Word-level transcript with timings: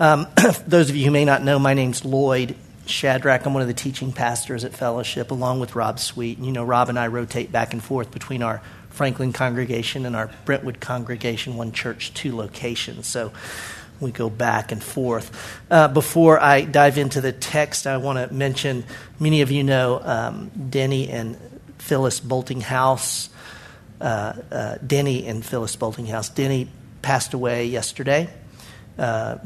Um, 0.00 0.28
those 0.66 0.90
of 0.90 0.96
you 0.96 1.06
who 1.06 1.10
may 1.10 1.24
not 1.24 1.42
know, 1.42 1.58
my 1.58 1.74
name's 1.74 2.04
Lloyd 2.04 2.54
Shadrach. 2.86 3.44
I'm 3.44 3.52
one 3.52 3.62
of 3.62 3.68
the 3.68 3.74
teaching 3.74 4.12
pastors 4.12 4.64
at 4.64 4.72
Fellowship, 4.72 5.30
along 5.30 5.58
with 5.58 5.74
Rob 5.74 5.98
Sweet. 5.98 6.38
And 6.38 6.46
you 6.46 6.52
know, 6.52 6.64
Rob 6.64 6.88
and 6.88 6.98
I 6.98 7.08
rotate 7.08 7.50
back 7.50 7.72
and 7.72 7.82
forth 7.82 8.12
between 8.12 8.42
our 8.42 8.62
Franklin 8.90 9.32
congregation 9.32 10.06
and 10.06 10.14
our 10.14 10.30
Brentwood 10.44 10.80
congregation, 10.80 11.56
one 11.56 11.72
church, 11.72 12.14
two 12.14 12.36
locations. 12.36 13.08
So 13.08 13.32
we 14.00 14.12
go 14.12 14.30
back 14.30 14.70
and 14.70 14.82
forth. 14.82 15.60
Uh, 15.68 15.88
before 15.88 16.40
I 16.40 16.60
dive 16.60 16.96
into 16.96 17.20
the 17.20 17.32
text, 17.32 17.86
I 17.88 17.96
want 17.96 18.18
to 18.18 18.32
mention 18.32 18.84
many 19.18 19.42
of 19.42 19.50
you 19.50 19.64
know 19.64 20.00
um, 20.00 20.50
Denny 20.70 21.08
and 21.08 21.36
Phyllis 21.78 22.20
Boltinghouse. 22.20 23.30
Uh, 24.00 24.32
uh, 24.52 24.76
Denny 24.86 25.26
and 25.26 25.44
Phyllis 25.44 25.74
Boltinghouse. 25.74 26.32
Denny 26.32 26.68
passed 27.02 27.34
away 27.34 27.66
yesterday. 27.66 28.30
Uh, 28.98 29.38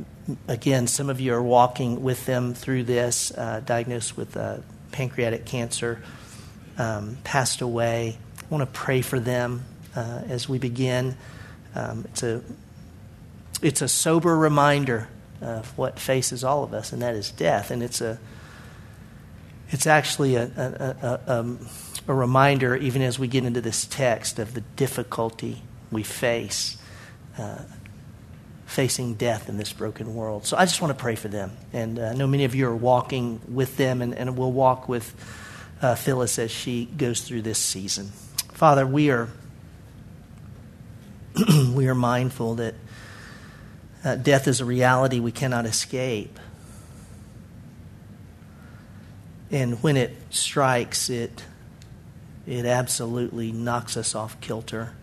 again, 0.49 0.87
some 0.87 1.11
of 1.11 1.21
you 1.21 1.35
are 1.35 1.43
walking 1.43 2.03
with 2.03 2.25
them 2.27 2.55
through 2.55 2.85
this, 2.85 3.33
uh, 3.33 3.61
diagnosed 3.65 4.17
with 4.17 4.37
uh, 4.37 4.59
pancreatic 4.93 5.45
cancer, 5.45 6.03
um, 6.79 7.19
passed 7.23 7.61
away. 7.61 8.17
I 8.41 8.45
want 8.49 8.63
to 8.63 8.79
pray 8.79 9.03
for 9.03 9.21
them 9.21 9.65
uh, 9.95 10.23
as 10.29 10.49
we 10.49 10.59
begin. 10.59 11.17
Um, 11.75 12.07
it's, 12.09 12.23
a, 12.23 12.43
it's 13.61 13.83
a 13.83 13.89
sober 13.89 14.37
reminder 14.37 15.09
of 15.41 15.77
what 15.77 15.99
faces 15.99 16.45
all 16.45 16.65
of 16.65 16.73
us, 16.73 16.93
and 16.93 17.03
that 17.03 17.15
is 17.15 17.31
death. 17.31 17.71
And 17.71 17.83
it's, 17.83 18.01
a, 18.01 18.19
it's 19.71 19.87
actually 19.87 20.37
a, 20.37 20.45
a, 20.45 21.21
a, 21.27 21.39
um, 21.41 21.67
a 22.09 22.15
reminder, 22.15 22.77
even 22.77 23.03
as 23.03 23.19
we 23.19 23.29
get 23.29 23.45
into 23.45 23.61
this 23.61 23.85
text, 23.85 24.39
of 24.39 24.55
the 24.55 24.63
difficulty 24.77 25.63
we 25.91 26.03
face. 26.03 26.79
Uh, 27.37 27.59
facing 28.73 29.15
death 29.15 29.51
in 29.51 29.59
this 29.59 29.73
broken 29.73 30.15
world. 30.15 30.47
So 30.47 30.57
I 30.57 30.65
just 30.65 30.81
want 30.81 30.97
to 30.97 31.01
pray 31.01 31.15
for 31.15 31.29
them. 31.29 31.53
And 31.75 31.99
uh, 31.99 32.07
I 32.07 32.15
know 32.15 32.27
many 32.27 32.45
of 32.45 32.55
you 32.55 32.67
are 32.69 32.75
walking 32.75 33.41
with 33.47 33.77
them, 33.77 34.01
and, 34.01 34.15
and 34.15 34.37
we'll 34.37 34.51
walk 34.51 34.89
with 34.89 35.15
uh, 35.83 35.95
Phyllis 35.95 36.39
as 36.39 36.51
she 36.51 36.87
goes 36.87 37.21
through 37.21 37.43
this 37.43 37.59
season. 37.59 38.07
Father, 38.53 38.87
we 38.87 39.11
are, 39.11 39.29
we 41.75 41.87
are 41.87 41.95
mindful 41.95 42.55
that 42.55 42.75
uh, 44.05 44.17
death 44.17 44.49
is 44.49 44.61
a 44.61 44.65
reality 44.65 45.21
we 45.21 45.33
cannot 45.33 45.67
escape. 45.67 46.39
And 49.51 49.83
when 49.83 49.99
it 49.99 50.17
strikes, 50.31 51.11
it, 51.11 51.45
it 52.47 52.65
absolutely 52.65 53.53
knocks 53.53 53.99
us 53.99 54.15
off 54.15 54.41
kilter. 54.41 54.95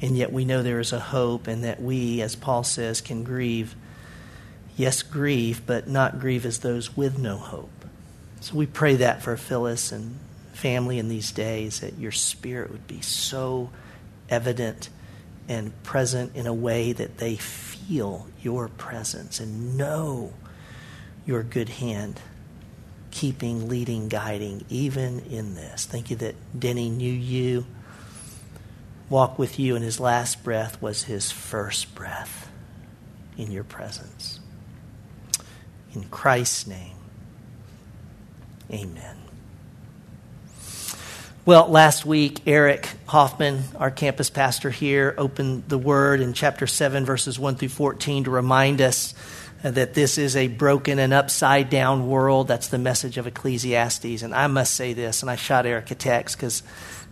And 0.00 0.16
yet 0.16 0.32
we 0.32 0.44
know 0.44 0.62
there 0.62 0.80
is 0.80 0.92
a 0.92 1.00
hope, 1.00 1.46
and 1.46 1.64
that 1.64 1.80
we, 1.80 2.20
as 2.20 2.36
Paul 2.36 2.64
says, 2.64 3.00
can 3.00 3.24
grieve. 3.24 3.74
Yes, 4.76 5.02
grieve, 5.02 5.62
but 5.66 5.88
not 5.88 6.18
grieve 6.18 6.44
as 6.44 6.58
those 6.58 6.96
with 6.96 7.18
no 7.18 7.36
hope. 7.36 7.70
So 8.40 8.56
we 8.56 8.66
pray 8.66 8.96
that 8.96 9.22
for 9.22 9.36
Phyllis 9.36 9.92
and 9.92 10.18
family 10.52 10.98
in 10.98 11.08
these 11.08 11.32
days, 11.32 11.80
that 11.80 11.98
your 11.98 12.12
spirit 12.12 12.70
would 12.70 12.86
be 12.86 13.00
so 13.00 13.70
evident 14.28 14.90
and 15.48 15.82
present 15.82 16.34
in 16.34 16.46
a 16.46 16.54
way 16.54 16.92
that 16.92 17.18
they 17.18 17.36
feel 17.36 18.26
your 18.42 18.68
presence 18.68 19.40
and 19.40 19.76
know 19.76 20.32
your 21.26 21.42
good 21.42 21.68
hand, 21.68 22.20
keeping, 23.10 23.68
leading, 23.68 24.08
guiding, 24.08 24.64
even 24.68 25.20
in 25.20 25.54
this. 25.54 25.86
Thank 25.86 26.10
you 26.10 26.16
that 26.16 26.34
Denny 26.58 26.90
knew 26.90 27.12
you 27.12 27.64
walk 29.10 29.38
with 29.38 29.58
you, 29.58 29.76
and 29.76 29.84
his 29.84 30.00
last 30.00 30.42
breath 30.44 30.80
was 30.80 31.04
his 31.04 31.30
first 31.30 31.94
breath 31.94 32.50
in 33.36 33.50
your 33.50 33.64
presence. 33.64 34.40
In 35.94 36.04
Christ's 36.04 36.66
name, 36.66 36.96
amen. 38.70 39.16
Well, 41.46 41.68
last 41.68 42.06
week, 42.06 42.40
Eric 42.46 42.88
Hoffman, 43.04 43.64
our 43.76 43.90
campus 43.90 44.30
pastor 44.30 44.70
here, 44.70 45.14
opened 45.18 45.64
the 45.68 45.76
word 45.76 46.20
in 46.20 46.32
chapter 46.32 46.66
7, 46.66 47.04
verses 47.04 47.38
1 47.38 47.56
through 47.56 47.68
14 47.68 48.24
to 48.24 48.30
remind 48.30 48.80
us 48.80 49.12
that 49.62 49.92
this 49.92 50.16
is 50.16 50.36
a 50.36 50.48
broken 50.48 50.98
and 50.98 51.12
upside 51.12 51.68
down 51.68 52.08
world. 52.08 52.48
That's 52.48 52.68
the 52.68 52.78
message 52.78 53.18
of 53.18 53.26
Ecclesiastes. 53.26 54.22
And 54.22 54.34
I 54.34 54.46
must 54.46 54.74
say 54.74 54.94
this, 54.94 55.22
and 55.22 55.30
I 55.30 55.36
shot 55.36 55.66
Eric 55.66 55.90
a 55.90 55.94
text 55.94 56.38
because 56.38 56.62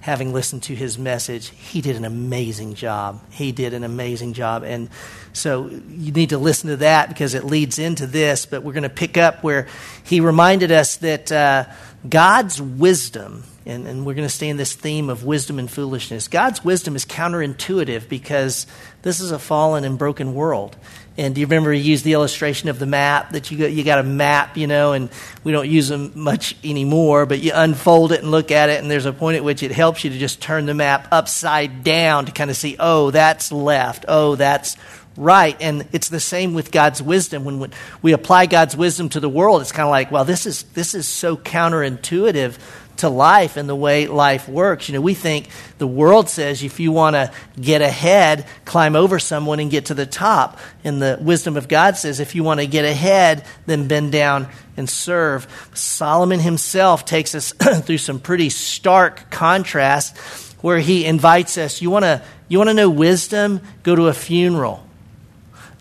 having 0.02 0.32
listened 0.32 0.64
to 0.64 0.74
his 0.74 0.98
message, 0.98 1.50
he 1.50 1.80
did 1.80 1.94
an 1.94 2.04
amazing 2.04 2.74
job. 2.74 3.20
He 3.30 3.52
did 3.52 3.72
an 3.72 3.84
amazing 3.84 4.32
job. 4.32 4.64
And 4.64 4.90
so 5.32 5.68
you 5.68 6.10
need 6.10 6.30
to 6.30 6.38
listen 6.38 6.70
to 6.70 6.76
that 6.78 7.08
because 7.08 7.34
it 7.34 7.44
leads 7.44 7.78
into 7.78 8.08
this. 8.08 8.44
But 8.44 8.64
we're 8.64 8.72
going 8.72 8.82
to 8.82 8.88
pick 8.88 9.16
up 9.16 9.44
where 9.44 9.68
he 10.02 10.20
reminded 10.20 10.72
us 10.72 10.96
that 10.96 11.30
uh, 11.30 11.66
God's 12.08 12.60
wisdom, 12.60 13.44
and, 13.64 13.86
and 13.86 14.04
we're 14.04 14.14
going 14.14 14.26
to 14.26 14.34
stay 14.34 14.48
in 14.48 14.56
this 14.56 14.74
theme 14.74 15.08
of 15.08 15.24
wisdom 15.24 15.60
and 15.60 15.70
foolishness, 15.70 16.26
God's 16.26 16.64
wisdom 16.64 16.96
is 16.96 17.06
counterintuitive 17.06 18.08
because 18.08 18.66
this 19.02 19.20
is 19.20 19.30
a 19.30 19.38
fallen 19.38 19.84
and 19.84 19.98
broken 19.98 20.34
world. 20.34 20.76
And 21.18 21.34
do 21.34 21.40
you 21.42 21.46
remember 21.46 21.72
he 21.72 21.80
used 21.80 22.04
the 22.04 22.14
illustration 22.14 22.70
of 22.70 22.78
the 22.78 22.86
map 22.86 23.32
that 23.32 23.50
you 23.50 23.58
got, 23.58 23.70
you 23.70 23.84
got 23.84 23.98
a 23.98 24.02
map, 24.02 24.56
you 24.56 24.66
know, 24.66 24.92
and 24.92 25.10
we 25.44 25.52
don't 25.52 25.68
use 25.68 25.88
them 25.88 26.12
much 26.14 26.56
anymore, 26.64 27.26
but 27.26 27.40
you 27.40 27.52
unfold 27.54 28.12
it 28.12 28.22
and 28.22 28.30
look 28.30 28.50
at 28.50 28.70
it, 28.70 28.80
and 28.80 28.90
there's 28.90 29.04
a 29.04 29.12
point 29.12 29.36
at 29.36 29.44
which 29.44 29.62
it 29.62 29.72
helps 29.72 30.04
you 30.04 30.10
to 30.10 30.18
just 30.18 30.40
turn 30.40 30.64
the 30.64 30.74
map 30.74 31.08
upside 31.12 31.84
down 31.84 32.26
to 32.26 32.32
kind 32.32 32.50
of 32.50 32.56
see, 32.56 32.76
oh, 32.78 33.10
that's 33.10 33.52
left, 33.52 34.06
oh, 34.08 34.36
that's 34.36 34.76
right. 35.16 35.56
And 35.60 35.86
it's 35.92 36.08
the 36.08 36.20
same 36.20 36.54
with 36.54 36.72
God's 36.72 37.02
wisdom. 37.02 37.44
When 37.44 37.70
we 38.00 38.12
apply 38.12 38.46
God's 38.46 38.74
wisdom 38.74 39.10
to 39.10 39.20
the 39.20 39.28
world, 39.28 39.60
it's 39.60 39.72
kind 39.72 39.86
of 39.86 39.90
like, 39.90 40.10
well, 40.10 40.24
this 40.24 40.46
is, 40.46 40.62
this 40.74 40.94
is 40.94 41.06
so 41.06 41.36
counterintuitive 41.36 42.58
to 42.98 43.08
life 43.08 43.56
and 43.56 43.68
the 43.68 43.74
way 43.74 44.06
life 44.06 44.48
works. 44.48 44.88
You 44.88 44.94
know, 44.94 45.00
we 45.00 45.14
think 45.14 45.48
the 45.78 45.86
world 45.86 46.28
says 46.28 46.62
if 46.62 46.80
you 46.80 46.92
want 46.92 47.14
to 47.14 47.32
get 47.60 47.82
ahead, 47.82 48.46
climb 48.64 48.96
over 48.96 49.18
someone 49.18 49.60
and 49.60 49.70
get 49.70 49.86
to 49.86 49.94
the 49.94 50.06
top. 50.06 50.58
And 50.84 51.00
the 51.00 51.18
wisdom 51.20 51.56
of 51.56 51.68
God 51.68 51.96
says 51.96 52.20
if 52.20 52.34
you 52.34 52.44
want 52.44 52.60
to 52.60 52.66
get 52.66 52.84
ahead, 52.84 53.44
then 53.66 53.88
bend 53.88 54.12
down 54.12 54.48
and 54.76 54.88
serve. 54.88 55.46
Solomon 55.74 56.40
himself 56.40 57.04
takes 57.04 57.34
us 57.34 57.52
through 57.82 57.98
some 57.98 58.20
pretty 58.20 58.50
stark 58.50 59.30
contrast 59.30 60.16
where 60.62 60.78
he 60.78 61.04
invites 61.04 61.58
us, 61.58 61.82
you 61.82 61.90
want 61.90 62.04
to 62.04 62.22
you 62.48 62.58
want 62.58 62.68
to 62.68 62.74
know 62.74 62.90
wisdom? 62.90 63.60
Go 63.82 63.96
to 63.96 64.08
a 64.08 64.12
funeral. 64.12 64.86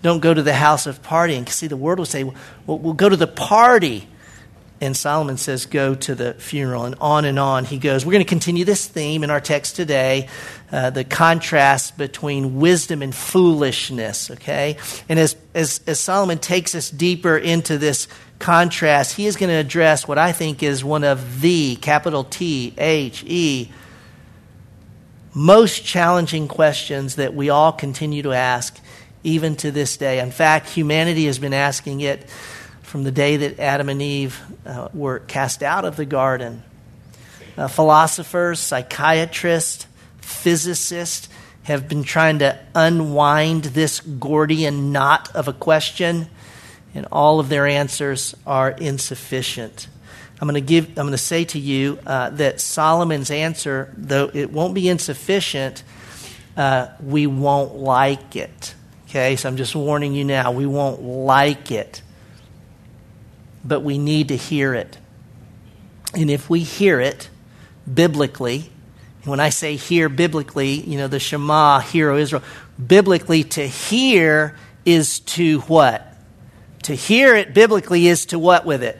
Don't 0.01 0.19
go 0.19 0.33
to 0.33 0.41
the 0.41 0.53
house 0.53 0.87
of 0.87 1.01
partying. 1.03 1.47
See, 1.49 1.67
the 1.67 1.77
world 1.77 1.99
will 1.99 2.05
say, 2.05 2.23
well, 2.23 2.35
we'll 2.65 2.93
go 2.93 3.07
to 3.07 3.15
the 3.15 3.27
party 3.27 4.07
and 4.81 4.97
Solomon 4.97 5.37
says, 5.37 5.67
Go 5.67 5.93
to 5.93 6.15
the 6.15 6.33
funeral, 6.33 6.85
and 6.85 6.95
on 6.99 7.23
and 7.23 7.37
on 7.37 7.65
he 7.65 7.77
goes. 7.77 8.03
We're 8.03 8.13
going 8.13 8.25
to 8.25 8.29
continue 8.29 8.65
this 8.65 8.87
theme 8.87 9.23
in 9.23 9.29
our 9.29 9.39
text 9.39 9.75
today 9.75 10.27
uh, 10.71 10.89
the 10.89 11.03
contrast 11.03 11.97
between 11.97 12.59
wisdom 12.59 13.01
and 13.01 13.13
foolishness, 13.13 14.31
okay? 14.31 14.77
And 15.07 15.19
as, 15.19 15.35
as, 15.53 15.81
as 15.85 15.99
Solomon 15.99 16.39
takes 16.39 16.73
us 16.73 16.89
deeper 16.89 17.37
into 17.37 17.77
this 17.77 18.07
contrast, 18.39 19.15
he 19.15 19.27
is 19.27 19.35
going 19.35 19.49
to 19.49 19.55
address 19.55 20.07
what 20.07 20.17
I 20.17 20.31
think 20.31 20.63
is 20.63 20.83
one 20.83 21.03
of 21.03 21.41
the, 21.41 21.75
capital 21.75 22.23
T 22.23 22.73
H 22.77 23.23
E, 23.27 23.71
most 25.33 25.85
challenging 25.85 26.47
questions 26.47 27.15
that 27.15 27.35
we 27.35 27.49
all 27.49 27.71
continue 27.71 28.23
to 28.23 28.33
ask 28.33 28.79
even 29.23 29.55
to 29.57 29.71
this 29.71 29.97
day. 29.97 30.19
In 30.19 30.31
fact, 30.31 30.69
humanity 30.69 31.25
has 31.27 31.37
been 31.37 31.53
asking 31.53 32.01
it 32.01 32.27
from 32.91 33.05
the 33.05 33.11
day 33.11 33.37
that 33.37 33.57
Adam 33.57 33.87
and 33.87 34.01
Eve 34.01 34.37
uh, 34.65 34.89
were 34.93 35.19
cast 35.19 35.63
out 35.63 35.85
of 35.85 35.95
the 35.95 36.03
garden. 36.03 36.61
Uh, 37.55 37.69
philosophers, 37.69 38.59
psychiatrists, 38.59 39.87
physicists 40.19 41.29
have 41.63 41.87
been 41.87 42.03
trying 42.03 42.39
to 42.39 42.59
unwind 42.75 43.63
this 43.63 44.01
Gordian 44.01 44.91
knot 44.91 45.33
of 45.33 45.47
a 45.47 45.53
question, 45.53 46.27
and 46.93 47.07
all 47.13 47.39
of 47.39 47.47
their 47.47 47.65
answers 47.65 48.35
are 48.45 48.71
insufficient. 48.71 49.87
I'm 50.41 50.49
going 50.49 50.61
to 50.61 50.67
give. 50.67 50.89
I'm 50.89 50.95
going 51.05 51.11
to 51.11 51.17
say 51.17 51.45
to 51.45 51.59
you 51.59 51.97
uh, 52.05 52.31
that 52.31 52.59
Solomon's 52.59 53.31
answer, 53.31 53.93
though 53.95 54.29
it 54.33 54.51
won't 54.51 54.73
be 54.73 54.89
insufficient, 54.89 55.81
uh, 56.57 56.87
we 57.01 57.25
won't 57.25 57.73
like 57.73 58.35
it. 58.35 58.75
Okay, 59.07 59.37
so 59.37 59.47
I'm 59.47 59.55
just 59.55 59.75
warning 59.75 60.13
you 60.13 60.25
now. 60.25 60.51
We 60.51 60.65
won't 60.65 61.01
like 61.01 61.71
it 61.71 62.01
but 63.63 63.81
we 63.81 63.97
need 63.97 64.29
to 64.29 64.37
hear 64.37 64.73
it. 64.73 64.97
And 66.13 66.29
if 66.29 66.49
we 66.49 66.59
hear 66.61 66.99
it 66.99 67.29
biblically, 67.91 68.69
when 69.23 69.39
I 69.39 69.49
say 69.49 69.75
hear 69.75 70.09
biblically, 70.09 70.81
you 70.81 70.97
know, 70.97 71.07
the 71.07 71.19
Shema, 71.19 71.79
hear, 71.79 72.09
O 72.09 72.17
Israel, 72.17 72.43
biblically 72.83 73.43
to 73.43 73.67
hear 73.67 74.57
is 74.83 75.19
to 75.21 75.59
what? 75.61 76.07
To 76.83 76.95
hear 76.95 77.35
it 77.35 77.53
biblically 77.53 78.07
is 78.07 78.25
to 78.27 78.39
what 78.39 78.65
with 78.65 78.81
it? 78.81 78.99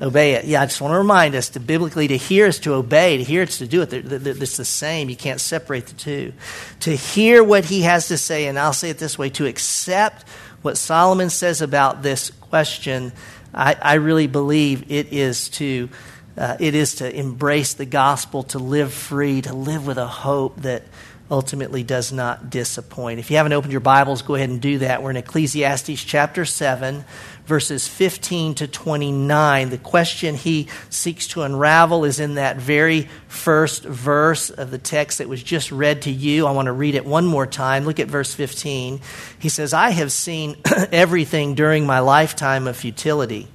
Obey 0.00 0.32
it. 0.34 0.46
Yeah, 0.46 0.62
I 0.62 0.66
just 0.66 0.80
want 0.80 0.94
to 0.94 0.98
remind 0.98 1.36
us 1.36 1.50
to 1.50 1.60
biblically 1.60 2.08
to 2.08 2.16
hear 2.16 2.46
is 2.46 2.58
to 2.60 2.74
obey. 2.74 3.18
To 3.18 3.22
hear 3.22 3.42
it's 3.42 3.58
to 3.58 3.68
do 3.68 3.82
it. 3.82 3.92
It's 3.92 4.56
the 4.56 4.64
same. 4.64 5.08
You 5.08 5.14
can't 5.14 5.40
separate 5.40 5.86
the 5.86 5.94
two. 5.94 6.32
To 6.80 6.96
hear 6.96 7.44
what 7.44 7.66
he 7.66 7.82
has 7.82 8.08
to 8.08 8.18
say, 8.18 8.46
and 8.48 8.58
I'll 8.58 8.72
say 8.72 8.90
it 8.90 8.98
this 8.98 9.16
way: 9.16 9.30
to 9.30 9.46
accept 9.46 10.28
what 10.62 10.76
Solomon 10.76 11.30
says 11.30 11.62
about 11.62 12.02
this 12.02 12.30
question. 12.30 13.12
I, 13.54 13.76
I 13.80 13.94
really 13.94 14.26
believe 14.26 14.90
it 14.90 15.12
is 15.12 15.48
to 15.50 15.88
uh, 16.36 16.56
it 16.58 16.74
is 16.74 16.96
to 16.96 17.14
embrace 17.14 17.74
the 17.74 17.84
gospel, 17.84 18.42
to 18.44 18.58
live 18.58 18.92
free, 18.92 19.42
to 19.42 19.54
live 19.54 19.86
with 19.86 19.98
a 19.98 20.06
hope 20.06 20.62
that 20.62 20.82
ultimately 21.32 21.82
does 21.82 22.12
not 22.12 22.50
disappoint. 22.50 23.18
If 23.18 23.30
you 23.30 23.38
haven't 23.38 23.54
opened 23.54 23.72
your 23.72 23.80
Bibles, 23.80 24.20
go 24.20 24.34
ahead 24.34 24.50
and 24.50 24.60
do 24.60 24.78
that. 24.78 25.02
We're 25.02 25.10
in 25.10 25.16
Ecclesiastes 25.16 26.04
chapter 26.04 26.44
7, 26.44 27.06
verses 27.46 27.88
15 27.88 28.56
to 28.56 28.68
29. 28.68 29.70
The 29.70 29.78
question 29.78 30.34
he 30.34 30.68
seeks 30.90 31.26
to 31.28 31.40
unravel 31.40 32.04
is 32.04 32.20
in 32.20 32.34
that 32.34 32.58
very 32.58 33.08
first 33.28 33.82
verse 33.82 34.50
of 34.50 34.70
the 34.70 34.76
text 34.76 35.18
that 35.18 35.28
was 35.28 35.42
just 35.42 35.72
read 35.72 36.02
to 36.02 36.10
you. 36.10 36.46
I 36.46 36.50
want 36.50 36.66
to 36.66 36.72
read 36.72 36.94
it 36.94 37.06
one 37.06 37.24
more 37.24 37.46
time. 37.46 37.86
Look 37.86 37.98
at 37.98 38.08
verse 38.08 38.34
15. 38.34 39.00
He 39.38 39.48
says, 39.48 39.72
I 39.72 39.88
have 39.88 40.12
seen 40.12 40.56
everything 40.92 41.54
during 41.54 41.86
my 41.86 42.00
lifetime 42.00 42.68
of 42.68 42.76
futility. 42.76 43.48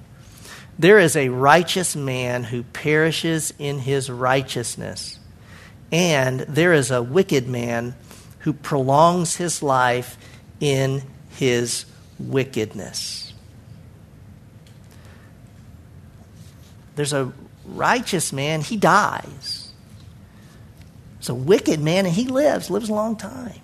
There 0.79 0.97
is 0.97 1.15
a 1.15 1.29
righteous 1.29 1.95
man 1.95 2.44
who 2.44 2.63
perishes 2.63 3.53
in 3.59 3.77
his 3.77 4.09
righteousness 4.09 5.17
and 5.92 6.42
there 6.42 6.74
is 6.74 6.92
a 6.92 7.01
wicked 7.01 7.48
man 7.48 7.95
who 8.39 8.54
prolongs 8.54 9.36
his 9.36 9.62
life 9.63 10.18
in 10.60 11.04
his 11.31 11.86
wickedness. 12.19 13.34
There's 16.95 17.13
a 17.13 17.31
righteous 17.66 18.34
man, 18.34 18.62
he 18.62 18.75
dies. 18.75 19.72
There's 21.18 21.30
a 21.30 21.36
wicked 21.36 21.80
man, 21.80 22.06
and 22.06 22.16
he 22.16 22.25
lives, 22.25 22.69
lives 22.69 22.89
a 22.89 22.94
long 22.94 23.16
time. 23.16 23.60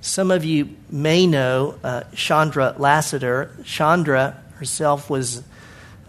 Some 0.00 0.30
of 0.30 0.44
you 0.44 0.76
may 0.88 1.26
know 1.26 1.78
uh, 1.82 2.04
Chandra 2.14 2.74
Lassiter. 2.78 3.56
Chandra 3.64 4.40
herself 4.54 5.10
was 5.10 5.42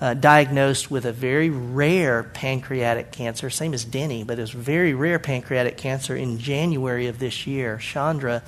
uh, 0.01 0.13
diagnosed 0.13 0.89
with 0.89 1.05
a 1.05 1.11
very 1.11 1.49
rare 1.49 2.23
pancreatic 2.23 3.11
cancer, 3.11 3.49
same 3.49 3.73
as 3.73 3.83
Denny, 3.83 4.23
but 4.23 4.39
it 4.39 4.41
was 4.41 4.51
very 4.51 4.93
rare 4.93 5.19
pancreatic 5.19 5.77
cancer 5.77 6.15
in 6.15 6.39
January 6.39 7.07
of 7.07 7.19
this 7.19 7.45
year. 7.45 7.77
Chandra 7.77 8.41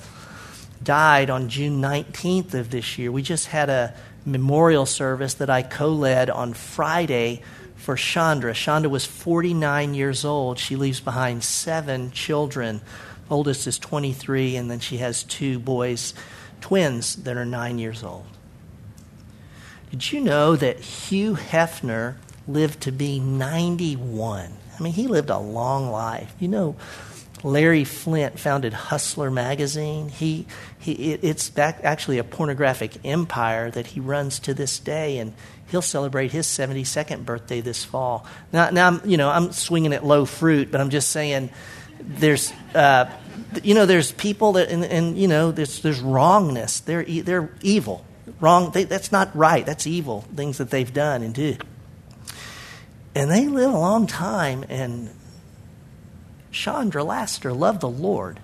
died 0.82 1.30
on 1.30 1.48
June 1.48 1.80
19th 1.80 2.54
of 2.54 2.70
this 2.70 2.98
year. 2.98 3.12
We 3.12 3.22
just 3.22 3.46
had 3.46 3.68
a 3.68 3.94
memorial 4.24 4.86
service 4.86 5.34
that 5.34 5.50
I 5.50 5.62
co 5.62 5.88
led 5.88 6.30
on 6.30 6.54
Friday 6.54 7.42
for 7.76 7.96
Chandra. 7.96 8.54
Chandra 8.54 8.88
was 8.88 9.04
49 9.04 9.94
years 9.94 10.24
old. 10.24 10.58
She 10.58 10.76
leaves 10.76 11.00
behind 11.00 11.44
seven 11.44 12.12
children. 12.12 12.80
Oldest 13.28 13.66
is 13.66 13.78
23, 13.78 14.56
and 14.56 14.70
then 14.70 14.80
she 14.80 14.98
has 14.98 15.22
two 15.22 15.58
boys, 15.58 16.14
twins, 16.60 17.16
that 17.16 17.36
are 17.36 17.44
nine 17.44 17.78
years 17.78 18.02
old. 18.02 18.26
Did 19.92 20.10
you 20.10 20.20
know 20.20 20.56
that 20.56 20.80
Hugh 20.80 21.34
Hefner 21.34 22.14
lived 22.48 22.80
to 22.84 22.92
be 22.92 23.20
91? 23.20 24.50
I 24.74 24.82
mean, 24.82 24.94
he 24.94 25.06
lived 25.06 25.28
a 25.28 25.36
long 25.36 25.90
life. 25.90 26.34
You 26.40 26.48
know, 26.48 26.76
Larry 27.42 27.84
Flynt 27.84 28.38
founded 28.38 28.72
Hustler 28.72 29.30
magazine. 29.30 30.08
He, 30.08 30.46
he 30.78 31.12
it's 31.12 31.52
actually 31.58 32.16
a 32.16 32.24
pornographic 32.24 33.04
empire 33.04 33.70
that 33.70 33.88
he 33.88 34.00
runs 34.00 34.38
to 34.40 34.54
this 34.54 34.78
day, 34.78 35.18
and 35.18 35.34
he'll 35.70 35.82
celebrate 35.82 36.32
his 36.32 36.46
72nd 36.46 37.26
birthday 37.26 37.60
this 37.60 37.84
fall. 37.84 38.26
Now, 38.50 38.70
now 38.70 38.86
I'm, 38.86 39.02
you 39.04 39.18
know, 39.18 39.28
I'm 39.28 39.52
swinging 39.52 39.92
at 39.92 40.06
low 40.06 40.24
fruit, 40.24 40.72
but 40.72 40.80
I'm 40.80 40.88
just 40.88 41.10
saying 41.10 41.50
there's, 42.00 42.50
uh, 42.74 43.12
you 43.62 43.74
know, 43.74 43.84
there's 43.84 44.10
people 44.10 44.52
that, 44.52 44.70
and, 44.70 44.86
and 44.86 45.18
you 45.18 45.28
know, 45.28 45.52
there's, 45.52 45.82
there's 45.82 46.00
wrongness. 46.00 46.80
They're, 46.80 47.04
they're 47.04 47.50
evil 47.60 48.06
wrong. 48.42 48.72
They, 48.72 48.84
that's 48.84 49.12
not 49.12 49.34
right. 49.34 49.64
That's 49.64 49.86
evil, 49.86 50.22
things 50.34 50.58
that 50.58 50.68
they've 50.68 50.92
done 50.92 51.22
and 51.22 51.32
do. 51.32 51.56
And 53.14 53.30
they 53.30 53.46
live 53.46 53.72
a 53.72 53.78
long 53.78 54.06
time, 54.06 54.64
and 54.68 55.10
Chandra 56.50 57.04
Lassiter 57.04 57.52
loved 57.52 57.80
the 57.80 57.88
Lord. 57.88 58.40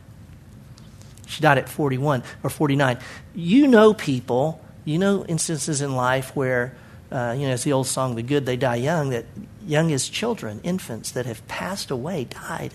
She 1.27 1.43
died 1.43 1.59
at 1.59 1.69
41 1.69 2.23
or 2.43 2.51
49. 2.51 2.99
You 3.35 3.67
know 3.67 3.93
people, 3.93 4.65
you 4.85 4.99
know 4.99 5.25
instances 5.27 5.83
in 5.83 5.95
life 5.95 6.35
where, 6.35 6.75
uh, 7.11 7.35
you 7.37 7.47
know, 7.47 7.55
it's 7.55 7.65
the 7.65 7.73
old 7.73 7.87
song, 7.87 8.15
The 8.15 8.23
Good 8.23 8.47
They 8.47 8.57
Die 8.57 8.77
Young, 8.77 9.11
that 9.11 9.27
young 9.67 9.93
as 9.93 10.09
children, 10.09 10.61
infants 10.63 11.11
that 11.13 11.27
have 11.27 11.47
passed 11.49 11.91
away, 11.91 12.25
died. 12.25 12.73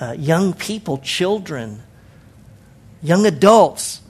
Uh, 0.00 0.12
young 0.12 0.54
people, 0.54 0.98
children, 0.98 1.82
young 3.02 3.26
adults 3.26 4.00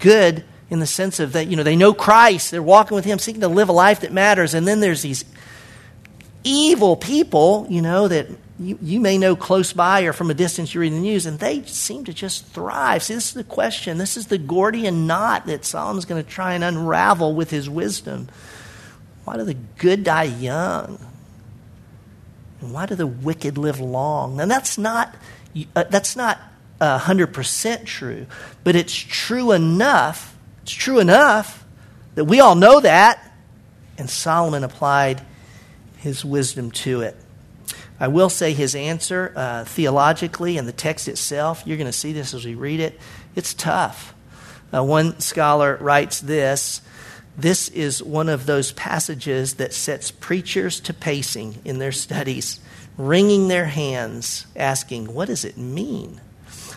good 0.00 0.44
in 0.70 0.80
the 0.80 0.86
sense 0.86 1.20
of 1.20 1.32
that, 1.32 1.46
you 1.46 1.56
know, 1.56 1.62
they 1.62 1.76
know 1.76 1.92
Christ, 1.92 2.50
they're 2.50 2.62
walking 2.62 2.94
with 2.94 3.04
Him, 3.04 3.18
seeking 3.18 3.40
to 3.42 3.48
live 3.48 3.68
a 3.68 3.72
life 3.72 4.00
that 4.00 4.12
matters. 4.12 4.54
And 4.54 4.66
then 4.66 4.80
there's 4.80 5.02
these 5.02 5.24
evil 6.44 6.96
people, 6.96 7.66
you 7.68 7.82
know, 7.82 8.08
that 8.08 8.28
you, 8.58 8.78
you 8.82 9.00
may 9.00 9.18
know 9.18 9.34
close 9.36 9.72
by 9.72 10.02
or 10.02 10.12
from 10.12 10.30
a 10.30 10.34
distance 10.34 10.74
you 10.74 10.80
read 10.80 10.92
the 10.92 10.98
news, 10.98 11.26
and 11.26 11.38
they 11.38 11.62
seem 11.62 12.04
to 12.04 12.12
just 12.12 12.46
thrive. 12.46 13.02
See, 13.02 13.14
this 13.14 13.28
is 13.28 13.34
the 13.34 13.44
question. 13.44 13.98
This 13.98 14.16
is 14.16 14.26
the 14.26 14.38
Gordian 14.38 15.06
knot 15.06 15.46
that 15.46 15.64
Solomon's 15.64 16.04
going 16.04 16.22
to 16.22 16.28
try 16.28 16.54
and 16.54 16.62
unravel 16.62 17.34
with 17.34 17.50
his 17.50 17.68
wisdom. 17.68 18.28
Why 19.24 19.36
do 19.36 19.44
the 19.44 19.54
good 19.54 20.04
die 20.04 20.24
young? 20.24 20.98
And 22.60 22.72
why 22.72 22.86
do 22.86 22.94
the 22.94 23.06
wicked 23.06 23.56
live 23.56 23.80
long? 23.80 24.40
And 24.40 24.50
that's 24.50 24.76
not, 24.76 25.14
uh, 25.74 25.84
that's 25.84 26.14
not 26.14 26.38
100% 26.80 27.84
true, 27.84 28.26
but 28.64 28.76
it's 28.76 28.94
true 28.94 29.52
enough, 29.52 30.36
it's 30.62 30.72
true 30.72 30.98
enough 30.98 31.64
that 32.14 32.24
we 32.24 32.40
all 32.40 32.54
know 32.54 32.80
that, 32.80 33.34
and 33.98 34.08
Solomon 34.08 34.64
applied 34.64 35.20
his 35.98 36.24
wisdom 36.24 36.70
to 36.70 37.02
it. 37.02 37.16
I 37.98 38.08
will 38.08 38.30
say 38.30 38.54
his 38.54 38.74
answer 38.74 39.32
uh, 39.36 39.64
theologically 39.64 40.56
and 40.56 40.66
the 40.66 40.72
text 40.72 41.06
itself, 41.06 41.62
you're 41.66 41.76
going 41.76 41.86
to 41.86 41.92
see 41.92 42.12
this 42.12 42.32
as 42.32 42.46
we 42.46 42.54
read 42.54 42.80
it, 42.80 42.98
it's 43.36 43.52
tough. 43.52 44.14
Uh, 44.72 44.82
one 44.82 45.20
scholar 45.20 45.76
writes 45.80 46.20
this 46.20 46.80
this 47.36 47.68
is 47.68 48.02
one 48.02 48.28
of 48.28 48.44
those 48.44 48.72
passages 48.72 49.54
that 49.54 49.72
sets 49.72 50.10
preachers 50.10 50.80
to 50.80 50.92
pacing 50.92 51.60
in 51.64 51.78
their 51.78 51.92
studies, 51.92 52.60
wringing 52.98 53.48
their 53.48 53.64
hands, 53.64 54.46
asking, 54.54 55.14
What 55.14 55.28
does 55.28 55.44
it 55.44 55.56
mean? 55.56 56.20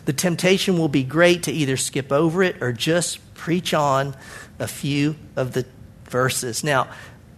The 0.06 0.14
temptation 0.14 0.78
will 0.78 0.90
be 0.90 1.04
great 1.04 1.44
to 1.44 1.52
either 1.52 1.78
skip 1.78 2.12
over 2.12 2.44
it 2.44 2.62
or 2.62 2.72
just 2.74 3.20
preach 3.34 3.74
on 3.74 4.16
a 4.60 4.68
few 4.68 5.16
of 5.36 5.54
the 5.54 5.66
verses. 6.06 6.64
Now, 6.64 6.88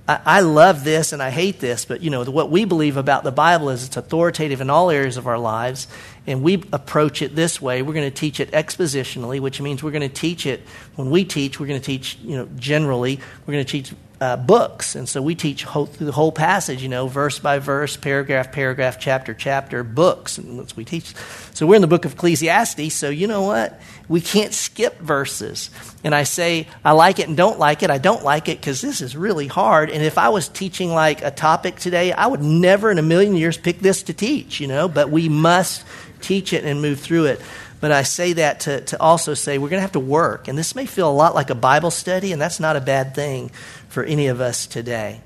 I, 0.08 0.42
love 0.42 0.84
this 0.84 1.14
and 1.14 1.24
I 1.24 1.32
hate 1.32 1.60
this, 1.60 1.84
but 1.84 2.02
you 2.02 2.12
know, 2.12 2.24
what 2.26 2.52
we 2.52 2.66
believe 2.66 2.96
about 2.96 3.24
the 3.24 3.32
Bible 3.32 3.72
is 3.72 3.84
it's 3.84 3.98
authoritative 3.98 4.62
in 4.62 4.70
all 4.70 4.92
areas 4.92 5.18
of 5.18 5.26
our 5.26 5.40
lives, 5.40 5.88
and 6.28 6.44
we 6.44 6.64
approach 6.72 7.24
it 7.24 7.36
this 7.36 7.60
way. 7.60 7.82
We're 7.82 7.96
going 7.96 8.12
to 8.12 8.16
teach 8.16 8.40
it 8.40 8.52
expositionally, 8.52 9.40
which 9.40 9.60
means 9.60 9.82
we're 9.82 9.90
going 9.90 10.08
to 10.08 10.16
teach 10.16 10.46
it, 10.46 10.62
when 10.96 11.10
we 11.10 11.26
teach, 11.26 11.60
we're 11.60 11.66
going 11.66 11.80
to 11.80 11.86
teach, 11.86 12.20
you 12.22 12.38
know, 12.38 12.48
generally, 12.56 13.20
we're 13.48 13.54
going 13.54 13.66
to 13.66 13.72
teach 13.72 13.94
uh, 14.26 14.38
books. 14.38 14.96
And 14.96 15.08
so 15.08 15.22
we 15.22 15.36
teach 15.36 15.64
whole, 15.64 15.86
through 15.86 16.08
the 16.08 16.12
whole 16.12 16.32
passage, 16.32 16.82
you 16.82 16.90
know, 16.90 17.08
verse 17.08 17.38
by 17.38 17.60
verse, 17.60 17.96
paragraph, 17.96 18.52
paragraph, 18.52 18.98
chapter, 19.00 19.36
chapter, 19.36 19.84
books. 19.84 20.40
And 20.40 20.58
that's 20.60 20.76
we 20.76 20.84
teach. 20.84 21.14
So 21.54 21.68
we're 21.68 21.76
in 21.76 21.82
the 21.82 21.88
book 21.88 22.06
of 22.06 22.14
Ecclesiastes. 22.14 22.94
So 22.96 23.10
you 23.10 23.28
know 23.28 23.44
what? 23.44 23.80
We 24.08 24.22
can't 24.22 24.52
skip 24.52 24.98
verses. 25.00 25.70
And 26.04 26.16
I 26.16 26.24
say, 26.24 26.68
I 26.84 26.94
like 26.94 27.20
it 27.20 27.28
and 27.28 27.38
don't 27.38 27.60
like 27.60 27.84
it. 27.84 27.92
I 27.92 28.00
don't 28.00 28.24
like 28.24 28.50
it 28.50 28.60
because 28.60 28.82
this 28.82 29.00
is 29.00 29.16
really 29.16 29.48
hard. 29.48 29.92
And 29.92 30.02
if 30.02 30.18
I 30.18 30.30
was 30.30 30.50
teaching 30.50 30.90
like 30.90 31.22
a 31.22 31.32
topic 31.32 31.76
today, 31.76 32.12
I 32.12 32.26
would 32.26 32.42
never 32.42 32.90
in 32.90 32.98
a 32.98 33.04
million 33.04 33.36
years 33.36 33.58
pick 33.58 33.80
this 33.80 34.04
to 34.04 34.14
teach, 34.14 34.60
you 34.60 34.68
know, 34.68 34.88
but 34.88 35.12
we 35.12 35.30
must 35.30 35.86
teach 36.22 36.52
it 36.52 36.64
and 36.64 36.82
move 36.82 37.00
through 37.00 37.26
it. 37.26 37.42
But 37.82 37.92
I 37.92 38.04
say 38.04 38.34
that 38.34 38.62
to, 38.62 38.82
to 38.82 39.00
also 39.00 39.34
say 39.34 39.58
we're 39.58 39.70
going 39.70 39.80
to 39.80 39.82
have 39.82 39.92
to 39.94 40.00
work. 40.00 40.48
And 40.48 40.58
this 40.58 40.76
may 40.76 40.86
feel 40.86 41.10
a 41.10 41.14
lot 41.14 41.36
like 41.36 41.50
a 41.50 41.56
Bible 41.56 41.92
study, 41.92 42.32
and 42.32 42.42
that's 42.42 42.60
not 42.60 42.76
a 42.76 42.82
bad 42.82 43.14
thing 43.16 43.52
for 43.90 44.04
any 44.04 44.28
of 44.28 44.42
us 44.42 44.66
today. 44.66 45.22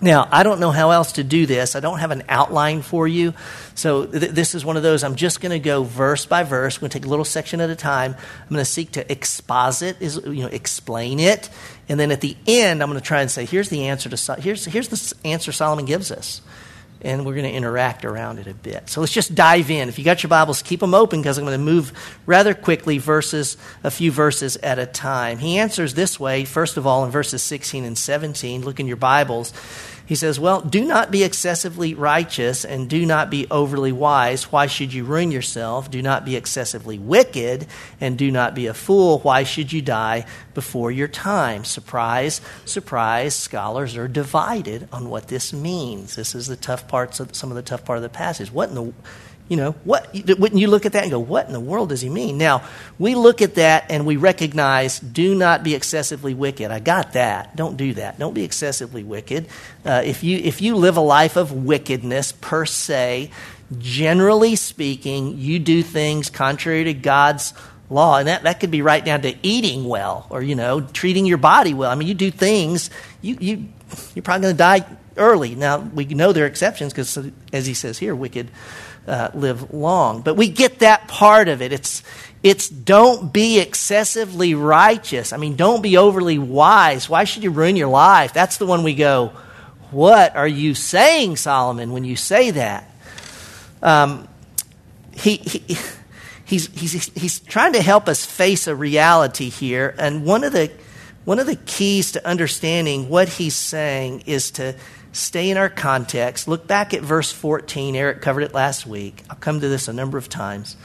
Now, 0.00 0.28
I 0.30 0.42
don't 0.42 0.60
know 0.60 0.70
how 0.70 0.90
else 0.90 1.12
to 1.12 1.24
do 1.24 1.46
this. 1.46 1.76
I 1.76 1.80
don't 1.80 1.98
have 1.98 2.10
an 2.10 2.24
outline 2.28 2.82
for 2.82 3.08
you. 3.08 3.32
So, 3.74 4.04
th- 4.04 4.32
this 4.32 4.54
is 4.54 4.64
one 4.64 4.76
of 4.76 4.82
those. 4.82 5.02
I'm 5.04 5.14
just 5.14 5.40
going 5.40 5.52
to 5.52 5.58
go 5.58 5.82
verse 5.82 6.26
by 6.26 6.42
verse. 6.42 6.76
We're 6.76 6.80
going 6.80 6.90
to 6.90 6.98
take 6.98 7.06
a 7.06 7.08
little 7.08 7.24
section 7.24 7.60
at 7.60 7.70
a 7.70 7.76
time. 7.76 8.14
I'm 8.14 8.48
going 8.48 8.60
to 8.60 8.64
seek 8.66 8.92
to 8.92 9.10
exposit, 9.10 9.96
is 10.00 10.20
you 10.26 10.42
know, 10.42 10.48
explain 10.48 11.20
it, 11.20 11.48
and 11.88 11.98
then 11.98 12.10
at 12.10 12.20
the 12.20 12.36
end, 12.46 12.82
I'm 12.82 12.90
going 12.90 13.00
to 13.00 13.06
try 13.06 13.22
and 13.22 13.30
say, 13.30 13.46
here's 13.46 13.68
the 13.68 13.86
answer 13.86 14.10
to 14.10 14.40
here's 14.40 14.64
here's 14.66 14.88
the 14.88 15.16
answer 15.26 15.52
Solomon 15.52 15.86
gives 15.86 16.10
us. 16.10 16.42
And 17.04 17.26
we're 17.26 17.34
going 17.34 17.44
to 17.44 17.52
interact 17.52 18.04
around 18.04 18.38
it 18.38 18.46
a 18.46 18.54
bit. 18.54 18.88
So 18.88 19.00
let's 19.00 19.12
just 19.12 19.34
dive 19.34 19.70
in. 19.70 19.88
If 19.88 19.98
you 19.98 20.04
got 20.04 20.22
your 20.22 20.28
Bibles, 20.28 20.62
keep 20.62 20.80
them 20.80 20.94
open 20.94 21.20
because 21.20 21.36
I'm 21.38 21.44
going 21.44 21.58
to 21.58 21.64
move 21.64 21.92
rather 22.26 22.54
quickly, 22.54 22.98
verses, 22.98 23.56
a 23.84 23.90
few 23.90 24.10
verses 24.10 24.56
at 24.56 24.78
a 24.78 24.86
time. 24.86 25.38
He 25.38 25.58
answers 25.58 25.94
this 25.94 26.18
way, 26.18 26.44
first 26.44 26.78
of 26.78 26.86
all, 26.86 27.04
in 27.04 27.10
verses 27.10 27.42
16 27.42 27.84
and 27.84 27.96
17. 27.96 28.62
Look 28.62 28.80
in 28.80 28.86
your 28.86 28.96
Bibles. 28.96 29.52
He 30.06 30.14
says, 30.14 30.38
Well, 30.38 30.60
do 30.60 30.84
not 30.84 31.10
be 31.10 31.24
excessively 31.24 31.94
righteous 31.94 32.64
and 32.64 32.90
do 32.90 33.06
not 33.06 33.30
be 33.30 33.46
overly 33.50 33.92
wise. 33.92 34.52
Why 34.52 34.66
should 34.66 34.92
you 34.92 35.04
ruin 35.04 35.30
yourself? 35.30 35.90
Do 35.90 36.02
not 36.02 36.24
be 36.24 36.36
excessively 36.36 36.98
wicked 36.98 37.66
and 38.00 38.18
do 38.18 38.30
not 38.30 38.54
be 38.54 38.66
a 38.66 38.74
fool. 38.74 39.20
Why 39.20 39.44
should 39.44 39.72
you 39.72 39.80
die 39.80 40.26
before 40.52 40.90
your 40.90 41.08
time? 41.08 41.64
Surprise, 41.64 42.42
surprise, 42.66 43.34
scholars 43.34 43.96
are 43.96 44.08
divided 44.08 44.88
on 44.92 45.08
what 45.08 45.28
this 45.28 45.52
means. 45.52 46.16
This 46.16 46.34
is 46.34 46.48
the 46.48 46.56
tough 46.56 46.86
parts 46.86 47.18
of 47.18 47.34
some 47.34 47.50
of 47.50 47.56
the 47.56 47.62
tough 47.62 47.84
part 47.84 47.96
of 47.96 48.02
the 48.02 48.10
passage. 48.10 48.52
What 48.52 48.68
in 48.68 48.74
the 48.74 48.92
you 49.48 49.58
know, 49.58 49.72
what, 49.84 50.10
wouldn't 50.14 50.58
you 50.58 50.68
look 50.68 50.86
at 50.86 50.92
that 50.92 51.02
and 51.02 51.12
go, 51.12 51.18
what 51.18 51.46
in 51.46 51.52
the 51.52 51.60
world 51.60 51.90
does 51.90 52.00
he 52.00 52.08
mean? 52.08 52.38
Now, 52.38 52.62
we 52.98 53.14
look 53.14 53.42
at 53.42 53.56
that 53.56 53.84
and 53.90 54.06
we 54.06 54.16
recognize, 54.16 54.98
do 54.98 55.34
not 55.34 55.62
be 55.62 55.74
excessively 55.74 56.32
wicked. 56.32 56.70
I 56.70 56.80
got 56.80 57.12
that. 57.12 57.54
Don't 57.54 57.76
do 57.76 57.92
that. 57.94 58.18
Don't 58.18 58.32
be 58.32 58.42
excessively 58.42 59.04
wicked. 59.04 59.46
Uh, 59.84 60.02
if, 60.04 60.24
you, 60.24 60.38
if 60.38 60.62
you 60.62 60.76
live 60.76 60.96
a 60.96 61.02
life 61.02 61.36
of 61.36 61.52
wickedness 61.52 62.32
per 62.32 62.64
se, 62.64 63.30
generally 63.76 64.56
speaking, 64.56 65.36
you 65.36 65.58
do 65.58 65.82
things 65.82 66.30
contrary 66.30 66.84
to 66.84 66.94
God's 66.94 67.52
law. 67.90 68.16
And 68.16 68.28
that, 68.28 68.44
that 68.44 68.60
could 68.60 68.70
be 68.70 68.80
right 68.80 69.04
down 69.04 69.22
to 69.22 69.34
eating 69.42 69.84
well 69.84 70.26
or, 70.30 70.42
you 70.42 70.54
know, 70.54 70.80
treating 70.80 71.26
your 71.26 71.38
body 71.38 71.74
well. 71.74 71.90
I 71.90 71.96
mean, 71.96 72.08
you 72.08 72.14
do 72.14 72.30
things, 72.30 72.88
you, 73.20 73.36
you, 73.38 73.68
you're 74.14 74.22
probably 74.22 74.42
going 74.42 74.54
to 74.54 74.58
die 74.58 74.86
early. 75.18 75.54
Now, 75.54 75.78
we 75.80 76.06
know 76.06 76.32
there 76.32 76.44
are 76.44 76.48
exceptions 76.48 76.94
because, 76.94 77.30
as 77.52 77.66
he 77.66 77.74
says 77.74 77.98
here, 77.98 78.14
wicked 78.14 78.50
uh, 79.06 79.30
live 79.34 79.72
long. 79.72 80.22
But 80.22 80.34
we 80.34 80.48
get 80.48 80.80
that 80.80 81.08
part 81.08 81.48
of 81.48 81.62
it. 81.62 81.72
It's, 81.72 82.02
it's 82.42 82.68
don't 82.68 83.32
be 83.32 83.58
excessively 83.58 84.54
righteous. 84.54 85.32
I 85.32 85.36
mean, 85.36 85.56
don't 85.56 85.82
be 85.82 85.96
overly 85.96 86.38
wise. 86.38 87.08
Why 87.08 87.24
should 87.24 87.42
you 87.42 87.50
ruin 87.50 87.76
your 87.76 87.88
life? 87.88 88.32
That's 88.32 88.58
the 88.58 88.66
one 88.66 88.82
we 88.82 88.94
go, 88.94 89.32
what 89.90 90.34
are 90.34 90.48
you 90.48 90.74
saying, 90.74 91.36
Solomon, 91.36 91.92
when 91.92 92.04
you 92.04 92.16
say 92.16 92.50
that? 92.50 92.90
Um, 93.80 94.26
he, 95.12 95.36
he, 95.36 95.76
he's, 96.44 96.66
he's, 96.66 97.12
he's 97.14 97.38
trying 97.40 97.74
to 97.74 97.82
help 97.82 98.08
us 98.08 98.26
face 98.26 98.66
a 98.66 98.74
reality 98.74 99.50
here. 99.50 99.94
And 99.96 100.24
one 100.24 100.42
of 100.42 100.52
the, 100.52 100.72
one 101.24 101.38
of 101.38 101.46
the 101.46 101.56
keys 101.56 102.12
to 102.12 102.26
understanding 102.26 103.08
what 103.08 103.28
he's 103.28 103.54
saying 103.54 104.24
is 104.26 104.50
to 104.52 104.74
stay 105.14 105.50
in 105.50 105.56
our 105.56 105.70
context. 105.70 106.48
Look 106.48 106.66
back 106.66 106.92
at 106.92 107.02
verse 107.02 107.32
14. 107.32 107.96
Eric 107.96 108.20
covered 108.20 108.42
it 108.42 108.52
last 108.52 108.86
week. 108.86 109.22
I'll 109.30 109.36
come 109.36 109.60
to 109.60 109.68
this 109.68 109.88
a 109.88 109.92
number 109.92 110.18
of 110.18 110.28
times. 110.28 110.76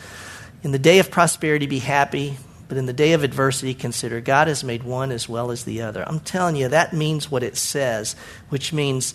In 0.63 0.71
the 0.71 0.79
day 0.79 0.99
of 0.99 1.09
prosperity, 1.09 1.65
be 1.65 1.79
happy, 1.79 2.37
but 2.67 2.77
in 2.77 2.85
the 2.85 2.93
day 2.93 3.13
of 3.13 3.23
adversity, 3.23 3.73
consider 3.73 4.21
God 4.21 4.47
has 4.47 4.63
made 4.63 4.83
one 4.83 5.11
as 5.11 5.27
well 5.27 5.51
as 5.51 5.63
the 5.63 5.81
other. 5.81 6.07
I'm 6.07 6.19
telling 6.19 6.55
you, 6.55 6.67
that 6.67 6.93
means 6.93 7.31
what 7.31 7.43
it 7.43 7.57
says, 7.57 8.15
which 8.49 8.71
means 8.71 9.13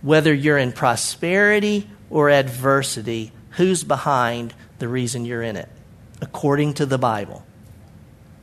whether 0.00 0.34
you're 0.34 0.58
in 0.58 0.72
prosperity 0.72 1.88
or 2.10 2.28
adversity, 2.30 3.30
who's 3.50 3.84
behind 3.84 4.54
the 4.78 4.88
reason 4.88 5.24
you're 5.24 5.42
in 5.42 5.56
it, 5.56 5.68
according 6.20 6.74
to 6.74 6.86
the 6.86 6.98
Bible. 6.98 7.46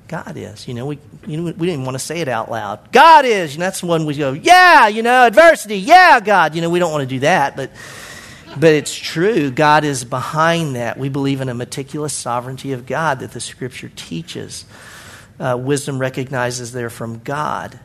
God 0.09 0.33
is. 0.35 0.67
You 0.67 0.73
know, 0.73 0.87
we, 0.87 0.97
you 1.27 1.37
know, 1.37 1.53
we 1.55 1.67
didn't 1.67 1.85
want 1.85 1.93
to 1.93 1.99
say 1.99 2.19
it 2.19 2.27
out 2.27 2.49
loud. 2.49 2.91
God 2.91 3.25
is. 3.25 3.53
And 3.53 3.61
that's 3.61 3.81
the 3.81 3.85
one 3.85 4.07
we 4.07 4.15
go, 4.15 4.33
yeah, 4.33 4.87
you 4.87 5.03
know, 5.03 5.27
adversity, 5.27 5.77
yeah, 5.77 6.19
God. 6.19 6.55
You 6.55 6.61
know, 6.61 6.69
we 6.71 6.79
don't 6.79 6.91
want 6.91 7.03
to 7.07 7.15
do 7.15 7.19
that, 7.19 7.55
but, 7.55 7.69
but 8.57 8.73
it's 8.73 8.93
true. 8.93 9.51
God 9.51 9.83
is 9.83 10.03
behind 10.03 10.75
that. 10.75 10.97
We 10.97 11.09
believe 11.09 11.41
in 11.41 11.49
a 11.49 11.53
meticulous 11.53 12.11
sovereignty 12.11 12.71
of 12.73 12.87
God 12.87 13.19
that 13.19 13.31
the 13.31 13.39
Scripture 13.39 13.91
teaches. 13.95 14.65
Uh, 15.39 15.55
wisdom 15.57 15.99
recognizes 15.99 16.71
they're 16.71 16.89
from 16.89 17.19
God. 17.19 17.79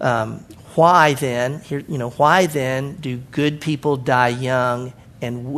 Um, 0.00 0.40
why 0.74 1.14
then, 1.14 1.60
here, 1.60 1.84
you 1.88 1.98
know, 1.98 2.10
why 2.10 2.46
then 2.46 2.96
do 2.96 3.16
good 3.16 3.60
people 3.60 3.96
die 3.96 4.28
young 4.28 4.92
and 5.22 5.54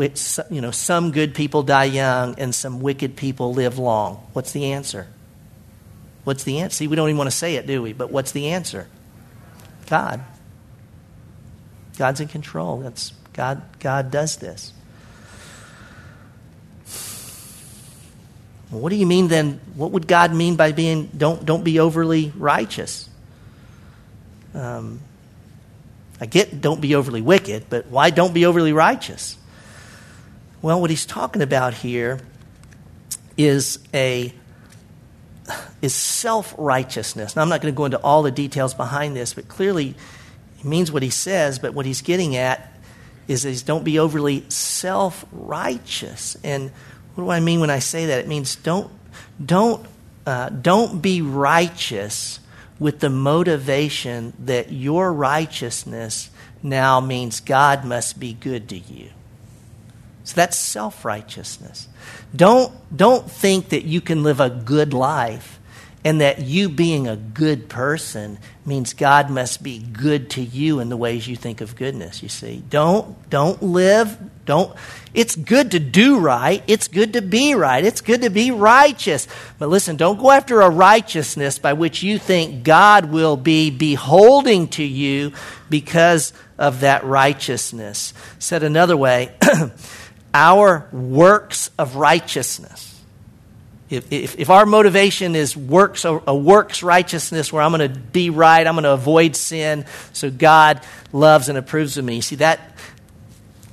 you 0.50 0.60
know 0.60 0.70
some 0.70 1.10
good 1.10 1.34
people 1.34 1.62
die 1.62 1.84
young 1.84 2.38
and 2.38 2.54
some 2.54 2.80
wicked 2.80 3.16
people 3.16 3.54
live 3.54 3.78
long? 3.78 4.16
What's 4.34 4.52
the 4.52 4.72
answer? 4.72 5.08
What's 6.26 6.42
the 6.42 6.58
answer? 6.58 6.78
See, 6.78 6.88
we 6.88 6.96
don't 6.96 7.08
even 7.08 7.18
want 7.18 7.30
to 7.30 7.36
say 7.36 7.54
it, 7.54 7.68
do 7.68 7.80
we? 7.80 7.92
But 7.92 8.10
what's 8.10 8.32
the 8.32 8.48
answer? 8.48 8.88
God. 9.88 10.24
God's 11.96 12.18
in 12.18 12.26
control. 12.26 12.80
That's 12.80 13.12
God 13.32 13.62
God 13.78 14.10
does 14.10 14.34
this. 14.38 14.72
What 18.70 18.90
do 18.90 18.96
you 18.96 19.06
mean 19.06 19.28
then? 19.28 19.60
What 19.76 19.92
would 19.92 20.08
God 20.08 20.34
mean 20.34 20.56
by 20.56 20.72
being 20.72 21.10
don't 21.16 21.46
don't 21.46 21.62
be 21.62 21.78
overly 21.78 22.32
righteous? 22.36 23.08
Um, 24.52 24.98
I 26.20 26.26
get 26.26 26.60
don't 26.60 26.80
be 26.80 26.96
overly 26.96 27.22
wicked, 27.22 27.66
but 27.70 27.86
why 27.86 28.10
don't 28.10 28.34
be 28.34 28.46
overly 28.46 28.72
righteous? 28.72 29.36
Well, 30.60 30.80
what 30.80 30.90
he's 30.90 31.06
talking 31.06 31.40
about 31.40 31.72
here 31.72 32.18
is 33.36 33.78
a 33.94 34.32
is 35.82 35.94
self 35.94 36.54
righteousness. 36.58 37.36
Now, 37.36 37.42
I'm 37.42 37.48
not 37.48 37.60
going 37.60 37.72
to 37.72 37.76
go 37.76 37.84
into 37.84 38.00
all 38.00 38.22
the 38.22 38.30
details 38.30 38.74
behind 38.74 39.16
this, 39.16 39.34
but 39.34 39.48
clearly 39.48 39.94
he 40.56 40.68
means 40.68 40.90
what 40.90 41.02
he 41.02 41.10
says, 41.10 41.58
but 41.58 41.74
what 41.74 41.86
he's 41.86 42.02
getting 42.02 42.36
at 42.36 42.72
is, 43.28 43.44
is 43.44 43.62
don't 43.62 43.84
be 43.84 43.98
overly 43.98 44.48
self 44.48 45.24
righteous. 45.32 46.36
And 46.42 46.70
what 47.14 47.24
do 47.24 47.30
I 47.30 47.40
mean 47.40 47.60
when 47.60 47.70
I 47.70 47.78
say 47.78 48.06
that? 48.06 48.20
It 48.20 48.28
means 48.28 48.56
don't, 48.56 48.90
don't, 49.44 49.86
uh, 50.26 50.50
don't 50.50 51.00
be 51.00 51.22
righteous 51.22 52.40
with 52.78 53.00
the 53.00 53.10
motivation 53.10 54.32
that 54.40 54.70
your 54.70 55.12
righteousness 55.12 56.30
now 56.62 57.00
means 57.00 57.40
God 57.40 57.84
must 57.84 58.18
be 58.18 58.32
good 58.34 58.68
to 58.68 58.78
you. 58.78 59.10
So 60.26 60.34
that's 60.34 60.58
self 60.58 61.04
righteousness. 61.04 61.86
Don't, 62.34 62.72
don't 62.94 63.30
think 63.30 63.68
that 63.70 63.84
you 63.84 64.00
can 64.00 64.24
live 64.24 64.40
a 64.40 64.50
good 64.50 64.92
life 64.92 65.60
and 66.06 66.20
that 66.20 66.40
you 66.40 66.68
being 66.68 67.08
a 67.08 67.16
good 67.16 67.68
person 67.68 68.38
means 68.64 68.92
God 68.92 69.28
must 69.28 69.62
be 69.62 69.78
good 69.78 70.30
to 70.30 70.40
you 70.40 70.78
in 70.78 70.88
the 70.88 70.96
ways 70.96 71.26
you 71.26 71.34
think 71.34 71.60
of 71.60 71.74
goodness, 71.74 72.22
you 72.22 72.28
see. 72.28 72.62
Don't 72.70 73.28
don't 73.28 73.60
live, 73.60 74.16
don't 74.44 74.72
it's 75.14 75.34
good 75.34 75.72
to 75.72 75.80
do 75.80 76.20
right, 76.20 76.62
it's 76.68 76.86
good 76.86 77.14
to 77.14 77.22
be 77.22 77.54
right, 77.54 77.84
it's 77.84 78.00
good 78.00 78.22
to 78.22 78.30
be 78.30 78.52
righteous. 78.52 79.26
But 79.58 79.68
listen, 79.68 79.96
don't 79.96 80.20
go 80.20 80.30
after 80.30 80.60
a 80.60 80.70
righteousness 80.70 81.58
by 81.58 81.72
which 81.72 82.04
you 82.04 82.18
think 82.18 82.62
God 82.62 83.06
will 83.06 83.36
be 83.36 83.70
beholding 83.70 84.68
to 84.68 84.84
you 84.84 85.32
because 85.68 86.32
of 86.56 86.80
that 86.80 87.04
righteousness. 87.04 88.14
Said 88.38 88.62
another 88.62 88.96
way, 88.96 89.34
our 90.36 90.86
works 90.92 91.70
of 91.78 91.96
righteousness. 91.96 92.92
If, 93.88 94.12
if, 94.12 94.38
if, 94.38 94.50
our 94.50 94.66
motivation 94.66 95.34
is 95.34 95.56
works, 95.56 96.04
a 96.04 96.34
works 96.34 96.82
righteousness 96.82 97.52
where 97.52 97.62
I'm 97.62 97.72
going 97.72 97.90
to 97.90 97.98
be 97.98 98.28
right, 98.28 98.66
I'm 98.66 98.74
going 98.74 98.84
to 98.84 98.92
avoid 98.92 99.34
sin, 99.34 99.86
so 100.12 100.30
God 100.30 100.82
loves 101.10 101.48
and 101.48 101.56
approves 101.56 101.96
of 101.96 102.04
me. 102.04 102.20
See, 102.20 102.36
that, 102.36 102.60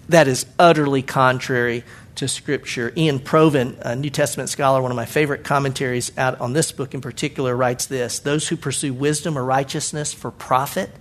that 0.07 0.29
is 0.29 0.45
utterly 0.57 1.01
contrary 1.01 1.83
to 2.15 2.29
Scripture. 2.29 2.93
Iain 2.95 3.19
Provan, 3.19 3.77
a 3.81 3.95
New 3.95 4.11
Testament 4.11 4.49
scholar, 4.49 4.81
one 4.81 4.91
of 4.91 4.95
my 4.95 5.05
favorite 5.05 5.43
commentaries 5.43 6.17
out 6.17 6.39
on 6.39 6.53
this 6.53 6.71
book 6.71 6.93
in 6.93 7.01
particular, 7.01 7.53
writes 7.53 7.87
this 7.87 8.19
Those 8.19 8.47
who 8.47 8.55
pursue 8.55 8.93
wisdom 8.93 9.37
or 9.37 9.43
righteousness 9.43 10.13
for 10.13 10.31
profit 10.31 10.91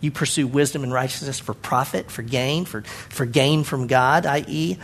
you 0.00 0.10
pursue 0.10 0.46
wisdom 0.46 0.82
and 0.82 0.92
righteousness 0.92 1.40
for 1.40 1.54
profit, 1.54 2.10
for 2.10 2.22
gain, 2.22 2.64
for, 2.64 2.82
for 2.82 3.24
gain 3.24 3.64
from 3.64 3.86
God, 3.86 4.26
i.e., 4.26 4.76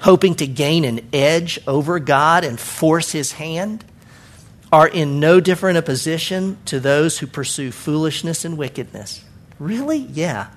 hoping 0.00 0.34
to 0.36 0.46
gain 0.46 0.84
an 0.84 1.08
edge 1.12 1.60
over 1.66 1.98
God 2.00 2.44
and 2.44 2.58
force 2.58 3.12
his 3.12 3.32
hand, 3.32 3.84
are 4.72 4.88
in 4.88 5.20
no 5.20 5.40
different 5.40 5.78
a 5.78 5.82
position 5.82 6.58
to 6.64 6.80
those 6.80 7.18
who 7.18 7.26
pursue 7.28 7.70
foolishness 7.70 8.44
and 8.44 8.58
wickedness. 8.58 9.24
Really? 9.60 9.98
Yeah. 9.98 10.48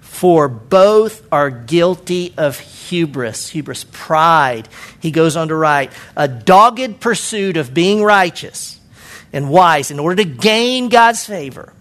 For 0.00 0.46
both 0.48 1.26
are 1.32 1.48
guilty 1.48 2.34
of 2.36 2.58
hubris, 2.58 3.48
hubris, 3.48 3.84
pride. 3.90 4.68
He 5.00 5.10
goes 5.10 5.36
on 5.36 5.48
to 5.48 5.54
write, 5.54 5.92
a 6.16 6.28
dogged 6.28 7.00
pursuit 7.00 7.56
of 7.56 7.72
being 7.72 8.02
righteous 8.02 8.78
and 9.32 9.48
wise 9.48 9.90
in 9.90 9.98
order 9.98 10.22
to 10.22 10.28
gain 10.28 10.90
God's 10.90 11.24
favor 11.24 11.72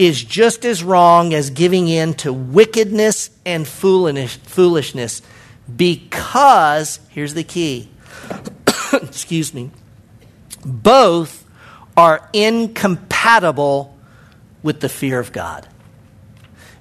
is 0.00 0.24
just 0.24 0.64
as 0.64 0.82
wrong 0.82 1.34
as 1.34 1.50
giving 1.50 1.86
in 1.86 2.14
to 2.14 2.32
wickedness 2.32 3.28
and 3.44 3.68
foolishness 3.68 5.20
because, 5.76 7.00
here's 7.10 7.34
the 7.34 7.44
key, 7.44 7.90
excuse 8.94 9.52
me, 9.52 9.70
both 10.64 11.44
are 11.98 12.26
incompatible 12.32 13.94
with 14.62 14.80
the 14.80 14.88
fear 14.88 15.20
of 15.20 15.32
God. 15.32 15.68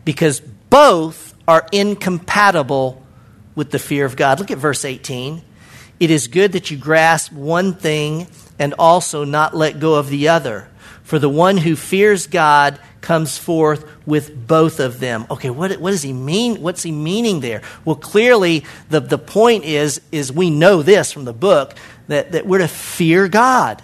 Because 0.05 0.39
both 0.39 1.35
are 1.45 1.67
incompatible 1.73 3.03
with 3.53 3.71
the 3.71 3.79
fear 3.79 4.05
of 4.05 4.15
God. 4.15 4.39
Look 4.39 4.49
at 4.49 4.57
verse 4.57 4.85
18. 4.85 5.41
It 5.99 6.09
is 6.09 6.29
good 6.29 6.53
that 6.53 6.71
you 6.71 6.77
grasp 6.77 7.33
one 7.33 7.73
thing 7.73 8.27
and 8.57 8.75
also 8.79 9.25
not 9.25 9.53
let 9.53 9.81
go 9.81 9.95
of 9.95 10.07
the 10.07 10.29
other. 10.29 10.69
For 11.03 11.19
the 11.19 11.27
one 11.27 11.57
who 11.57 11.75
fears 11.75 12.27
God 12.27 12.79
comes 13.01 13.38
forth 13.38 13.89
with 14.06 14.48
both 14.48 14.79
of 14.79 15.00
them. 15.00 15.25
Okay, 15.29 15.50
what, 15.50 15.79
what 15.79 15.91
does 15.91 16.01
he 16.01 16.13
mean? 16.13 16.62
What's 16.62 16.84
he 16.84 16.91
meaning 16.91 17.39
there? 17.39 17.62
Well, 17.86 17.96
clearly 17.96 18.65
the, 18.89 19.00
the 19.00 19.18
point 19.18 19.65
is, 19.65 20.01
is 20.12 20.32
we 20.32 20.50
know 20.50 20.82
this 20.82 21.12
from 21.12 21.25
the 21.25 21.34
book 21.34 21.75
that, 22.08 22.32
that 22.34 22.46
we're 22.46 22.60
to 22.60 22.68
fear 22.68 23.27
God. 23.27 23.82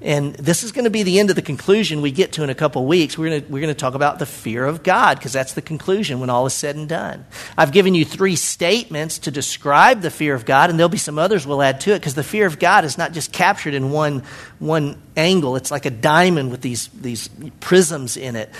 And 0.00 0.34
this 0.34 0.64
is 0.64 0.72
going 0.72 0.84
to 0.84 0.90
be 0.90 1.02
the 1.02 1.18
end 1.18 1.30
of 1.30 1.36
the 1.36 1.42
conclusion 1.42 2.02
we 2.02 2.10
get 2.10 2.32
to 2.32 2.42
in 2.42 2.50
a 2.50 2.54
couple 2.54 2.84
weeks. 2.84 3.16
We're 3.16 3.30
going 3.30 3.42
to, 3.42 3.52
we're 3.52 3.60
going 3.60 3.72
to 3.72 3.78
talk 3.78 3.94
about 3.94 4.18
the 4.18 4.26
fear 4.26 4.66
of 4.66 4.82
God 4.82 5.18
because 5.18 5.32
that's 5.32 5.54
the 5.54 5.62
conclusion 5.62 6.20
when 6.20 6.28
all 6.28 6.44
is 6.46 6.52
said 6.52 6.76
and 6.76 6.88
done. 6.88 7.24
I've 7.56 7.72
given 7.72 7.94
you 7.94 8.04
three 8.04 8.36
statements 8.36 9.20
to 9.20 9.30
describe 9.30 10.02
the 10.02 10.10
fear 10.10 10.34
of 10.34 10.44
God, 10.44 10.68
and 10.68 10.78
there'll 10.78 10.90
be 10.90 10.98
some 10.98 11.18
others 11.18 11.46
we'll 11.46 11.62
add 11.62 11.80
to 11.82 11.92
it 11.92 12.00
because 12.00 12.14
the 12.14 12.24
fear 12.24 12.44
of 12.44 12.58
God 12.58 12.84
is 12.84 12.98
not 12.98 13.12
just 13.12 13.32
captured 13.32 13.72
in 13.72 13.92
one, 13.92 14.24
one 14.58 15.00
angle. 15.16 15.56
It's 15.56 15.70
like 15.70 15.86
a 15.86 15.90
diamond 15.90 16.50
with 16.50 16.60
these, 16.60 16.88
these 16.88 17.28
prisms 17.60 18.16
in 18.16 18.36
it. 18.36 18.50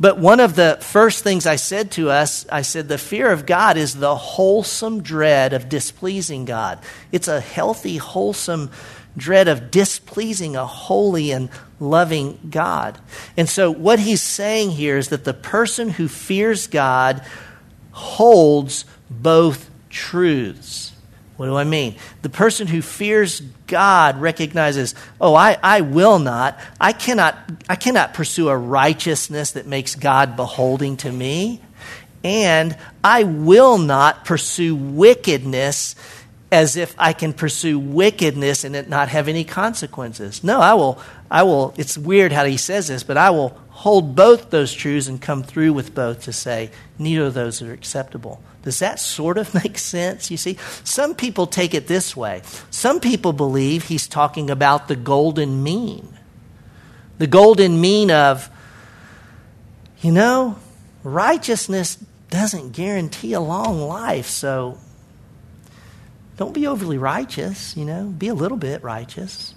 But 0.00 0.18
one 0.18 0.40
of 0.40 0.56
the 0.56 0.78
first 0.80 1.22
things 1.22 1.44
I 1.44 1.56
said 1.56 1.90
to 1.92 2.10
us, 2.10 2.46
I 2.50 2.62
said, 2.62 2.88
the 2.88 2.98
fear 2.98 3.30
of 3.30 3.46
God 3.46 3.76
is 3.76 3.94
the 3.94 4.16
wholesome 4.16 5.02
dread 5.02 5.52
of 5.52 5.68
displeasing 5.68 6.46
God. 6.46 6.78
It's 7.12 7.28
a 7.28 7.40
healthy, 7.40 7.98
wholesome 7.98 8.70
dread 9.16 9.48
of 9.48 9.70
displeasing 9.70 10.56
a 10.56 10.66
holy 10.66 11.30
and 11.30 11.48
loving 11.80 12.38
God. 12.50 12.98
And 13.36 13.48
so, 13.48 13.70
what 13.70 13.98
he's 13.98 14.22
saying 14.22 14.72
here 14.72 14.96
is 14.96 15.08
that 15.08 15.24
the 15.24 15.34
person 15.34 15.90
who 15.90 16.08
fears 16.08 16.66
God 16.66 17.24
holds 17.92 18.84
both 19.10 19.70
truths. 19.88 20.92
What 21.36 21.46
do 21.46 21.56
I 21.56 21.64
mean? 21.64 21.96
The 22.22 22.28
person 22.28 22.68
who 22.68 22.80
fears 22.80 23.40
God 23.66 24.20
recognizes, 24.20 24.94
oh, 25.20 25.34
I, 25.34 25.56
I 25.62 25.80
will 25.80 26.20
not, 26.20 26.58
I 26.80 26.92
cannot, 26.92 27.36
I 27.68 27.74
cannot 27.74 28.14
pursue 28.14 28.48
a 28.48 28.56
righteousness 28.56 29.52
that 29.52 29.66
makes 29.66 29.96
God 29.96 30.36
beholding 30.36 30.96
to 30.98 31.10
me. 31.10 31.60
And 32.22 32.76
I 33.02 33.24
will 33.24 33.78
not 33.78 34.24
pursue 34.24 34.76
wickedness 34.76 35.96
as 36.54 36.76
if 36.76 36.94
I 36.96 37.12
can 37.12 37.32
pursue 37.32 37.80
wickedness 37.80 38.62
and 38.62 38.76
it 38.76 38.88
not 38.88 39.08
have 39.08 39.26
any 39.26 39.42
consequences. 39.42 40.44
No, 40.44 40.60
I 40.60 40.74
will, 40.74 41.00
I 41.28 41.42
will, 41.42 41.74
it's 41.76 41.98
weird 41.98 42.30
how 42.30 42.44
he 42.44 42.56
says 42.56 42.86
this, 42.86 43.02
but 43.02 43.16
I 43.16 43.30
will 43.30 43.58
hold 43.70 44.14
both 44.14 44.50
those 44.50 44.72
truths 44.72 45.08
and 45.08 45.20
come 45.20 45.42
through 45.42 45.72
with 45.72 45.96
both 45.96 46.22
to 46.22 46.32
say 46.32 46.70
neither 46.96 47.24
of 47.24 47.34
those 47.34 47.60
are 47.60 47.72
acceptable. 47.72 48.40
Does 48.62 48.78
that 48.78 49.00
sort 49.00 49.36
of 49.36 49.52
make 49.64 49.78
sense? 49.78 50.30
You 50.30 50.36
see, 50.36 50.56
some 50.84 51.16
people 51.16 51.48
take 51.48 51.74
it 51.74 51.88
this 51.88 52.16
way. 52.16 52.42
Some 52.70 53.00
people 53.00 53.32
believe 53.32 53.84
he's 53.84 54.06
talking 54.06 54.48
about 54.48 54.86
the 54.86 54.96
golden 54.96 55.60
mean. 55.64 56.16
The 57.18 57.26
golden 57.26 57.80
mean 57.80 58.12
of, 58.12 58.48
you 60.02 60.12
know, 60.12 60.56
righteousness 61.02 61.96
doesn't 62.30 62.72
guarantee 62.72 63.32
a 63.32 63.40
long 63.40 63.80
life, 63.80 64.26
so 64.26 64.78
don't 66.36 66.52
be 66.52 66.66
overly 66.66 66.98
righteous, 66.98 67.76
you 67.76 67.84
know, 67.84 68.06
be 68.06 68.28
a 68.28 68.34
little 68.34 68.56
bit 68.56 68.82
righteous. 68.82 69.54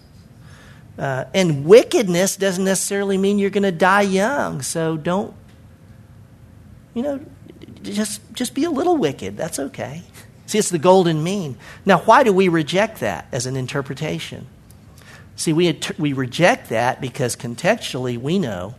Uh, 0.97 1.25
and 1.33 1.65
wickedness 1.65 2.37
doesn't 2.37 2.63
necessarily 2.63 3.17
mean 3.17 3.39
you're 3.39 3.49
going 3.49 3.63
to 3.63 3.71
die 3.71 4.01
young. 4.01 4.61
So 4.61 4.97
don't, 4.97 5.33
you 6.93 7.03
know, 7.03 7.19
just, 7.83 8.21
just 8.33 8.53
be 8.53 8.63
a 8.63 8.69
little 8.69 8.97
wicked. 8.97 9.37
That's 9.37 9.59
okay. 9.59 10.03
See, 10.45 10.57
it's 10.57 10.69
the 10.69 10.79
golden 10.79 11.23
mean. 11.23 11.57
Now, 11.85 11.99
why 11.99 12.23
do 12.23 12.31
we 12.31 12.47
reject 12.47 12.99
that 13.01 13.27
as 13.31 13.45
an 13.45 13.55
interpretation? 13.55 14.47
See, 15.35 15.53
we, 15.53 15.79
we 15.97 16.13
reject 16.13 16.69
that 16.69 17.01
because 17.01 17.35
contextually 17.35 18.17
we 18.17 18.39
know 18.39 18.75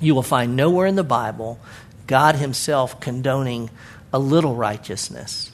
you 0.00 0.14
will 0.14 0.22
find 0.22 0.56
nowhere 0.56 0.86
in 0.86 0.96
the 0.96 1.04
Bible 1.04 1.58
God 2.06 2.36
Himself 2.36 3.00
condoning 3.00 3.68
a 4.12 4.18
little 4.18 4.54
righteousness 4.54 5.50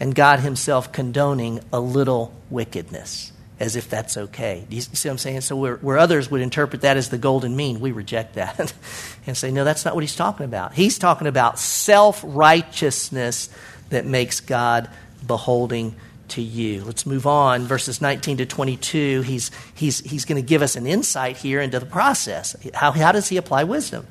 and 0.00 0.14
God 0.14 0.40
Himself 0.40 0.92
condoning 0.92 1.60
a 1.72 1.80
little 1.80 2.34
wickedness, 2.50 3.32
as 3.58 3.76
if 3.76 3.88
that's 3.88 4.16
okay. 4.16 4.66
Do 4.68 4.76
you 4.76 4.82
see 4.82 5.08
what 5.08 5.12
I'm 5.12 5.18
saying? 5.18 5.40
So, 5.42 5.56
where, 5.56 5.76
where 5.76 5.98
others 5.98 6.30
would 6.30 6.40
interpret 6.40 6.82
that 6.82 6.96
as 6.96 7.08
the 7.08 7.18
golden 7.18 7.56
mean, 7.56 7.80
we 7.80 7.92
reject 7.92 8.34
that 8.34 8.72
and 9.26 9.36
say, 9.36 9.50
no, 9.50 9.64
that's 9.64 9.84
not 9.84 9.94
what 9.94 10.02
He's 10.02 10.16
talking 10.16 10.44
about. 10.44 10.74
He's 10.74 10.98
talking 10.98 11.26
about 11.26 11.58
self 11.58 12.22
righteousness 12.26 13.48
that 13.90 14.04
makes 14.04 14.40
God 14.40 14.90
beholding 15.26 15.94
to 16.28 16.42
you. 16.42 16.84
Let's 16.84 17.06
move 17.06 17.26
on. 17.26 17.62
Verses 17.62 18.00
19 18.00 18.38
to 18.38 18.46
22, 18.46 19.22
he's, 19.22 19.50
he's, 19.74 20.00
he's 20.00 20.24
going 20.24 20.42
to 20.42 20.46
give 20.46 20.62
us 20.62 20.76
an 20.76 20.86
insight 20.86 21.36
here 21.36 21.60
into 21.60 21.78
the 21.78 21.86
process. 21.86 22.56
How, 22.74 22.92
how 22.92 23.12
does 23.12 23.28
he 23.28 23.36
apply 23.36 23.64
wisdom? 23.64 24.06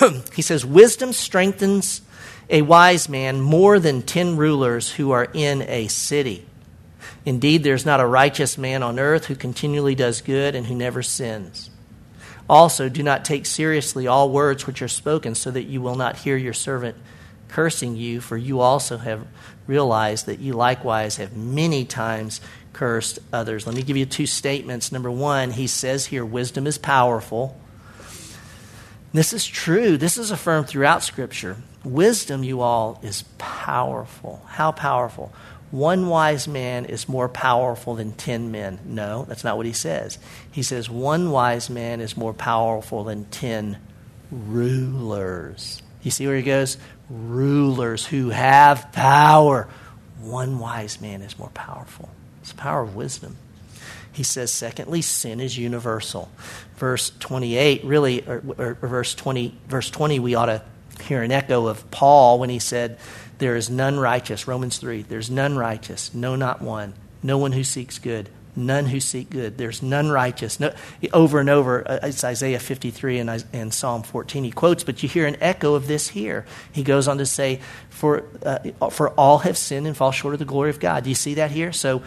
he 0.34 0.42
says, 0.42 0.64
Wisdom 0.66 1.12
strengthens 1.12 2.02
a 2.50 2.62
wise 2.62 3.08
man 3.08 3.40
more 3.40 3.78
than 3.78 4.02
ten 4.02 4.36
rulers 4.36 4.92
who 4.92 5.10
are 5.10 5.28
in 5.32 5.62
a 5.62 5.88
city. 5.88 6.46
Indeed, 7.24 7.62
there's 7.62 7.86
not 7.86 8.00
a 8.00 8.06
righteous 8.06 8.58
man 8.58 8.82
on 8.82 8.98
earth 8.98 9.26
who 9.26 9.34
continually 9.34 9.94
does 9.94 10.20
good 10.20 10.54
and 10.54 10.66
who 10.66 10.74
never 10.74 11.02
sins. 11.02 11.70
Also, 12.48 12.88
do 12.90 13.02
not 13.02 13.24
take 13.24 13.46
seriously 13.46 14.06
all 14.06 14.28
words 14.30 14.66
which 14.66 14.82
are 14.82 14.88
spoken, 14.88 15.34
so 15.34 15.50
that 15.50 15.64
you 15.64 15.80
will 15.80 15.94
not 15.94 16.16
hear 16.16 16.36
your 16.36 16.52
servant 16.52 16.96
cursing 17.48 17.96
you, 17.96 18.20
for 18.20 18.36
you 18.36 18.60
also 18.60 18.98
have 18.98 19.26
realized 19.66 20.26
that 20.26 20.40
you 20.40 20.52
likewise 20.52 21.16
have 21.16 21.34
many 21.34 21.84
times 21.84 22.40
cursed 22.74 23.18
others. 23.32 23.66
Let 23.66 23.76
me 23.76 23.82
give 23.82 23.96
you 23.96 24.04
two 24.04 24.26
statements. 24.26 24.92
Number 24.92 25.10
one, 25.10 25.52
he 25.52 25.66
says 25.66 26.06
here, 26.06 26.24
wisdom 26.24 26.66
is 26.66 26.76
powerful. 26.76 27.58
This 29.14 29.32
is 29.32 29.46
true. 29.46 29.96
This 29.96 30.18
is 30.18 30.32
affirmed 30.32 30.66
throughout 30.66 31.04
Scripture. 31.04 31.56
Wisdom, 31.84 32.42
you 32.42 32.62
all, 32.62 32.98
is 33.00 33.22
powerful. 33.38 34.42
How 34.48 34.72
powerful? 34.72 35.32
One 35.70 36.08
wise 36.08 36.48
man 36.48 36.84
is 36.86 37.08
more 37.08 37.28
powerful 37.28 37.94
than 37.94 38.14
ten 38.14 38.50
men. 38.50 38.80
No, 38.84 39.24
that's 39.28 39.44
not 39.44 39.56
what 39.56 39.66
he 39.66 39.72
says. 39.72 40.18
He 40.50 40.64
says 40.64 40.90
one 40.90 41.30
wise 41.30 41.70
man 41.70 42.00
is 42.00 42.16
more 42.16 42.34
powerful 42.34 43.04
than 43.04 43.26
ten 43.26 43.78
rulers. 44.32 45.80
You 46.02 46.10
see 46.10 46.26
where 46.26 46.36
he 46.36 46.42
goes? 46.42 46.76
Rulers 47.08 48.04
who 48.04 48.30
have 48.30 48.90
power. 48.90 49.68
One 50.20 50.58
wise 50.58 51.00
man 51.00 51.22
is 51.22 51.38
more 51.38 51.50
powerful. 51.50 52.08
It's 52.40 52.50
the 52.50 52.58
power 52.58 52.82
of 52.82 52.96
wisdom. 52.96 53.36
He 54.14 54.22
says, 54.22 54.52
secondly, 54.52 55.02
sin 55.02 55.40
is 55.40 55.58
universal. 55.58 56.30
Verse 56.76 57.10
28, 57.18 57.84
really, 57.84 58.26
or, 58.26 58.42
or, 58.56 58.74
verse 58.74 59.12
20, 59.14 59.58
verse 59.66 59.90
20, 59.90 60.20
we 60.20 60.36
ought 60.36 60.46
to 60.46 60.62
hear 61.02 61.22
an 61.22 61.32
echo 61.32 61.66
of 61.66 61.90
Paul 61.90 62.38
when 62.38 62.48
he 62.48 62.60
said, 62.60 62.98
There 63.38 63.56
is 63.56 63.68
none 63.68 63.98
righteous. 63.98 64.46
Romans 64.46 64.78
3. 64.78 65.02
There's 65.02 65.30
none 65.30 65.56
righteous. 65.56 66.14
No, 66.14 66.36
not 66.36 66.62
one. 66.62 66.94
No 67.24 67.38
one 67.38 67.50
who 67.50 67.64
seeks 67.64 67.98
good. 67.98 68.28
None 68.54 68.86
who 68.86 69.00
seek 69.00 69.30
good. 69.30 69.58
There's 69.58 69.82
none 69.82 70.10
righteous. 70.10 70.60
No, 70.60 70.72
over 71.12 71.40
and 71.40 71.50
over, 71.50 71.90
uh, 71.90 71.98
it's 72.04 72.22
Isaiah 72.22 72.60
53 72.60 73.18
and, 73.18 73.44
and 73.52 73.74
Psalm 73.74 74.04
14 74.04 74.44
he 74.44 74.52
quotes, 74.52 74.84
but 74.84 75.02
you 75.02 75.08
hear 75.08 75.26
an 75.26 75.36
echo 75.40 75.74
of 75.74 75.88
this 75.88 76.08
here. 76.08 76.46
He 76.70 76.84
goes 76.84 77.08
on 77.08 77.18
to 77.18 77.26
say, 77.26 77.60
for, 77.90 78.22
uh, 78.44 78.90
for 78.90 79.10
all 79.10 79.38
have 79.38 79.58
sinned 79.58 79.88
and 79.88 79.96
fall 79.96 80.12
short 80.12 80.34
of 80.34 80.38
the 80.38 80.44
glory 80.44 80.70
of 80.70 80.78
God. 80.78 81.02
Do 81.02 81.08
you 81.08 81.16
see 81.16 81.34
that 81.34 81.50
here? 81.50 81.72
So 81.72 82.04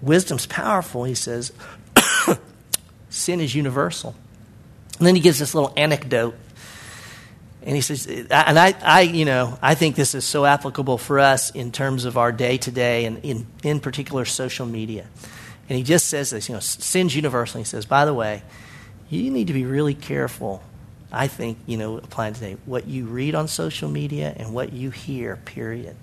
wisdom's 0.00 0.46
powerful. 0.46 1.04
He 1.04 1.14
says, 1.14 1.52
sin 3.10 3.40
is 3.40 3.54
universal. 3.54 4.14
And 4.98 5.06
then 5.06 5.14
he 5.14 5.20
gives 5.20 5.38
this 5.38 5.54
little 5.54 5.72
anecdote 5.76 6.34
and 7.68 7.76
he 7.76 7.82
says, 7.82 8.06
and 8.06 8.58
I, 8.58 8.74
I, 8.82 9.00
you 9.02 9.26
know, 9.26 9.58
I 9.60 9.74
think 9.74 9.94
this 9.94 10.14
is 10.14 10.24
so 10.24 10.46
applicable 10.46 10.96
for 10.96 11.18
us 11.18 11.50
in 11.50 11.70
terms 11.70 12.06
of 12.06 12.16
our 12.16 12.32
day 12.32 12.56
to 12.56 12.70
day 12.70 13.04
and 13.04 13.22
in, 13.22 13.46
in 13.62 13.80
particular 13.80 14.24
social 14.24 14.64
media. 14.64 15.06
And 15.68 15.76
he 15.76 15.84
just 15.84 16.06
says 16.06 16.30
this, 16.30 16.48
you 16.48 16.54
know, 16.54 16.60
sin's 16.60 17.14
universal. 17.14 17.58
He 17.58 17.64
says, 17.64 17.84
by 17.84 18.06
the 18.06 18.14
way, 18.14 18.42
you 19.10 19.30
need 19.30 19.48
to 19.48 19.52
be 19.52 19.66
really 19.66 19.94
careful, 19.94 20.62
I 21.12 21.26
think, 21.26 21.58
you 21.66 21.76
know, 21.76 21.98
applying 21.98 22.32
today, 22.32 22.56
what 22.64 22.86
you 22.86 23.04
read 23.04 23.34
on 23.34 23.48
social 23.48 23.90
media 23.90 24.32
and 24.34 24.54
what 24.54 24.72
you 24.72 24.90
hear, 24.90 25.36
period. 25.36 25.94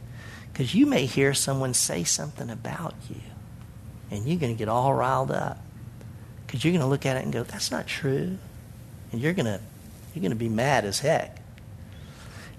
Because 0.52 0.76
you 0.76 0.86
may 0.86 1.08
hear 1.08 1.34
someone 1.34 1.74
say 1.74 2.04
something 2.04 2.52
about 2.52 2.94
you, 3.10 3.22
and 4.12 4.26
you're 4.26 4.40
going 4.40 4.54
to 4.54 4.58
get 4.58 4.68
all 4.68 4.94
riled 4.94 5.32
up. 5.32 5.60
Because 6.46 6.64
you're 6.64 6.72
going 6.72 6.82
to 6.82 6.88
look 6.88 7.06
at 7.06 7.18
it 7.18 7.24
and 7.24 7.34
go, 7.34 7.44
that's 7.44 7.72
not 7.72 7.88
true. 7.88 8.38
And 9.12 9.22
you're 9.22 9.34
going 9.34 9.46
to, 9.46 9.60
you're 10.14 10.22
going 10.22 10.32
to 10.32 10.36
be 10.36 10.50
mad 10.50 10.86
as 10.86 11.00
heck. 11.00 11.42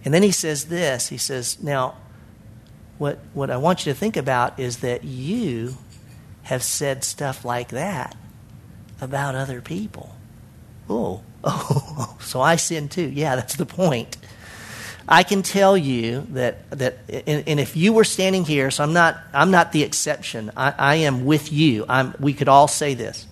And 0.04 0.14
then 0.14 0.22
he 0.22 0.30
says 0.30 0.66
this 0.66 1.09
he 1.09 1.18
says, 1.18 1.62
Now, 1.62 1.96
what, 2.98 3.18
what 3.35 3.50
I 3.50 3.56
want 3.56 3.85
you 3.85 3.92
to 3.92 3.98
think 3.98 4.16
about 4.16 4.59
is 4.59 4.78
that 4.78 5.04
you 5.04 5.76
have 6.44 6.62
said 6.62 7.02
stuff 7.02 7.44
like 7.44 7.68
that 7.70 8.16
about 9.00 9.35
other 9.35 9.61
people. 9.61 10.14
Oh, 10.88 11.22
oh, 11.44 12.16
so 12.20 12.40
I 12.40 12.56
sin 12.56 12.88
too. 12.88 13.09
Yeah, 13.09 13.37
that's 13.37 13.56
the 13.56 13.66
point. 13.66 14.16
I 15.09 15.23
can 15.23 15.42
tell 15.42 15.77
you 15.77 16.27
that, 16.31 16.69
that 16.71 16.99
and, 17.09 17.45
and, 17.47 17.61
if 17.61 17.77
you 17.77 17.92
were 17.92 18.05
standing 18.05 18.45
here, 18.45 18.73
so 18.73 18.83
I'm 18.83 18.92
not, 18.92 19.16
I'm 19.33 19.53
not 19.53 19.71
the 19.71 19.85
exception, 19.85 20.51
I, 20.57 20.75
I 20.77 20.95
am 20.97 21.25
with 21.25 21.53
you. 21.53 21.85
I'm, 21.88 22.14
we 22.19 22.33
could 22.33 22.49
all 22.49 22.66
say 22.66 22.95
this. 22.95 23.27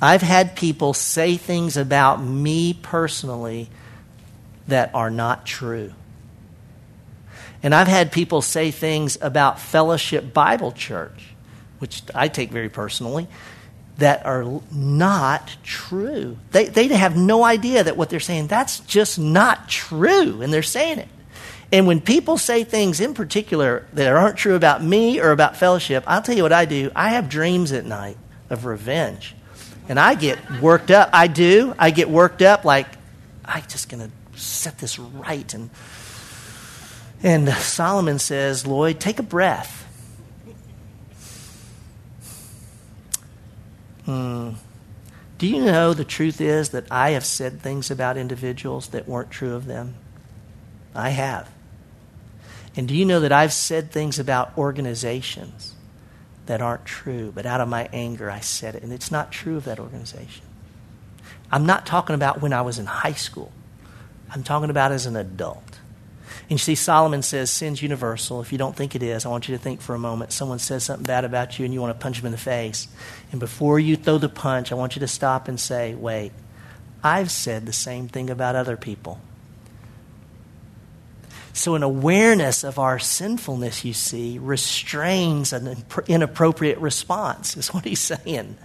I've 0.00 0.22
had 0.22 0.56
people 0.56 0.94
say 0.94 1.36
things 1.36 1.76
about 1.76 2.22
me 2.22 2.74
personally 2.74 3.68
that 4.66 4.94
are 4.94 5.10
not 5.10 5.46
true. 5.46 5.92
And 7.62 7.74
I've 7.74 7.88
had 7.88 8.12
people 8.12 8.42
say 8.42 8.70
things 8.70 9.18
about 9.20 9.60
Fellowship 9.60 10.32
Bible 10.32 10.72
Church, 10.72 11.28
which 11.78 12.02
I 12.14 12.28
take 12.28 12.50
very 12.50 12.68
personally, 12.68 13.26
that 13.98 14.24
are 14.24 14.62
not 14.72 15.56
true. 15.62 16.38
They, 16.52 16.66
they 16.66 16.86
have 16.88 17.16
no 17.16 17.44
idea 17.44 17.84
that 17.84 17.96
what 17.96 18.10
they're 18.10 18.20
saying, 18.20 18.46
that's 18.46 18.80
just 18.80 19.18
not 19.18 19.68
true, 19.68 20.40
and 20.40 20.52
they're 20.52 20.62
saying 20.62 20.98
it. 21.00 21.08
And 21.70 21.86
when 21.86 22.00
people 22.00 22.38
say 22.38 22.64
things 22.64 23.00
in 23.00 23.12
particular 23.12 23.86
that 23.92 24.10
aren't 24.10 24.38
true 24.38 24.54
about 24.54 24.82
me 24.82 25.20
or 25.20 25.32
about 25.32 25.56
fellowship, 25.56 26.04
I'll 26.06 26.22
tell 26.22 26.36
you 26.36 26.42
what 26.42 26.52
I 26.52 26.64
do. 26.64 26.90
I 26.96 27.10
have 27.10 27.28
dreams 27.28 27.72
at 27.72 27.84
night 27.84 28.16
of 28.48 28.64
revenge. 28.64 29.34
And 29.88 29.98
I 29.98 30.14
get 30.14 30.38
worked 30.62 30.90
up. 30.90 31.10
I 31.12 31.26
do. 31.26 31.74
I 31.78 31.90
get 31.90 32.08
worked 32.08 32.40
up 32.40 32.64
like, 32.64 32.86
I'm 33.44 33.62
just 33.68 33.88
going 33.88 34.10
to 34.10 34.38
set 34.38 34.78
this 34.78 34.98
right. 34.98 35.52
And, 35.52 35.70
and 37.22 37.48
Solomon 37.48 38.18
says, 38.18 38.66
Lloyd, 38.66 39.00
take 39.00 39.18
a 39.18 39.22
breath. 39.22 39.87
Hmm. 44.08 44.52
Do 45.36 45.46
you 45.46 45.62
know 45.62 45.92
the 45.92 46.02
truth 46.02 46.40
is 46.40 46.70
that 46.70 46.90
I 46.90 47.10
have 47.10 47.26
said 47.26 47.60
things 47.60 47.90
about 47.90 48.16
individuals 48.16 48.88
that 48.88 49.06
weren't 49.06 49.30
true 49.30 49.54
of 49.54 49.66
them? 49.66 49.96
I 50.94 51.10
have. 51.10 51.50
And 52.74 52.88
do 52.88 52.96
you 52.96 53.04
know 53.04 53.20
that 53.20 53.32
I've 53.32 53.52
said 53.52 53.90
things 53.90 54.18
about 54.18 54.56
organizations 54.56 55.74
that 56.46 56.62
aren't 56.62 56.86
true, 56.86 57.30
but 57.34 57.44
out 57.44 57.60
of 57.60 57.68
my 57.68 57.90
anger 57.92 58.30
I 58.30 58.40
said 58.40 58.74
it, 58.74 58.82
and 58.82 58.94
it's 58.94 59.10
not 59.10 59.30
true 59.30 59.58
of 59.58 59.66
that 59.66 59.78
organization? 59.78 60.46
I'm 61.52 61.66
not 61.66 61.84
talking 61.84 62.14
about 62.14 62.40
when 62.40 62.54
I 62.54 62.62
was 62.62 62.78
in 62.78 62.86
high 62.86 63.12
school, 63.12 63.52
I'm 64.30 64.42
talking 64.42 64.70
about 64.70 64.90
as 64.90 65.04
an 65.04 65.16
adult. 65.16 65.67
And 66.48 66.52
you 66.52 66.58
see, 66.58 66.74
Solomon 66.74 67.20
says 67.20 67.50
sin's 67.50 67.82
universal. 67.82 68.40
If 68.40 68.52
you 68.52 68.58
don't 68.58 68.74
think 68.74 68.94
it 68.94 69.02
is, 69.02 69.26
I 69.26 69.28
want 69.28 69.48
you 69.48 69.56
to 69.56 69.62
think 69.62 69.82
for 69.82 69.94
a 69.94 69.98
moment. 69.98 70.32
Someone 70.32 70.58
says 70.58 70.84
something 70.84 71.04
bad 71.04 71.26
about 71.26 71.58
you 71.58 71.66
and 71.66 71.74
you 71.74 71.80
want 71.82 71.94
to 71.94 72.02
punch 72.02 72.16
them 72.16 72.26
in 72.26 72.32
the 72.32 72.38
face. 72.38 72.88
And 73.32 73.38
before 73.38 73.78
you 73.78 73.96
throw 73.96 74.16
the 74.16 74.30
punch, 74.30 74.72
I 74.72 74.74
want 74.74 74.96
you 74.96 75.00
to 75.00 75.08
stop 75.08 75.48
and 75.48 75.60
say, 75.60 75.94
wait, 75.94 76.32
I've 77.04 77.30
said 77.30 77.66
the 77.66 77.72
same 77.74 78.08
thing 78.08 78.30
about 78.30 78.56
other 78.56 78.78
people. 78.78 79.20
So, 81.52 81.74
an 81.74 81.82
awareness 81.82 82.64
of 82.64 82.78
our 82.78 82.98
sinfulness, 82.98 83.84
you 83.84 83.92
see, 83.92 84.38
restrains 84.38 85.52
an 85.52 85.84
inappropriate 86.06 86.78
response, 86.78 87.56
is 87.56 87.74
what 87.74 87.84
he's 87.84 88.00
saying 88.00 88.56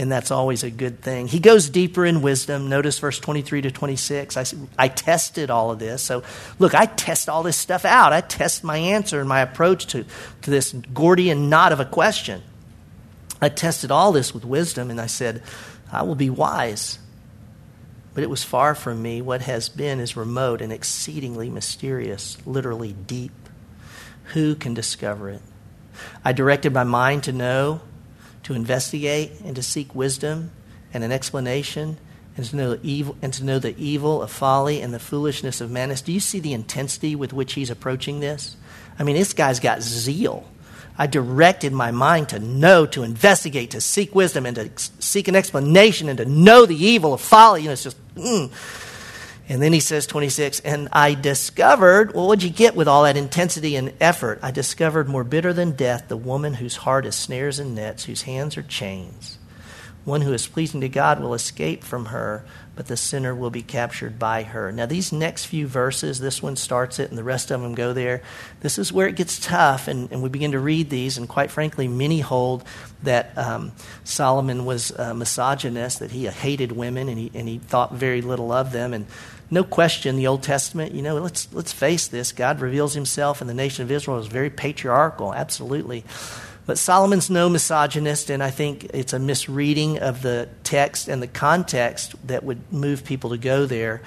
and 0.00 0.10
that's 0.10 0.30
always 0.30 0.64
a 0.64 0.70
good 0.70 1.02
thing. 1.02 1.28
He 1.28 1.40
goes 1.40 1.68
deeper 1.68 2.06
in 2.06 2.22
wisdom. 2.22 2.70
Notice 2.70 2.98
verse 2.98 3.20
23 3.20 3.60
to 3.60 3.70
26. 3.70 4.34
I, 4.34 4.44
I 4.78 4.88
tested 4.88 5.50
all 5.50 5.70
of 5.70 5.78
this. 5.78 6.02
So, 6.02 6.22
look, 6.58 6.74
I 6.74 6.86
test 6.86 7.28
all 7.28 7.42
this 7.42 7.58
stuff 7.58 7.84
out. 7.84 8.14
I 8.14 8.22
test 8.22 8.64
my 8.64 8.78
answer 8.78 9.20
and 9.20 9.28
my 9.28 9.40
approach 9.40 9.88
to, 9.88 10.06
to 10.40 10.50
this 10.50 10.72
Gordian 10.72 11.50
knot 11.50 11.72
of 11.72 11.80
a 11.80 11.84
question. 11.84 12.40
I 13.42 13.50
tested 13.50 13.90
all 13.90 14.10
this 14.10 14.32
with 14.32 14.46
wisdom, 14.46 14.90
and 14.90 14.98
I 14.98 15.06
said, 15.06 15.42
I 15.92 16.02
will 16.02 16.14
be 16.14 16.30
wise. 16.30 16.98
But 18.14 18.24
it 18.24 18.30
was 18.30 18.42
far 18.42 18.74
from 18.74 19.02
me. 19.02 19.20
What 19.20 19.42
has 19.42 19.68
been 19.68 20.00
is 20.00 20.16
remote 20.16 20.62
and 20.62 20.72
exceedingly 20.72 21.50
mysterious, 21.50 22.38
literally 22.46 22.94
deep. 22.94 23.32
Who 24.32 24.54
can 24.54 24.72
discover 24.72 25.28
it? 25.28 25.42
I 26.24 26.32
directed 26.32 26.72
my 26.72 26.84
mind 26.84 27.24
to 27.24 27.32
know 27.32 27.82
to 28.44 28.54
investigate 28.54 29.32
and 29.44 29.56
to 29.56 29.62
seek 29.62 29.94
wisdom 29.94 30.50
and 30.92 31.04
an 31.04 31.12
explanation 31.12 31.96
and 32.36 32.46
to 32.46 32.56
know 32.56 32.76
the 32.76 32.86
evil 32.86 33.16
and 33.22 33.32
to 33.34 33.44
know 33.44 33.58
the 33.58 33.76
evil 33.78 34.22
of 34.22 34.30
folly 34.30 34.80
and 34.80 34.94
the 34.94 34.98
foolishness 34.98 35.60
of 35.60 35.70
madness. 35.70 36.00
Do 36.00 36.12
you 36.12 36.20
see 36.20 36.40
the 36.40 36.52
intensity 36.52 37.14
with 37.14 37.32
which 37.32 37.54
he's 37.54 37.70
approaching 37.70 38.20
this? 38.20 38.56
I 38.98 39.02
mean, 39.02 39.16
this 39.16 39.32
guy's 39.32 39.60
got 39.60 39.82
zeal. 39.82 40.46
I 40.98 41.06
directed 41.06 41.72
my 41.72 41.90
mind 41.90 42.28
to 42.30 42.38
know, 42.38 42.84
to 42.86 43.02
investigate, 43.02 43.70
to 43.70 43.80
seek 43.80 44.14
wisdom, 44.14 44.44
and 44.44 44.56
to 44.56 44.70
seek 44.98 45.28
an 45.28 45.36
explanation, 45.36 46.10
and 46.10 46.18
to 46.18 46.26
know 46.26 46.66
the 46.66 46.76
evil 46.76 47.14
of 47.14 47.22
folly. 47.22 47.62
You 47.62 47.68
know, 47.68 47.72
it's 47.72 47.84
just. 47.84 48.14
Mm. 48.16 48.52
And 49.50 49.60
then 49.60 49.72
he 49.72 49.80
says, 49.80 50.06
26, 50.06 50.60
and 50.60 50.88
I 50.92 51.14
discovered, 51.14 52.14
well, 52.14 52.28
what'd 52.28 52.44
you 52.44 52.50
get 52.50 52.76
with 52.76 52.86
all 52.86 53.02
that 53.02 53.16
intensity 53.16 53.74
and 53.74 53.92
effort? 54.00 54.38
I 54.44 54.52
discovered 54.52 55.08
more 55.08 55.24
bitter 55.24 55.52
than 55.52 55.72
death 55.72 56.06
the 56.06 56.16
woman 56.16 56.54
whose 56.54 56.76
heart 56.76 57.04
is 57.04 57.16
snares 57.16 57.58
and 57.58 57.74
nets, 57.74 58.04
whose 58.04 58.22
hands 58.22 58.56
are 58.56 58.62
chains. 58.62 59.38
One 60.04 60.20
who 60.20 60.32
is 60.32 60.46
pleasing 60.46 60.80
to 60.82 60.88
God 60.88 61.18
will 61.18 61.34
escape 61.34 61.82
from 61.82 62.06
her, 62.06 62.44
but 62.76 62.86
the 62.86 62.96
sinner 62.96 63.34
will 63.34 63.50
be 63.50 63.62
captured 63.62 64.20
by 64.20 64.44
her. 64.44 64.70
Now, 64.70 64.86
these 64.86 65.12
next 65.12 65.46
few 65.46 65.66
verses, 65.66 66.20
this 66.20 66.40
one 66.40 66.54
starts 66.54 67.00
it 67.00 67.10
and 67.10 67.18
the 67.18 67.24
rest 67.24 67.50
of 67.50 67.60
them 67.60 67.74
go 67.74 67.92
there. 67.92 68.22
This 68.60 68.78
is 68.78 68.92
where 68.92 69.08
it 69.08 69.16
gets 69.16 69.40
tough, 69.40 69.88
and, 69.88 70.10
and 70.12 70.22
we 70.22 70.28
begin 70.28 70.52
to 70.52 70.60
read 70.60 70.90
these, 70.90 71.18
and 71.18 71.28
quite 71.28 71.50
frankly, 71.50 71.88
many 71.88 72.20
hold 72.20 72.64
that 73.02 73.36
um, 73.36 73.72
Solomon 74.04 74.64
was 74.64 74.92
a 74.92 75.12
misogynist, 75.12 75.98
that 75.98 76.12
he 76.12 76.26
hated 76.26 76.70
women 76.70 77.08
and 77.08 77.18
he, 77.18 77.32
and 77.34 77.48
he 77.48 77.58
thought 77.58 77.92
very 77.92 78.22
little 78.22 78.52
of 78.52 78.70
them. 78.70 78.94
And 78.94 79.06
no 79.50 79.64
question, 79.64 80.16
the 80.16 80.28
Old 80.28 80.42
Testament, 80.42 80.94
you 80.94 81.02
know, 81.02 81.16
let's, 81.16 81.52
let's 81.52 81.72
face 81.72 82.06
this. 82.06 82.32
God 82.32 82.60
reveals 82.60 82.94
himself, 82.94 83.40
and 83.40 83.50
the 83.50 83.54
nation 83.54 83.82
of 83.82 83.90
Israel 83.90 84.18
is 84.18 84.28
very 84.28 84.50
patriarchal, 84.50 85.34
absolutely. 85.34 86.04
But 86.66 86.78
Solomon's 86.78 87.30
no 87.30 87.48
misogynist, 87.48 88.30
and 88.30 88.44
I 88.44 88.50
think 88.50 88.84
it's 88.94 89.12
a 89.12 89.18
misreading 89.18 89.98
of 89.98 90.22
the 90.22 90.48
text 90.62 91.08
and 91.08 91.20
the 91.20 91.26
context 91.26 92.14
that 92.28 92.44
would 92.44 92.72
move 92.72 93.04
people 93.04 93.30
to 93.30 93.38
go 93.38 93.66
there. 93.66 94.02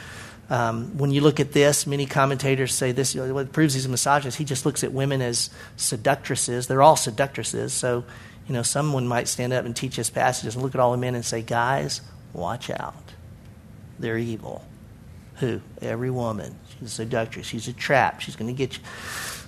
Um, 0.50 0.98
when 0.98 1.12
you 1.12 1.20
look 1.20 1.42
at 1.42 1.52
this, 1.52 1.86
many 1.86 2.06
commentators 2.06 2.74
say 2.74 2.94
this 2.94 3.16
you 3.16 3.26
know, 3.26 3.34
what 3.34 3.52
proves 3.52 3.74
he's 3.74 3.86
a 3.86 3.90
misogynist. 3.90 4.38
He 4.38 4.46
just 4.46 4.66
looks 4.66 4.84
at 4.84 4.94
women 4.94 5.22
as 5.22 5.50
seductresses. 5.76 6.68
They're 6.68 6.82
all 6.82 6.96
seductresses. 6.96 7.74
So, 7.74 8.06
you 8.48 8.54
know, 8.54 8.62
someone 8.62 9.08
might 9.08 9.28
stand 9.28 9.52
up 9.52 9.66
and 9.66 9.76
teach 9.76 9.98
this 9.98 10.10
passage 10.10 10.54
and 10.54 10.64
look 10.64 10.74
at 10.74 10.80
all 10.80 10.92
the 10.92 10.98
men 10.98 11.16
and 11.16 11.26
say, 11.26 11.42
guys, 11.42 12.02
watch 12.34 12.70
out. 12.70 13.14
They're 14.00 14.18
evil. 14.18 14.66
Who? 15.36 15.62
Every 15.82 16.12
woman. 16.12 16.56
She's 16.70 16.88
a 16.88 16.92
seductress. 16.92 17.48
She's 17.48 17.68
a 17.68 17.74
trap. 17.74 18.22
She's 18.22 18.36
going 18.36 18.54
to 18.54 18.58
get 18.58 18.78
you. 18.78 18.84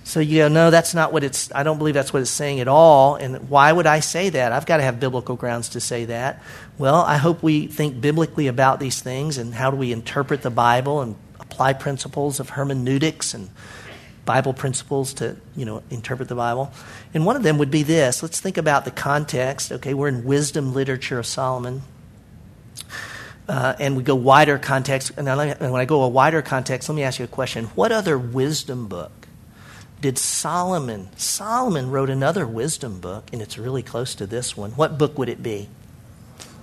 So 0.04 0.20
you 0.20 0.38
go, 0.38 0.48
no, 0.48 0.70
that's 0.70 0.94
not 0.94 1.12
what 1.12 1.24
it's, 1.24 1.52
I 1.52 1.64
don't 1.64 1.78
believe 1.78 1.94
that's 1.94 2.12
what 2.12 2.22
it's 2.22 2.30
saying 2.30 2.60
at 2.60 2.68
all. 2.68 3.16
And 3.16 3.48
why 3.48 3.72
would 3.72 3.86
I 3.86 3.98
say 3.98 4.30
that? 4.30 4.52
I've 4.52 4.64
got 4.64 4.76
to 4.76 4.84
have 4.84 5.00
biblical 5.00 5.34
grounds 5.34 5.70
to 5.70 5.80
say 5.80 6.04
that. 6.04 6.40
Well, 6.78 7.00
I 7.00 7.16
hope 7.16 7.42
we 7.42 7.66
think 7.66 8.00
biblically 8.00 8.46
about 8.46 8.78
these 8.78 9.00
things 9.00 9.36
and 9.36 9.52
how 9.52 9.72
do 9.72 9.76
we 9.76 9.92
interpret 9.92 10.42
the 10.42 10.50
Bible 10.50 11.00
and 11.00 11.16
apply 11.40 11.72
principles 11.72 12.38
of 12.38 12.50
hermeneutics 12.50 13.34
and 13.34 13.50
Bible 14.24 14.52
principles 14.52 15.12
to, 15.14 15.36
you 15.56 15.64
know, 15.64 15.82
interpret 15.90 16.28
the 16.28 16.36
Bible. 16.36 16.72
And 17.12 17.26
one 17.26 17.34
of 17.34 17.42
them 17.42 17.58
would 17.58 17.72
be 17.72 17.82
this. 17.82 18.22
Let's 18.22 18.40
think 18.40 18.58
about 18.58 18.84
the 18.84 18.92
context. 18.92 19.72
Okay, 19.72 19.92
we're 19.92 20.08
in 20.08 20.24
wisdom 20.24 20.72
literature 20.72 21.18
of 21.18 21.26
Solomon 21.26 21.82
uh, 23.48 23.74
and 23.78 23.96
we 23.96 24.02
go 24.02 24.14
wider 24.14 24.58
context, 24.58 25.12
and, 25.16 25.28
and 25.28 25.72
when 25.72 25.80
I 25.80 25.84
go 25.84 26.02
a 26.02 26.08
wider 26.08 26.42
context, 26.42 26.88
let 26.88 26.96
me 26.96 27.02
ask 27.02 27.18
you 27.18 27.24
a 27.24 27.28
question. 27.28 27.66
What 27.74 27.92
other 27.92 28.18
wisdom 28.18 28.88
book 28.88 29.28
did 30.00 30.18
Solomon? 30.18 31.08
Solomon 31.16 31.90
wrote 31.90 32.10
another 32.10 32.46
wisdom 32.46 33.00
book, 33.00 33.28
and 33.32 33.40
it's 33.40 33.56
really 33.56 33.82
close 33.82 34.14
to 34.16 34.26
this 34.26 34.56
one. 34.56 34.72
What 34.72 34.98
book 34.98 35.16
would 35.18 35.28
it 35.28 35.42
be? 35.42 35.68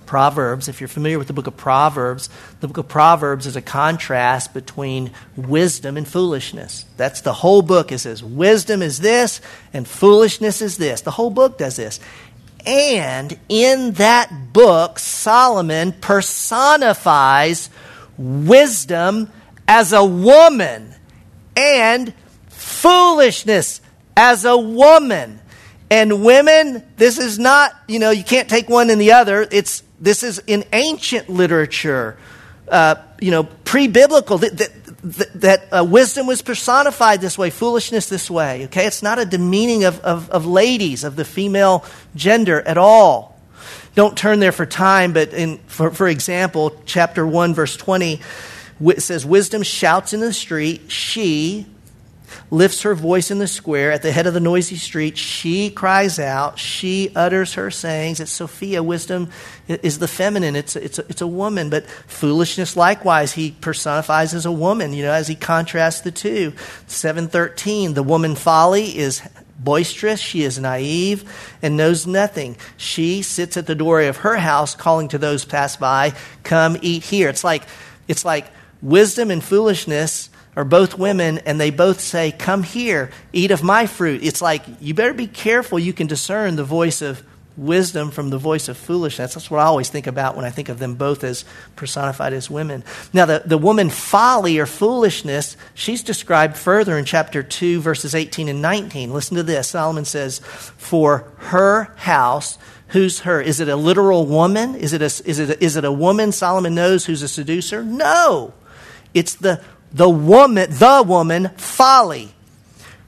Proverbs. 0.06 0.68
If 0.68 0.80
you're 0.80 0.88
familiar 0.88 1.18
with 1.18 1.28
the 1.28 1.32
book 1.32 1.46
of 1.46 1.56
Proverbs, 1.56 2.28
the 2.60 2.68
book 2.68 2.76
of 2.76 2.88
Proverbs 2.88 3.46
is 3.46 3.56
a 3.56 3.62
contrast 3.62 4.52
between 4.52 5.10
wisdom 5.36 5.96
and 5.96 6.06
foolishness. 6.06 6.84
That's 6.96 7.22
the 7.22 7.32
whole 7.32 7.62
book. 7.62 7.90
It 7.90 7.98
says 7.98 8.22
wisdom 8.22 8.82
is 8.82 9.00
this 9.00 9.40
and 9.72 9.88
foolishness 9.88 10.60
is 10.60 10.76
this. 10.76 11.00
The 11.00 11.10
whole 11.10 11.30
book 11.30 11.56
does 11.58 11.76
this. 11.76 12.00
And 12.66 13.38
in 13.48 13.92
that 13.92 14.52
book, 14.52 14.98
Solomon 14.98 15.92
personifies 15.92 17.68
wisdom 18.16 19.30
as 19.68 19.92
a 19.92 20.04
woman 20.04 20.94
and 21.56 22.12
foolishness 22.48 23.80
as 24.16 24.44
a 24.44 24.56
woman. 24.56 25.40
And 25.90 26.24
women, 26.24 26.82
this 26.96 27.18
is 27.18 27.38
not, 27.38 27.74
you 27.86 27.98
know, 27.98 28.10
you 28.10 28.24
can't 28.24 28.48
take 28.48 28.68
one 28.68 28.90
and 28.90 29.00
the 29.00 29.12
other. 29.12 29.46
It's, 29.50 29.82
this 30.00 30.22
is 30.22 30.42
in 30.46 30.64
ancient 30.72 31.28
literature, 31.28 32.16
uh, 32.68 32.96
you 33.20 33.30
know, 33.30 33.44
pre 33.44 33.88
biblical 33.88 34.38
that 35.04 35.68
uh, 35.70 35.84
wisdom 35.84 36.26
was 36.26 36.40
personified 36.40 37.20
this 37.20 37.36
way, 37.36 37.50
foolishness 37.50 38.08
this 38.08 38.30
way. 38.30 38.64
Okay, 38.64 38.86
it's 38.86 39.02
not 39.02 39.18
a 39.18 39.26
demeaning 39.26 39.84
of, 39.84 40.00
of, 40.00 40.30
of, 40.30 40.46
ladies, 40.46 41.04
of 41.04 41.14
the 41.14 41.26
female 41.26 41.84
gender 42.16 42.62
at 42.62 42.78
all. 42.78 43.38
Don't 43.94 44.16
turn 44.16 44.40
there 44.40 44.50
for 44.50 44.64
time, 44.64 45.12
but 45.12 45.34
in, 45.34 45.58
for, 45.66 45.90
for 45.90 46.08
example, 46.08 46.80
chapter 46.86 47.26
1, 47.26 47.52
verse 47.52 47.76
20, 47.76 48.20
It 48.80 49.02
says, 49.02 49.26
Wisdom 49.26 49.62
shouts 49.62 50.14
in 50.14 50.20
the 50.20 50.32
street. 50.32 50.90
She 50.90 51.66
lifts 52.50 52.82
her 52.82 52.94
voice 52.94 53.30
in 53.30 53.38
the 53.38 53.46
square 53.46 53.92
at 53.92 54.02
the 54.02 54.12
head 54.12 54.26
of 54.26 54.34
the 54.34 54.40
noisy 54.40 54.76
street. 54.76 55.18
She 55.18 55.70
cries 55.70 56.18
out. 56.18 56.58
She 56.58 57.10
utters 57.14 57.54
her 57.54 57.70
sayings. 57.70 58.20
It's 58.20 58.32
Sophia. 58.32 58.82
Wisdom 58.82 59.30
is 59.68 59.98
the 59.98 60.08
feminine. 60.08 60.56
It's, 60.56 60.76
it's, 60.76 60.98
it's 60.98 61.20
a 61.20 61.26
woman. 61.26 61.70
But 61.70 61.86
foolishness, 61.86 62.76
likewise, 62.76 63.32
he 63.32 63.52
personifies 63.52 64.34
as 64.34 64.46
a 64.46 64.52
woman, 64.52 64.92
you 64.92 65.02
know, 65.02 65.12
as 65.12 65.28
he 65.28 65.34
contrasts 65.34 66.00
the 66.00 66.10
two. 66.10 66.52
713, 66.86 67.94
the 67.94 68.02
woman 68.02 68.34
folly 68.34 68.96
is 68.96 69.22
boisterous, 69.58 70.20
she 70.20 70.42
is 70.42 70.58
naive, 70.58 71.24
and 71.62 71.76
knows 71.76 72.06
nothing. 72.06 72.56
She 72.76 73.22
sits 73.22 73.56
at 73.56 73.66
the 73.66 73.74
door 73.74 74.02
of 74.02 74.18
her 74.18 74.36
house, 74.36 74.74
calling 74.74 75.08
to 75.08 75.18
those 75.18 75.44
pass 75.44 75.76
by, 75.76 76.12
"Come 76.42 76.76
eat 76.82 77.04
here." 77.04 77.28
It's 77.28 77.44
like 77.44 77.62
it's 78.06 78.24
like 78.24 78.46
wisdom 78.82 79.30
and 79.30 79.42
foolishness 79.42 80.28
are 80.56 80.64
both 80.64 80.98
women, 80.98 81.38
and 81.38 81.60
they 81.60 81.70
both 81.70 82.00
say, 82.00 82.32
"Come 82.32 82.62
here, 82.62 83.10
eat 83.32 83.50
of 83.50 83.62
my 83.62 83.86
fruit." 83.86 84.22
It's 84.22 84.42
like 84.42 84.64
you 84.80 84.94
better 84.94 85.14
be 85.14 85.26
careful. 85.26 85.78
You 85.78 85.92
can 85.92 86.06
discern 86.06 86.56
the 86.56 86.64
voice 86.64 87.02
of 87.02 87.22
wisdom 87.56 88.10
from 88.10 88.30
the 88.30 88.38
voice 88.38 88.68
of 88.68 88.76
foolishness. 88.76 89.34
That's 89.34 89.50
what 89.50 89.60
I 89.60 89.64
always 89.64 89.88
think 89.88 90.06
about 90.06 90.36
when 90.36 90.44
I 90.44 90.50
think 90.50 90.68
of 90.68 90.78
them 90.78 90.94
both 90.94 91.22
as 91.22 91.44
personified 91.76 92.32
as 92.32 92.50
women. 92.50 92.82
Now, 93.12 93.26
the, 93.26 93.42
the 93.44 93.58
woman 93.58 93.90
folly 93.90 94.58
or 94.58 94.66
foolishness, 94.66 95.56
she's 95.74 96.02
described 96.02 96.56
further 96.56 96.98
in 96.98 97.04
chapter 97.04 97.42
2, 97.42 97.80
verses 97.80 98.14
18 98.14 98.48
and 98.48 98.60
19. 98.60 99.12
Listen 99.12 99.36
to 99.36 99.42
this. 99.42 99.68
Solomon 99.68 100.04
says, 100.04 100.40
For 100.40 101.32
her 101.36 101.92
house, 101.96 102.58
who's 102.88 103.20
her? 103.20 103.40
Is 103.40 103.60
it 103.60 103.68
a 103.68 103.76
literal 103.76 104.26
woman? 104.26 104.74
Is 104.74 104.92
it 104.92 105.02
a, 105.02 105.06
is 105.06 105.38
it 105.38 105.50
a, 105.50 105.64
is 105.64 105.76
it 105.76 105.84
a 105.84 105.92
woman 105.92 106.32
Solomon 106.32 106.74
knows 106.74 107.04
who's 107.06 107.22
a 107.22 107.28
seducer? 107.28 107.84
No. 107.84 108.52
It's 109.12 109.34
the, 109.36 109.62
the 109.94 110.10
woman, 110.10 110.70
the 110.70 111.04
woman, 111.06 111.48
folly. 111.56 112.34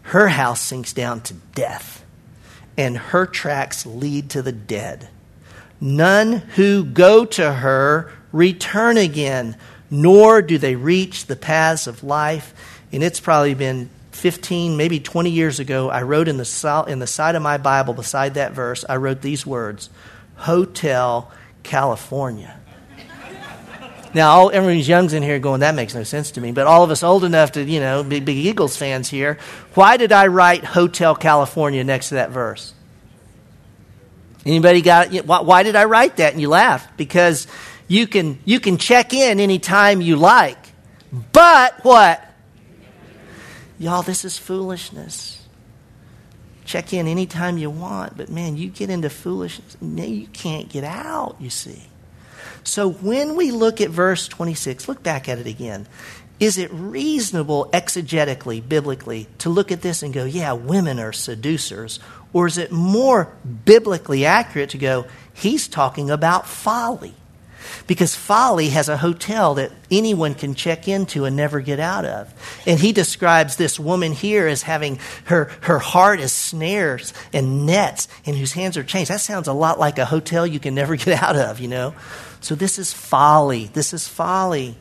Her 0.03 0.29
house 0.29 0.61
sinks 0.61 0.93
down 0.93 1.21
to 1.23 1.35
death 1.35 1.97
and 2.77 2.97
her 2.97 3.27
tracks 3.27 3.87
lead 3.87 4.31
to 4.31 4.43
the 4.43 4.53
dead. 4.53 5.09
None 5.81 6.33
who 6.33 6.85
go 6.85 7.25
to 7.25 7.53
her 7.53 8.13
return 8.33 8.97
again, 8.97 9.57
nor 9.91 10.43
do 10.43 10.59
they 10.59 10.75
reach 10.75 11.27
the 11.27 11.37
paths 11.37 11.87
of 11.87 12.05
life. 12.05 12.55
And 12.93 13.03
it's 13.03 13.21
probably 13.21 13.55
been 13.55 13.91
15, 14.13 14.77
maybe 14.77 15.01
20 15.01 15.31
years 15.31 15.61
ago, 15.61 15.91
I 15.91 16.03
wrote 16.03 16.29
in 16.29 16.39
the, 16.39 16.85
in 16.89 16.99
the 16.99 17.07
side 17.07 17.35
of 17.35 17.43
my 17.43 17.59
Bible, 17.59 17.93
beside 17.93 18.35
that 18.35 18.53
verse, 18.53 18.85
I 18.89 18.97
wrote 18.97 19.21
these 19.21 19.47
words 19.47 19.91
Hotel 20.37 21.31
California. 21.63 22.56
Now, 24.17 24.31
all, 24.31 24.51
everyone's 24.51 24.89
young's 24.89 25.13
in 25.13 25.23
here 25.23 25.39
going, 25.39 25.61
that 25.61 25.75
makes 25.75 25.95
no 25.95 26.03
sense 26.03 26.31
to 26.33 26.41
me. 26.41 26.51
But 26.51 26.67
all 26.67 26.83
of 26.83 26.91
us 26.91 27.03
old 27.03 27.23
enough 27.23 27.53
to, 27.53 27.63
you 27.63 27.81
know, 27.81 28.03
be 28.03 28.19
big 28.19 28.39
Eagles 28.39 28.75
fans 28.75 29.11
here, 29.11 29.37
why 29.75 29.99
did 29.99 30.11
I 30.11 30.29
write 30.29 30.65
Hotel 30.65 31.15
California 31.15 31.85
next 31.85 32.09
to 32.09 32.15
that 32.15 32.31
verse? 32.31 32.73
Anybody 34.47 34.81
got 34.81 35.13
it? 35.13 35.27
Why 35.27 35.63
did 35.65 35.77
I 35.77 35.85
write 35.85 36.17
that? 36.17 36.33
And 36.33 36.41
you 36.41 36.49
laugh 36.49 36.97
because 36.97 37.47
you 37.89 38.07
can, 38.07 38.39
you 38.47 38.59
can 38.59 38.79
check 38.79 39.13
in 39.13 39.39
anytime 39.39 40.01
you 40.01 40.17
like. 40.17 40.73
But 41.33 41.85
what? 41.85 42.27
Y'all, 43.79 44.01
this 44.01 44.25
is 44.25 44.39
foolishness. 44.39 45.47
Check 46.65 46.95
in 46.95 47.07
anytime 47.07 47.59
you 47.59 47.69
want, 47.69 48.17
but 48.17 48.31
man, 48.31 48.57
you 48.57 48.71
get 48.71 48.89
into 48.89 49.11
foolishness, 49.11 49.77
you 49.83 50.27
can't 50.29 50.71
get 50.71 50.85
out, 50.85 51.37
you 51.39 51.51
see. 51.51 51.83
So 52.67 52.91
when 52.91 53.37
we 53.37 53.53
look 53.53 53.81
at 53.81 53.91
verse 53.91 54.27
26, 54.27 54.89
look 54.89 55.03
back 55.03 55.29
at 55.29 55.39
it 55.39 55.47
again. 55.47 55.87
Is 56.41 56.59
it 56.59 56.71
reasonable 56.73 57.71
exegetically, 57.73 58.67
biblically, 58.67 59.29
to 59.39 59.49
look 59.49 59.71
at 59.71 59.83
this 59.83 60.03
and 60.03 60.13
go, 60.13 60.25
yeah, 60.25 60.53
women 60.53 60.99
are 60.99 61.13
seducers? 61.13 62.01
Or 62.33 62.49
is 62.49 62.59
it 62.59 62.73
more 62.73 63.33
biblically 63.65 64.27
accurate 64.27 64.71
to 64.71 64.79
go, 64.79 65.07
he's 65.33 65.69
talking 65.69 66.11
about 66.11 66.47
folly? 66.47 67.15
Because 67.87 68.15
folly 68.15 68.71
has 68.71 68.89
a 68.89 68.97
hotel 68.97 69.55
that 69.55 69.71
anyone 69.91 70.35
can 70.35 70.55
check 70.55 70.89
into 70.89 71.25
and 71.25 71.37
never 71.37 71.61
get 71.61 71.79
out 71.79 72.05
of. 72.05 72.35
And 72.67 72.81
he 72.81 72.93
describes 72.93 73.57
this 73.57 73.79
woman 73.79 74.13
here 74.13 74.47
as 74.49 74.63
having 74.63 74.99
her, 75.25 75.51
her 75.63 75.79
heart 75.79 76.21
as 76.21 76.33
snares 76.33 77.15
and 77.33 77.65
nets 77.65 78.09
and 78.27 78.37
whose 78.37 78.53
hands 78.53 78.77
are 78.77 78.85
chains. 78.85 79.09
That 79.09 79.21
sounds 79.21 79.49
a 79.49 79.53
lot 79.53 79.79
like 79.79 79.99
a 79.99 80.05
hotel 80.05 80.47
you 80.47 80.61
can 80.61 80.75
never 80.75 80.97
get 80.97 81.23
out 81.23 81.37
of, 81.37 81.61
you 81.61 81.69
know? 81.69 81.95
So 82.47 82.55
this 82.55 82.79
is 82.79 82.93
folly. 82.93 83.71
This 83.73 83.93
is 83.93 84.07
folly. 84.07 84.77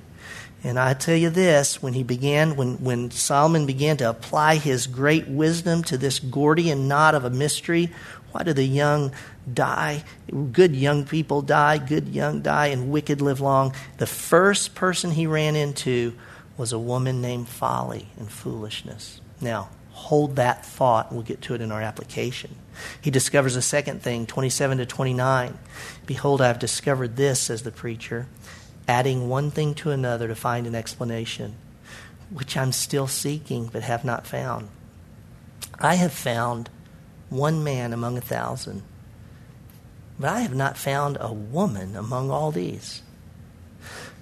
And 0.63 0.77
I 0.77 0.93
tell 0.93 1.15
you 1.15 1.31
this, 1.31 1.81
when 1.81 1.93
he 1.93 2.03
began, 2.03 2.55
when, 2.55 2.75
when 2.75 3.09
Solomon 3.09 3.65
began 3.65 3.97
to 3.97 4.07
apply 4.07 4.57
his 4.57 4.85
great 4.85 5.27
wisdom 5.27 5.81
to 5.85 5.97
this 5.97 6.19
Gordian 6.19 6.87
knot 6.87 7.15
of 7.15 7.25
a 7.25 7.31
mystery, 7.31 7.91
why 8.31 8.43
do 8.43 8.53
the 8.53 8.63
young 8.63 9.13
die? 9.51 10.03
Good 10.51 10.75
young 10.75 11.05
people 11.05 11.41
die, 11.41 11.79
good 11.79 12.09
young 12.09 12.43
die, 12.43 12.67
and 12.67 12.91
wicked 12.91 13.19
live 13.19 13.41
long. 13.41 13.73
The 13.97 14.05
first 14.05 14.75
person 14.75 15.09
he 15.09 15.25
ran 15.25 15.55
into 15.55 16.13
was 16.57 16.71
a 16.71 16.77
woman 16.77 17.19
named 17.19 17.47
Folly 17.47 18.09
and 18.19 18.29
Foolishness. 18.29 19.21
Now, 19.41 19.69
hold 19.95 20.35
that 20.35 20.65
thought. 20.65 21.11
We'll 21.11 21.23
get 21.23 21.41
to 21.43 21.55
it 21.55 21.61
in 21.61 21.71
our 21.71 21.81
application. 21.81 22.53
He 22.99 23.09
discovers 23.09 23.55
a 23.55 23.61
second 23.61 24.01
thing, 24.01 24.27
27 24.27 24.79
to 24.79 24.85
29. 24.85 25.57
Behold, 26.05 26.41
I 26.41 26.47
have 26.47 26.59
discovered 26.59 27.15
this, 27.15 27.39
says 27.39 27.63
the 27.63 27.71
preacher, 27.71 28.27
adding 28.89 29.29
one 29.29 29.51
thing 29.51 29.73
to 29.75 29.91
another 29.91 30.27
to 30.27 30.35
find 30.35 30.67
an 30.67 30.75
explanation, 30.75 31.55
which 32.29 32.57
I'm 32.57 32.73
still 32.73 33.07
seeking 33.07 33.67
but 33.67 33.83
have 33.83 34.03
not 34.03 34.27
found. 34.27 34.67
I 35.79 35.95
have 35.95 36.13
found 36.13 36.69
one 37.29 37.63
man 37.63 37.93
among 37.93 38.17
a 38.17 38.21
thousand, 38.21 38.83
but 40.19 40.29
I 40.29 40.41
have 40.41 40.53
not 40.53 40.77
found 40.77 41.17
a 41.21 41.31
woman 41.31 41.95
among 41.95 42.29
all 42.29 42.51
these. 42.51 43.01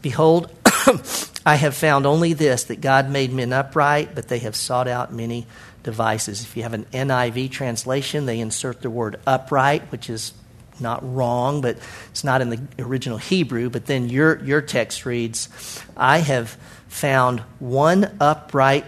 Behold, 0.03 0.51
I 1.45 1.55
have 1.55 1.75
found 1.75 2.05
only 2.05 2.33
this 2.33 2.65
that 2.65 2.81
God 2.81 3.09
made 3.09 3.33
men 3.33 3.53
upright, 3.53 4.15
but 4.15 4.27
they 4.27 4.39
have 4.39 4.55
sought 4.55 4.87
out 4.87 5.13
many 5.13 5.45
devices. 5.83 6.41
If 6.41 6.55
you 6.55 6.63
have 6.63 6.73
an 6.73 6.85
NIV 6.85 7.51
translation, 7.51 8.25
they 8.25 8.39
insert 8.39 8.81
the 8.81 8.89
word 8.89 9.19
upright, 9.27 9.91
which 9.91 10.09
is 10.09 10.33
not 10.79 11.01
wrong, 11.03 11.61
but 11.61 11.77
it's 12.09 12.23
not 12.23 12.41
in 12.41 12.49
the 12.49 12.61
original 12.79 13.17
Hebrew. 13.17 13.69
But 13.69 13.85
then 13.85 14.09
your, 14.09 14.43
your 14.43 14.61
text 14.61 15.05
reads, 15.05 15.49
I 15.95 16.19
have 16.19 16.57
found 16.87 17.41
one 17.59 18.17
upright, 18.19 18.85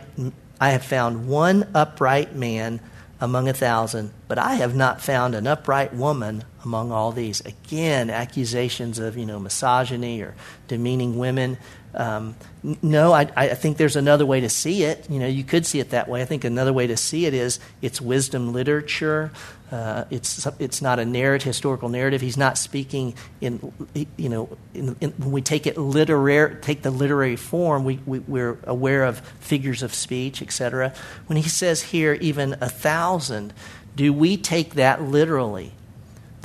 I 0.59 0.71
have 0.71 0.83
found 0.83 1.27
one 1.27 1.69
upright 1.73 2.35
man 2.35 2.79
among 3.21 3.47
a 3.47 3.53
thousand, 3.53 4.11
but 4.27 4.37
I 4.37 4.55
have 4.55 4.75
not 4.75 5.01
found 5.01 5.35
an 5.35 5.47
upright 5.47 5.93
woman 5.93 6.43
among 6.63 6.91
all 6.91 7.11
these. 7.11 7.41
Again, 7.41 8.09
accusations 8.09 8.99
of, 8.99 9.17
you 9.17 9.25
know, 9.25 9.39
misogyny 9.39 10.21
or 10.21 10.35
demeaning 10.67 11.17
women. 11.17 11.57
Um, 11.95 12.35
no, 12.81 13.13
I, 13.13 13.29
I, 13.37 13.47
think 13.53 13.77
there's 13.77 13.95
another 13.95 14.25
way 14.25 14.41
to 14.41 14.49
see 14.49 14.83
it. 14.83 15.09
You 15.09 15.17
know, 15.17 15.27
you 15.27 15.45
could 15.45 15.65
see 15.65 15.79
it 15.79 15.91
that 15.91 16.09
way. 16.09 16.21
I 16.21 16.25
think 16.25 16.43
another 16.43 16.73
way 16.73 16.87
to 16.87 16.97
see 16.97 17.25
it 17.25 17.33
is 17.33 17.59
it's 17.81 18.01
wisdom 18.01 18.51
literature. 18.51 19.31
Uh, 19.71 20.03
it's 20.09 20.45
it's 20.59 20.81
not 20.81 20.99
a 20.99 21.05
narrative, 21.05 21.45
historical 21.45 21.87
narrative. 21.87 22.19
He's 22.19 22.37
not 22.37 22.57
speaking 22.57 23.15
in 23.39 23.71
you 24.17 24.29
know 24.29 24.57
in, 24.73 24.95
in, 24.99 25.11
when 25.11 25.31
we 25.31 25.41
take 25.41 25.67
it 25.67 25.77
literary, 25.77 26.55
take 26.61 26.81
the 26.81 26.91
literary 26.91 27.37
form. 27.37 27.85
We, 27.85 27.99
we 28.05 28.19
we're 28.19 28.59
aware 28.65 29.05
of 29.05 29.19
figures 29.39 29.81
of 29.81 29.93
speech, 29.93 30.41
etc. 30.41 30.93
When 31.27 31.37
he 31.37 31.47
says 31.47 31.81
here 31.81 32.13
even 32.15 32.57
a 32.59 32.69
thousand, 32.69 33.53
do 33.95 34.11
we 34.11 34.35
take 34.35 34.73
that 34.73 35.01
literally? 35.01 35.71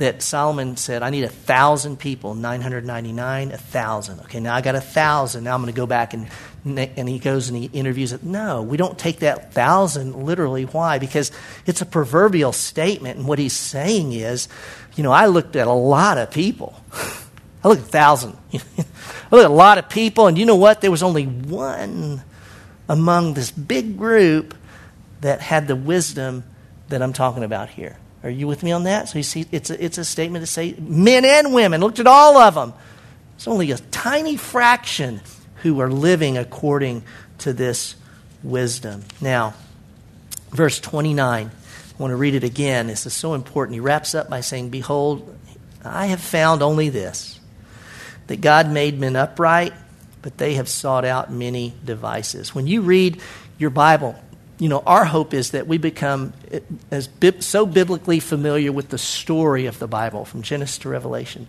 That 0.01 0.23
Solomon 0.23 0.77
said, 0.77 1.03
I 1.03 1.11
need 1.11 1.23
a 1.23 1.29
thousand 1.29 1.99
people, 1.99 2.33
999, 2.33 3.51
a 3.51 3.57
thousand. 3.57 4.19
Okay, 4.21 4.39
now 4.39 4.55
I 4.55 4.61
got 4.61 4.73
a 4.73 4.81
thousand. 4.81 5.43
Now 5.43 5.53
I'm 5.53 5.61
going 5.61 5.71
to 5.71 5.77
go 5.77 5.85
back 5.85 6.15
and, 6.15 6.27
and 6.65 7.07
he 7.07 7.19
goes 7.19 7.49
and 7.49 7.57
he 7.57 7.65
interviews 7.65 8.11
it. 8.11 8.23
No, 8.23 8.63
we 8.63 8.77
don't 8.77 8.97
take 8.97 9.19
that 9.19 9.53
thousand 9.53 10.25
literally. 10.25 10.63
Why? 10.63 10.97
Because 10.97 11.31
it's 11.67 11.81
a 11.81 11.85
proverbial 11.85 12.51
statement. 12.51 13.19
And 13.19 13.27
what 13.27 13.37
he's 13.37 13.53
saying 13.53 14.13
is, 14.13 14.47
you 14.95 15.03
know, 15.03 15.11
I 15.11 15.27
looked 15.27 15.55
at 15.55 15.67
a 15.67 15.71
lot 15.71 16.17
of 16.17 16.31
people. 16.31 16.83
I 17.63 17.67
looked 17.67 17.83
at 17.83 17.87
a 17.87 17.91
thousand. 17.91 18.37
I 18.53 18.57
looked 19.29 19.45
at 19.45 19.51
a 19.51 19.53
lot 19.53 19.77
of 19.77 19.87
people, 19.87 20.25
and 20.25 20.35
you 20.35 20.47
know 20.47 20.55
what? 20.55 20.81
There 20.81 20.89
was 20.89 21.03
only 21.03 21.25
one 21.25 22.23
among 22.89 23.35
this 23.35 23.51
big 23.51 23.99
group 23.99 24.55
that 25.21 25.41
had 25.41 25.67
the 25.67 25.75
wisdom 25.75 26.43
that 26.89 27.03
I'm 27.03 27.13
talking 27.13 27.43
about 27.43 27.69
here. 27.69 27.97
Are 28.23 28.29
you 28.29 28.47
with 28.47 28.63
me 28.63 28.71
on 28.71 28.83
that? 28.83 29.09
So 29.09 29.17
you 29.17 29.23
see, 29.23 29.45
it's 29.51 29.69
a, 29.69 29.83
it's 29.83 29.97
a 29.97 30.05
statement 30.05 30.43
to 30.43 30.47
say 30.47 30.75
men 30.79 31.25
and 31.25 31.53
women. 31.53 31.81
Looked 31.81 31.99
at 31.99 32.07
all 32.07 32.37
of 32.37 32.53
them. 32.55 32.73
It's 33.35 33.47
only 33.47 33.71
a 33.71 33.77
tiny 33.77 34.37
fraction 34.37 35.21
who 35.63 35.79
are 35.81 35.89
living 35.89 36.37
according 36.37 37.03
to 37.39 37.53
this 37.53 37.95
wisdom. 38.43 39.03
Now, 39.19 39.55
verse 40.51 40.79
29. 40.79 41.49
I 41.49 42.03
want 42.03 42.11
to 42.11 42.15
read 42.15 42.35
it 42.35 42.43
again. 42.43 42.87
This 42.87 43.05
is 43.05 43.13
so 43.13 43.33
important. 43.33 43.73
He 43.73 43.79
wraps 43.79 44.15
up 44.15 44.29
by 44.29 44.41
saying, 44.41 44.69
Behold, 44.69 45.35
I 45.83 46.07
have 46.07 46.21
found 46.21 46.61
only 46.61 46.89
this 46.89 47.39
that 48.27 48.41
God 48.41 48.69
made 48.69 48.99
men 48.99 49.15
upright, 49.15 49.73
but 50.21 50.37
they 50.37 50.53
have 50.53 50.69
sought 50.69 51.03
out 51.03 51.31
many 51.31 51.73
devices. 51.83 52.55
When 52.55 52.67
you 52.67 52.81
read 52.81 53.21
your 53.57 53.71
Bible, 53.71 54.15
you 54.61 54.69
know, 54.69 54.83
our 54.85 55.05
hope 55.05 55.33
is 55.33 55.51
that 55.51 55.65
we 55.65 55.79
become 55.79 56.33
eh, 56.51 56.59
as 56.91 57.09
so 57.39 57.65
biblically 57.65 58.19
familiar 58.19 58.71
with 58.71 58.89
the 58.89 58.97
story 58.99 59.65
of 59.65 59.79
the 59.79 59.87
Bible 59.87 60.23
from 60.23 60.43
Genesis 60.43 60.77
to 60.77 60.89
Revelation 60.89 61.47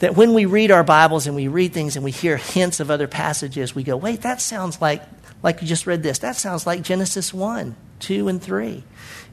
that 0.00 0.14
when 0.14 0.34
we 0.34 0.44
read 0.44 0.70
our 0.70 0.84
Bibles 0.84 1.26
and 1.26 1.34
we 1.34 1.48
read 1.48 1.72
things 1.72 1.96
and 1.96 2.04
we 2.04 2.10
hear 2.10 2.36
hints 2.36 2.80
of 2.80 2.90
other 2.90 3.08
passages, 3.08 3.74
we 3.74 3.82
go, 3.82 3.96
wait, 3.96 4.20
that 4.20 4.42
sounds 4.42 4.78
like, 4.78 5.02
like 5.42 5.62
you 5.62 5.66
just 5.66 5.86
read 5.86 6.02
this, 6.02 6.18
that 6.18 6.36
sounds 6.36 6.66
like 6.66 6.82
Genesis 6.82 7.32
1, 7.32 7.74
2, 8.00 8.28
and 8.28 8.42
3. 8.42 8.84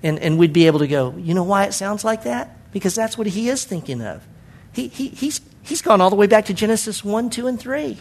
And, 0.04 0.18
and 0.20 0.38
we'd 0.38 0.54
be 0.54 0.68
able 0.68 0.80
to 0.80 0.88
go, 0.88 1.14
you 1.18 1.34
know 1.34 1.44
why 1.44 1.66
it 1.66 1.74
sounds 1.74 2.06
like 2.06 2.24
that? 2.24 2.72
Because 2.72 2.96
that's 2.96 3.18
what 3.18 3.28
he 3.28 3.50
is 3.50 3.66
thinking 3.66 4.02
of. 4.02 4.26
He, 4.72 4.88
he, 4.88 5.10
he's, 5.10 5.42
he's 5.64 5.82
gone 5.82 6.00
all 6.00 6.10
the 6.10 6.16
way 6.16 6.28
back 6.28 6.46
to 6.46 6.54
Genesis 6.54 7.04
1, 7.04 7.30
2, 7.30 7.48
and 7.48 7.60
3. 7.60 7.98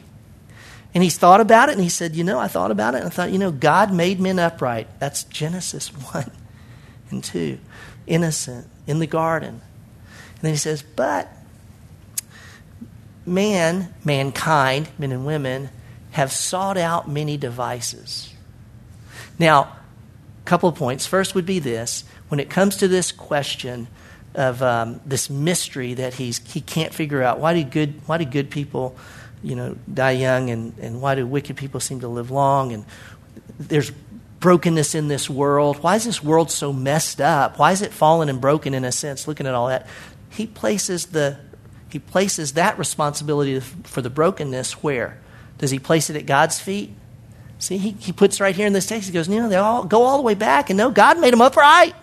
And 0.95 1.05
he's 1.05 1.17
thought 1.17 1.41
about 1.41 1.69
it 1.69 1.73
and 1.73 1.83
he 1.83 1.89
said, 1.89 2.17
You 2.17 2.25
know, 2.25 2.39
I 2.39 2.49
thought 2.49 2.71
about 2.71 2.95
it 2.95 2.99
and 2.99 3.07
I 3.07 3.11
thought, 3.11 3.31
you 3.31 3.39
know, 3.39 3.53
God 3.53 3.93
made 3.93 4.21
men 4.21 4.39
upright. 4.39 4.89
That's 4.99 5.25
Genesis 5.25 5.89
1 6.13 6.31
and 7.11 7.23
2. 7.23 7.59
Innocent 8.07 8.67
in 8.87 8.99
the 8.99 9.07
garden. 9.07 9.61
And 9.61 10.43
then 10.43 10.53
he 10.53 10.59
says, 10.59 10.83
But 10.83 11.29
man, 13.25 13.95
mankind, 14.05 14.89
men 14.99 15.13
and 15.13 15.25
women, 15.25 15.71
have 16.13 16.33
sought 16.33 16.77
out 16.77 17.09
many 17.09 17.37
devices. 17.37 18.35
Now, 19.39 19.63
a 19.63 20.45
couple 20.45 20.69
of 20.69 20.75
points. 20.75 21.07
First 21.07 21.37
would 21.37 21.47
be 21.47 21.61
this 21.61 22.05
when 22.29 22.41
it 22.41 22.51
comes 22.51 22.77
to 22.79 22.89
this 22.89 23.13
question 23.13 23.87
of 24.35 24.63
um, 24.63 25.01
this 25.05 25.31
mystery 25.31 25.95
that 25.95 26.15
he's, 26.15 26.39
he 26.53 26.61
can't 26.61 26.93
figure 26.93 27.23
out 27.23 27.39
why 27.39 27.55
do 27.55 27.65
good, 27.65 28.01
why 28.07 28.19
do 28.19 28.25
good 28.25 28.51
people 28.51 28.97
you 29.43 29.57
know, 29.57 29.77
die 29.93 30.13
young 30.13 30.51
and, 30.51 30.77
and 30.79 31.01
why 31.01 31.15
do 31.15 31.27
wicked 31.27 31.57
people 31.57 31.81
seem 31.81 32.01
to 32.01 32.09
live 32.09 32.31
long 32.31 32.73
and 32.73 32.85
there's 33.59 33.91
brokenness 34.41 34.95
in 34.95 35.09
this 35.09 35.29
world. 35.29 35.83
Why 35.83 35.97
is 35.97 36.05
this 36.05 36.23
world 36.23 36.51
so 36.51 36.73
messed 36.73 37.21
up? 37.21 37.59
Why 37.59 37.73
is 37.73 37.83
it 37.83 37.93
fallen 37.93 38.29
and 38.29 38.41
broken 38.41 38.75
in 38.75 38.85
a 38.85 38.93
sense, 38.93 39.29
looking 39.29 39.47
at 39.47 39.55
all 39.55 39.69
that? 39.69 39.87
He 40.31 40.47
places 40.47 41.07
the 41.07 41.39
he 41.91 41.99
places 41.99 42.53
that 42.53 42.79
responsibility 42.79 43.59
for 43.61 44.01
the 44.01 44.11
brokenness 44.11 44.75
where? 44.75 45.19
Does 45.59 45.73
he 45.73 45.79
place 45.79 46.09
it 46.09 46.17
at 46.17 46.25
God's 46.25 46.61
feet? 46.61 46.95
See, 47.59 47.79
he, 47.79 47.91
he 47.99 48.13
puts 48.13 48.41
right 48.41 48.55
here 48.55 48.67
in 48.67 48.73
this 48.73 48.87
text, 48.87 49.09
he 49.09 49.13
goes, 49.13 49.29
you 49.29 49.41
know, 49.41 49.49
they 49.49 49.57
all 49.57 49.85
go 49.85 50.05
all 50.05 50.17
the 50.17 50.23
way 50.23 50.35
back, 50.35 50.71
and 50.71 50.77
no, 50.77 50.91
God 50.91 51.19
made 51.19 51.33
them 51.33 51.43
upright. 51.43 51.95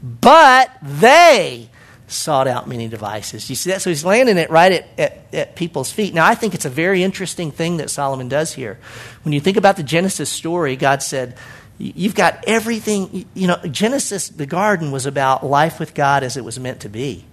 But 0.00 0.70
they 0.80 1.68
sought 2.06 2.46
out 2.46 2.68
many 2.68 2.88
devices. 2.88 3.48
You 3.48 3.56
see 3.56 3.70
that? 3.70 3.82
So 3.82 3.90
he's 3.90 4.04
landing 4.04 4.36
it 4.36 4.50
right 4.50 4.72
at, 4.72 4.86
at, 4.98 5.34
at, 5.34 5.56
people's 5.56 5.90
feet. 5.90 6.12
Now, 6.12 6.26
I 6.26 6.34
think 6.34 6.54
it's 6.54 6.66
a 6.66 6.70
very 6.70 7.02
interesting 7.02 7.50
thing 7.50 7.78
that 7.78 7.90
Solomon 7.90 8.28
does 8.28 8.52
here. 8.52 8.78
When 9.22 9.32
you 9.32 9.40
think 9.40 9.56
about 9.56 9.76
the 9.76 9.82
Genesis 9.82 10.28
story, 10.28 10.76
God 10.76 11.02
said, 11.02 11.36
You've 11.76 12.14
got 12.14 12.44
everything. 12.46 13.26
You 13.34 13.48
know, 13.48 13.56
Genesis, 13.68 14.28
the 14.28 14.46
garden, 14.46 14.92
was 14.92 15.06
about 15.06 15.44
life 15.44 15.80
with 15.80 15.92
God 15.92 16.22
as 16.22 16.36
it 16.36 16.44
was 16.44 16.60
meant 16.60 16.80
to 16.80 16.88
be 16.88 17.24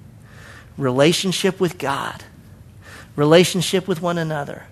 relationship 0.77 1.59
with 1.59 1.77
God, 1.77 2.23
relationship 3.15 3.87
with 3.87 4.01
one 4.01 4.17
another, 4.17 4.65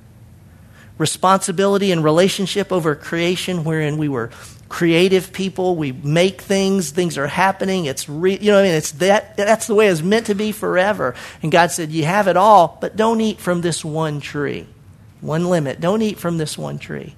responsibility 1.00 1.92
and 1.92 2.04
relationship 2.04 2.72
over 2.72 2.94
creation, 2.94 3.64
wherein 3.64 3.98
we 3.98 4.08
were 4.08 4.30
creative 4.70 5.34
people. 5.34 5.76
We 5.76 5.92
make 5.92 6.42
things. 6.42 6.92
Things 6.92 7.18
are 7.18 7.26
happening. 7.26 7.86
It's 7.86 8.08
re- 8.08 8.38
you 8.38 8.52
know 8.52 8.60
I 8.60 8.64
mean. 8.64 8.76
It's 8.76 8.92
that. 8.94 9.36
That's 9.36 9.66
the 9.66 9.74
way 9.74 9.88
it's 9.88 10.04
meant 10.04 10.28
to 10.28 10.36
be 10.36 10.52
forever. 10.52 11.16
And 11.42 11.52
God 11.52 11.72
said, 11.72 11.92
"You 11.92 12.06
have 12.06 12.28
it 12.28 12.38
all, 12.38 12.78
but 12.80 12.96
don't 12.96 13.20
eat 13.20 13.40
from 13.40 13.62
this 13.62 13.84
one 13.84 14.20
tree. 14.22 14.68
One 15.22 15.50
limit. 15.50 15.82
Don't 15.82 16.04
eat 16.04 16.20
from 16.20 16.38
this 16.38 16.56
one 16.56 16.78
tree." 16.78 17.16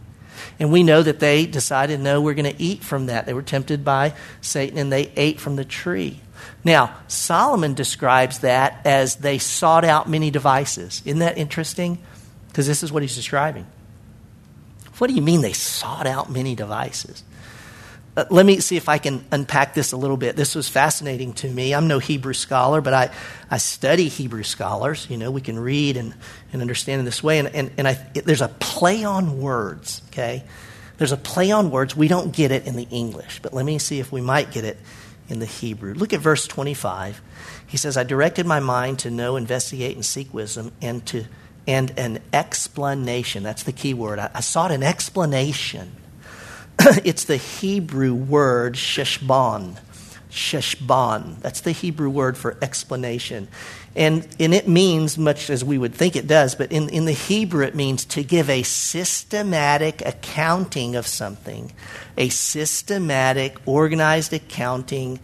And 0.60 0.72
we 0.72 0.84
know 0.84 1.02
that 1.04 1.20
they 1.20 1.46
decided, 1.46 2.00
no, 2.00 2.22
we're 2.22 2.34
going 2.34 2.52
to 2.52 2.62
eat 2.62 2.84
from 2.84 3.08
that. 3.08 3.26
They 3.26 3.34
were 3.34 3.42
tempted 3.42 3.84
by 3.84 4.14
Satan 4.42 4.78
and 4.78 4.92
they 4.92 5.12
ate 5.16 5.40
from 5.40 5.56
the 5.56 5.66
tree. 5.66 6.20
Now, 6.64 6.96
Solomon 7.08 7.74
describes 7.74 8.40
that 8.40 8.82
as 8.86 9.18
they 9.18 9.38
sought 9.38 9.84
out 9.84 10.10
many 10.10 10.30
devices. 10.30 11.02
Isn't 11.06 11.20
that 11.20 11.38
interesting? 11.38 12.00
Because 12.52 12.68
this 12.68 12.84
is 12.84 12.92
what 12.92 13.02
he's 13.02 13.16
describing. 13.16 13.66
What 14.98 15.08
do 15.08 15.14
you 15.14 15.22
mean 15.22 15.42
they 15.42 15.54
sought 15.54 16.06
out 16.06 16.30
many 16.30 16.54
devices? 16.54 17.24
Uh, 18.16 18.26
let 18.30 18.46
me 18.46 18.60
see 18.60 18.76
if 18.76 18.90
I 18.90 18.98
can 18.98 19.24
unpack 19.32 19.74
this 19.74 19.94
a 19.94 19.98
little 19.98 20.18
bit. 20.18 20.36
This 20.36 20.54
was 20.54 20.68
fascinating 20.68 21.32
to 21.36 21.50
me. 21.50 21.74
I'm 21.74 21.88
no 21.88 21.98
Hebrew 21.98 22.34
scholar, 22.34 22.82
but 22.82 22.94
I, 22.94 23.10
I 23.50 23.58
study 23.58 24.10
Hebrew 24.10 24.44
scholars. 24.44 25.08
You 25.10 25.16
know, 25.16 25.32
we 25.32 25.40
can 25.40 25.58
read 25.58 25.96
and, 25.96 26.14
and 26.52 26.62
understand 26.62 27.00
in 27.00 27.06
this 27.06 27.24
way. 27.24 27.40
And, 27.40 27.48
and, 27.48 27.72
and 27.78 27.88
I, 27.88 28.06
it, 28.14 28.26
there's 28.26 28.42
a 28.42 28.50
play 28.50 29.06
on 29.06 29.40
words, 29.40 30.02
okay? 30.10 30.44
There's 30.98 31.14
a 31.14 31.18
play 31.18 31.52
on 31.52 31.72
words. 31.72 31.96
We 31.96 32.10
don't 32.10 32.36
get 32.36 32.52
it 32.52 32.68
in 32.68 32.76
the 32.76 32.88
English, 32.92 33.40
but 33.42 33.54
let 33.54 33.66
me 33.66 33.80
see 33.80 34.00
if 34.00 34.12
we 34.12 34.20
might 34.20 34.52
get 34.52 34.66
it 34.66 34.78
in 35.30 35.40
the 35.40 35.46
Hebrew. 35.46 35.94
Look 35.94 36.12
at 36.12 36.20
verse 36.20 36.46
25. 36.48 37.22
He 37.66 37.78
says, 37.78 37.96
I 37.96 38.04
directed 38.04 38.46
my 38.46 38.60
mind 38.60 39.00
to 39.00 39.10
know, 39.10 39.38
investigate, 39.38 39.96
and 39.96 40.06
seek 40.06 40.34
wisdom, 40.34 40.74
and 40.82 41.06
to 41.08 41.26
and 41.68 41.98
an 41.98 42.20
explanation. 42.34 43.44
That's 43.44 43.64
the 43.64 43.72
key 43.72 43.94
word. 43.94 44.20
I, 44.20 44.30
I 44.34 44.40
sought 44.42 44.72
an 44.72 44.84
explanation 44.84 45.96
it's 47.04 47.26
the 47.26 47.38
Hebrew 47.38 48.14
word 48.14 48.74
sheshbon. 48.74 49.78
Sheshbon. 50.32 51.40
That's 51.42 51.62
the 51.62 51.74
Hebrew 51.74 52.10
word 52.10 52.38
for 52.38 52.58
explanation. 52.62 53.50
And, 53.96 54.26
and 54.40 54.54
it 54.54 54.68
means, 54.68 55.18
much 55.18 55.50
as 55.50 55.64
we 55.64 55.78
would 55.78 55.94
think 55.94 56.16
it 56.16 56.26
does, 56.26 56.56
but 56.56 56.72
in, 56.72 56.90
in 56.90 57.06
the 57.06 57.12
Hebrew 57.12 57.66
it 57.66 57.76
means 57.76 58.06
to 58.06 58.24
give 58.24 58.50
a 58.50 58.64
systematic 58.64 60.02
accounting 60.04 60.96
of 60.96 61.06
something, 61.06 61.74
a 62.18 62.30
systematic, 62.30 63.58
organized 63.68 64.34
accounting 64.34 65.20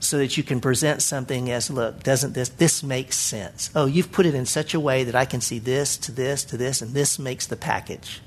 so 0.00 0.18
that 0.18 0.36
you 0.36 0.42
can 0.42 0.60
present 0.60 1.02
something 1.02 1.50
as 1.50 1.70
look 1.70 2.02
doesn't 2.02 2.32
this 2.32 2.48
this 2.48 2.82
makes 2.82 3.16
sense 3.16 3.70
oh 3.74 3.86
you've 3.86 4.10
put 4.10 4.26
it 4.26 4.34
in 4.34 4.44
such 4.44 4.74
a 4.74 4.80
way 4.80 5.04
that 5.04 5.14
i 5.14 5.24
can 5.24 5.40
see 5.40 5.58
this 5.58 5.96
to 5.96 6.10
this 6.10 6.42
to 6.42 6.56
this 6.56 6.82
and 6.82 6.94
this 6.94 7.18
makes 7.18 7.46
the 7.46 7.56
package 7.56 8.20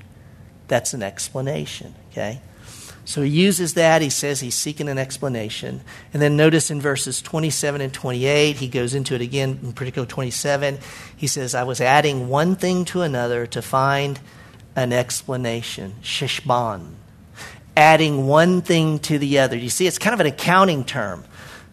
that's 0.68 0.94
an 0.94 1.02
explanation, 1.02 1.94
okay? 2.10 2.40
So 3.04 3.20
he 3.20 3.28
uses 3.28 3.74
that. 3.74 4.00
He 4.00 4.08
says 4.08 4.40
he's 4.40 4.54
seeking 4.54 4.88
an 4.88 4.96
explanation. 4.96 5.82
And 6.12 6.22
then 6.22 6.36
notice 6.36 6.70
in 6.70 6.80
verses 6.80 7.20
27 7.20 7.82
and 7.82 7.92
28, 7.92 8.56
he 8.56 8.68
goes 8.68 8.94
into 8.94 9.14
it 9.14 9.20
again, 9.20 9.58
in 9.62 9.72
particular 9.74 10.06
27. 10.06 10.78
He 11.14 11.26
says, 11.26 11.54
I 11.54 11.64
was 11.64 11.82
adding 11.82 12.28
one 12.28 12.56
thing 12.56 12.86
to 12.86 13.02
another 13.02 13.46
to 13.48 13.60
find 13.60 14.18
an 14.74 14.92
explanation. 14.92 15.96
Shishban. 16.02 16.94
Adding 17.76 18.26
one 18.26 18.62
thing 18.62 18.98
to 19.00 19.18
the 19.18 19.40
other. 19.40 19.56
You 19.56 19.68
see, 19.68 19.86
it's 19.86 19.98
kind 19.98 20.14
of 20.14 20.20
an 20.20 20.26
accounting 20.26 20.84
term 20.84 21.24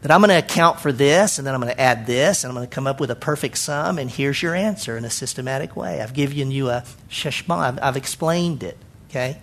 that 0.01 0.11
I'm 0.11 0.21
going 0.21 0.29
to 0.29 0.37
account 0.37 0.79
for 0.79 0.91
this, 0.91 1.37
and 1.37 1.45
then 1.45 1.53
I'm 1.53 1.61
going 1.61 1.73
to 1.73 1.79
add 1.79 2.07
this, 2.07 2.43
and 2.43 2.49
I'm 2.49 2.55
going 2.55 2.67
to 2.67 2.73
come 2.73 2.87
up 2.87 2.99
with 2.99 3.11
a 3.11 3.15
perfect 3.15 3.57
sum, 3.57 3.99
and 3.99 4.09
here's 4.09 4.41
your 4.41 4.55
answer 4.55 4.97
in 4.97 5.05
a 5.05 5.09
systematic 5.09 5.75
way. 5.75 6.01
I've 6.01 6.13
given 6.13 6.51
you 6.51 6.69
a 6.69 6.83
sheshma, 7.09 7.57
I've, 7.57 7.79
I've 7.81 7.97
explained 7.97 8.63
it, 8.63 8.77
okay? 9.09 9.37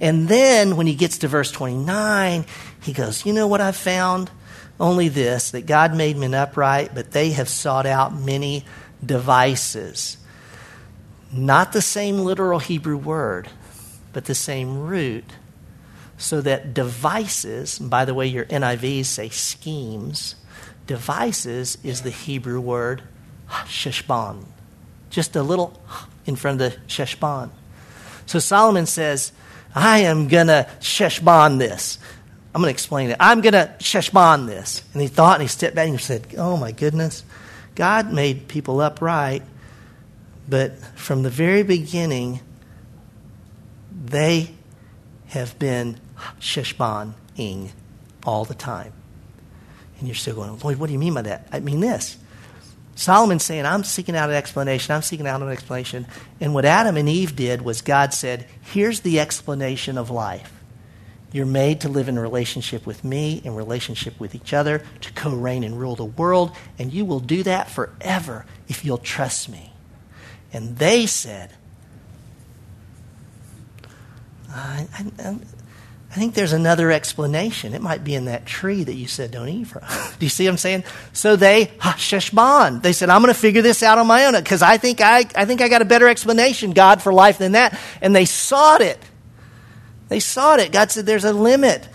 And 0.00 0.28
then 0.28 0.76
when 0.76 0.86
he 0.86 0.94
gets 0.94 1.18
to 1.18 1.28
verse 1.28 1.50
29, 1.50 2.44
he 2.82 2.92
goes, 2.92 3.24
You 3.24 3.32
know 3.32 3.46
what 3.46 3.62
I've 3.62 3.76
found? 3.76 4.30
Only 4.78 5.08
this, 5.08 5.52
that 5.52 5.64
God 5.64 5.96
made 5.96 6.18
men 6.18 6.34
upright, 6.34 6.94
but 6.94 7.12
they 7.12 7.30
have 7.30 7.48
sought 7.48 7.86
out 7.86 8.14
many 8.14 8.66
devices. 9.04 10.18
Not 11.32 11.72
the 11.72 11.80
same 11.80 12.18
literal 12.18 12.58
Hebrew 12.58 12.98
word, 12.98 13.48
but 14.12 14.26
the 14.26 14.34
same 14.34 14.78
root 14.80 15.24
so 16.18 16.40
that 16.40 16.74
devices, 16.74 17.78
by 17.78 18.04
the 18.04 18.14
way, 18.14 18.26
your 18.26 18.46
NIVs 18.46 19.06
say 19.06 19.28
schemes, 19.28 20.34
devices 20.86 21.78
is 21.82 22.02
the 22.02 22.10
Hebrew 22.10 22.60
word 22.60 23.02
sheshban. 23.48 24.44
Just 25.10 25.36
a 25.36 25.42
little 25.42 25.80
in 26.24 26.36
front 26.36 26.60
of 26.60 26.72
the 26.72 26.78
sheshban. 26.88 27.50
So 28.26 28.38
Solomon 28.38 28.86
says, 28.86 29.32
I 29.74 30.00
am 30.00 30.28
going 30.28 30.48
to 30.48 30.66
sheshban 30.80 31.58
this. 31.58 31.98
I'm 32.54 32.62
going 32.62 32.72
to 32.72 32.74
explain 32.74 33.10
it. 33.10 33.16
I'm 33.20 33.42
going 33.42 33.52
to 33.52 33.74
sheshban 33.78 34.46
this. 34.46 34.82
And 34.92 35.02
he 35.02 35.08
thought 35.08 35.34
and 35.34 35.42
he 35.42 35.48
stepped 35.48 35.76
back 35.76 35.88
and 35.88 35.98
he 35.98 36.02
said, 36.02 36.34
Oh 36.38 36.56
my 36.56 36.72
goodness. 36.72 37.22
God 37.74 38.10
made 38.10 38.48
people 38.48 38.80
upright, 38.80 39.42
but 40.48 40.78
from 40.96 41.22
the 41.22 41.28
very 41.28 41.62
beginning, 41.62 42.40
they 43.92 44.54
have 45.26 45.58
been 45.58 46.00
sheshban-ing 46.40 47.72
all 48.24 48.44
the 48.44 48.54
time. 48.54 48.92
And 49.98 50.08
you're 50.08 50.14
still 50.14 50.34
going, 50.34 50.58
Lloyd, 50.58 50.78
what 50.78 50.88
do 50.88 50.92
you 50.92 50.98
mean 50.98 51.14
by 51.14 51.22
that? 51.22 51.48
I 51.52 51.60
mean 51.60 51.80
this. 51.80 52.18
Solomon's 52.94 53.44
saying, 53.44 53.66
I'm 53.66 53.84
seeking 53.84 54.16
out 54.16 54.30
an 54.30 54.36
explanation. 54.36 54.94
I'm 54.94 55.02
seeking 55.02 55.26
out 55.26 55.42
an 55.42 55.50
explanation. 55.50 56.06
And 56.40 56.54
what 56.54 56.64
Adam 56.64 56.96
and 56.96 57.08
Eve 57.08 57.36
did 57.36 57.62
was 57.62 57.82
God 57.82 58.14
said, 58.14 58.46
Here's 58.60 59.00
the 59.00 59.20
explanation 59.20 59.98
of 59.98 60.10
life. 60.10 60.52
You're 61.32 61.44
made 61.44 61.82
to 61.82 61.90
live 61.90 62.08
in 62.08 62.18
relationship 62.18 62.86
with 62.86 63.04
me, 63.04 63.42
in 63.44 63.54
relationship 63.54 64.18
with 64.18 64.34
each 64.34 64.54
other, 64.54 64.82
to 65.02 65.12
co 65.12 65.30
reign 65.30 65.64
and 65.64 65.78
rule 65.78 65.94
the 65.94 66.04
world, 66.04 66.56
and 66.78 66.92
you 66.92 67.04
will 67.04 67.20
do 67.20 67.42
that 67.42 67.68
forever 67.70 68.46
if 68.68 68.84
you'll 68.84 68.96
trust 68.96 69.48
me. 69.50 69.72
And 70.52 70.78
they 70.78 71.04
said, 71.04 71.52
I, 74.48 74.88
I, 75.18 75.36
I 76.16 76.18
think 76.18 76.32
there's 76.32 76.54
another 76.54 76.90
explanation. 76.90 77.74
It 77.74 77.82
might 77.82 78.02
be 78.02 78.14
in 78.14 78.24
that 78.24 78.46
tree 78.46 78.82
that 78.82 78.94
you 78.94 79.06
said 79.06 79.32
don't 79.32 79.50
eat 79.50 79.66
from. 79.66 79.82
Do 80.18 80.24
you 80.24 80.30
see 80.30 80.46
what 80.46 80.52
I'm 80.52 80.56
saying? 80.56 80.84
So 81.12 81.36
they 81.36 81.66
hasheshban. 81.66 82.80
They 82.80 82.94
said, 82.94 83.10
I'm 83.10 83.20
going 83.20 83.34
to 83.34 83.38
figure 83.38 83.60
this 83.60 83.82
out 83.82 83.98
on 83.98 84.06
my 84.06 84.24
own 84.24 84.32
because 84.32 84.62
I 84.62 84.78
think 84.78 85.02
I, 85.02 85.26
I 85.36 85.44
think 85.44 85.60
I 85.60 85.68
got 85.68 85.82
a 85.82 85.84
better 85.84 86.08
explanation, 86.08 86.72
God, 86.72 87.02
for 87.02 87.12
life 87.12 87.36
than 87.36 87.52
that. 87.52 87.78
And 88.00 88.16
they 88.16 88.24
sought 88.24 88.80
it. 88.80 88.98
They 90.08 90.18
sought 90.18 90.58
it. 90.58 90.72
God 90.72 90.90
said, 90.90 91.04
there's 91.04 91.26
a 91.26 91.34
limit. 91.34 91.86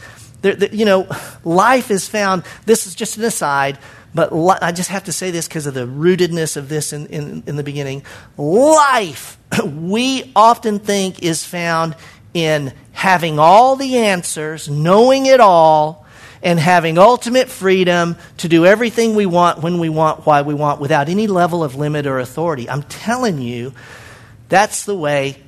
There, 0.44 0.56
you 0.66 0.86
know, 0.86 1.08
life 1.44 1.90
is 1.90 2.08
found. 2.08 2.44
This 2.68 2.86
is 2.86 2.94
just 2.94 3.18
an 3.18 3.24
aside, 3.24 3.80
but 4.14 4.32
li- 4.32 4.60
I 4.62 4.72
just 4.72 4.90
have 4.90 5.06
to 5.06 5.12
say 5.12 5.32
this 5.32 5.48
because 5.48 5.66
of 5.66 5.74
the 5.74 5.88
rootedness 5.88 6.58
of 6.58 6.70
this 6.70 6.94
in, 6.94 7.08
in, 7.08 7.42
in 7.48 7.56
the 7.56 7.64
beginning. 7.64 8.04
Life, 8.38 9.40
we 9.66 10.32
often 10.36 10.78
think, 10.78 11.24
is 11.24 11.44
found 11.44 11.96
in 12.34 12.74
having 12.92 13.40
all 13.40 13.76
the 13.76 13.98
answers, 13.98 14.70
knowing 14.70 15.26
it 15.26 15.40
all, 15.40 16.06
and 16.44 16.60
having 16.60 16.98
ultimate 16.98 17.50
freedom 17.50 18.16
to 18.38 18.48
do 18.48 18.66
everything 18.66 19.16
we 19.16 19.26
want 19.26 19.62
when 19.62 19.80
we 19.80 19.90
want, 19.90 20.26
why 20.26 20.42
we 20.42 20.54
want, 20.54 20.80
without 20.80 21.08
any 21.08 21.28
level 21.28 21.64
of 21.64 21.76
limit 21.76 22.08
or 22.08 22.20
authority. 22.20 22.70
I'm 22.70 22.84
telling 22.84 23.40
you, 23.40 23.74
that's 24.50 24.86
the 24.86 24.96
way 24.96 25.42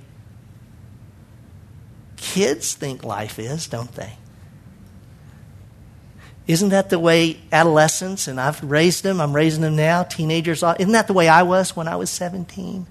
kids 2.16 2.74
think 2.74 3.04
life 3.04 3.40
is, 3.40 3.68
don't 3.68 3.92
they? 3.94 4.18
Isn't 6.46 6.70
that 6.70 6.90
the 6.90 7.00
way 7.00 7.40
adolescents, 7.52 8.28
and 8.28 8.40
I've 8.40 8.62
raised 8.64 9.04
them, 9.04 9.22
I'm 9.22 9.34
raising 9.34 9.62
them 9.62 9.76
now, 9.76 10.04
teenagers, 10.04 10.62
isn't 10.62 10.92
that 10.92 11.08
the 11.08 11.14
way 11.14 11.28
I 11.28 11.44
was 11.44 11.76
when 11.76 11.88
I 11.88 11.96
was 11.96 12.10
17? 12.10 12.86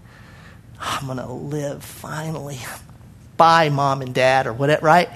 I'm 0.80 1.07
going 1.07 1.18
to 1.18 1.32
live 1.32 1.84
finally 1.84 2.59
by 3.43 3.70
mom 3.70 4.03
and 4.03 4.14
dad 4.14 4.47
or 4.47 4.53
whatever, 4.53 4.86
right? 4.86 5.09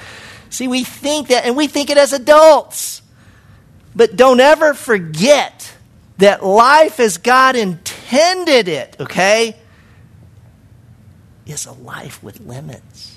See, 0.50 0.66
we 0.66 0.82
think 0.82 1.28
that, 1.28 1.46
and 1.46 1.56
we 1.56 1.68
think 1.68 1.90
it 1.90 1.96
as 1.96 2.12
adults. 2.12 3.00
But 3.94 4.16
don't 4.16 4.40
ever 4.40 4.74
forget 4.74 5.72
that 6.18 6.44
life 6.44 6.98
as 6.98 7.18
God 7.18 7.54
intended 7.54 8.66
it, 8.66 8.96
okay, 8.98 9.54
is 11.46 11.66
a 11.66 11.72
life 11.72 12.20
with 12.20 12.40
limits. 12.40 13.16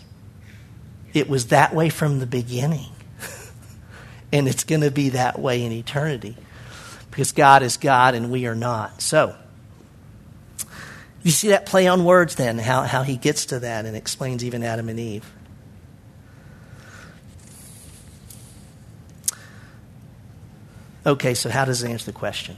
It 1.16 1.28
was 1.28 1.48
that 1.48 1.74
way 1.74 1.90
from 1.90 2.20
the 2.20 2.28
beginning. 2.28 2.92
and 4.32 4.48
it's 4.48 4.64
going 4.64 4.82
to 4.82 4.92
be 4.92 5.10
that 5.10 5.40
way 5.40 5.64
in 5.64 5.72
eternity. 5.72 6.38
Because 7.10 7.32
God 7.32 7.64
is 7.64 7.78
God 7.78 8.14
and 8.14 8.30
we 8.30 8.46
are 8.46 8.54
not. 8.54 9.02
So, 9.02 9.36
you 11.24 11.32
see 11.32 11.50
that 11.50 11.66
play 11.66 11.88
on 11.88 12.06
words 12.06 12.36
then, 12.36 12.58
how, 12.58 12.84
how 12.84 13.04
he 13.04 13.18
gets 13.18 13.48
to 13.48 13.60
that 13.60 13.86
and 13.86 13.96
explains 13.96 14.44
even 14.44 14.64
Adam 14.64 14.90
and 14.90 15.00
Eve. 15.00 15.30
Okay, 21.06 21.34
so 21.34 21.50
how 21.50 21.66
does 21.66 21.84
it 21.84 21.90
answer 21.90 22.06
the 22.06 22.18
question? 22.18 22.56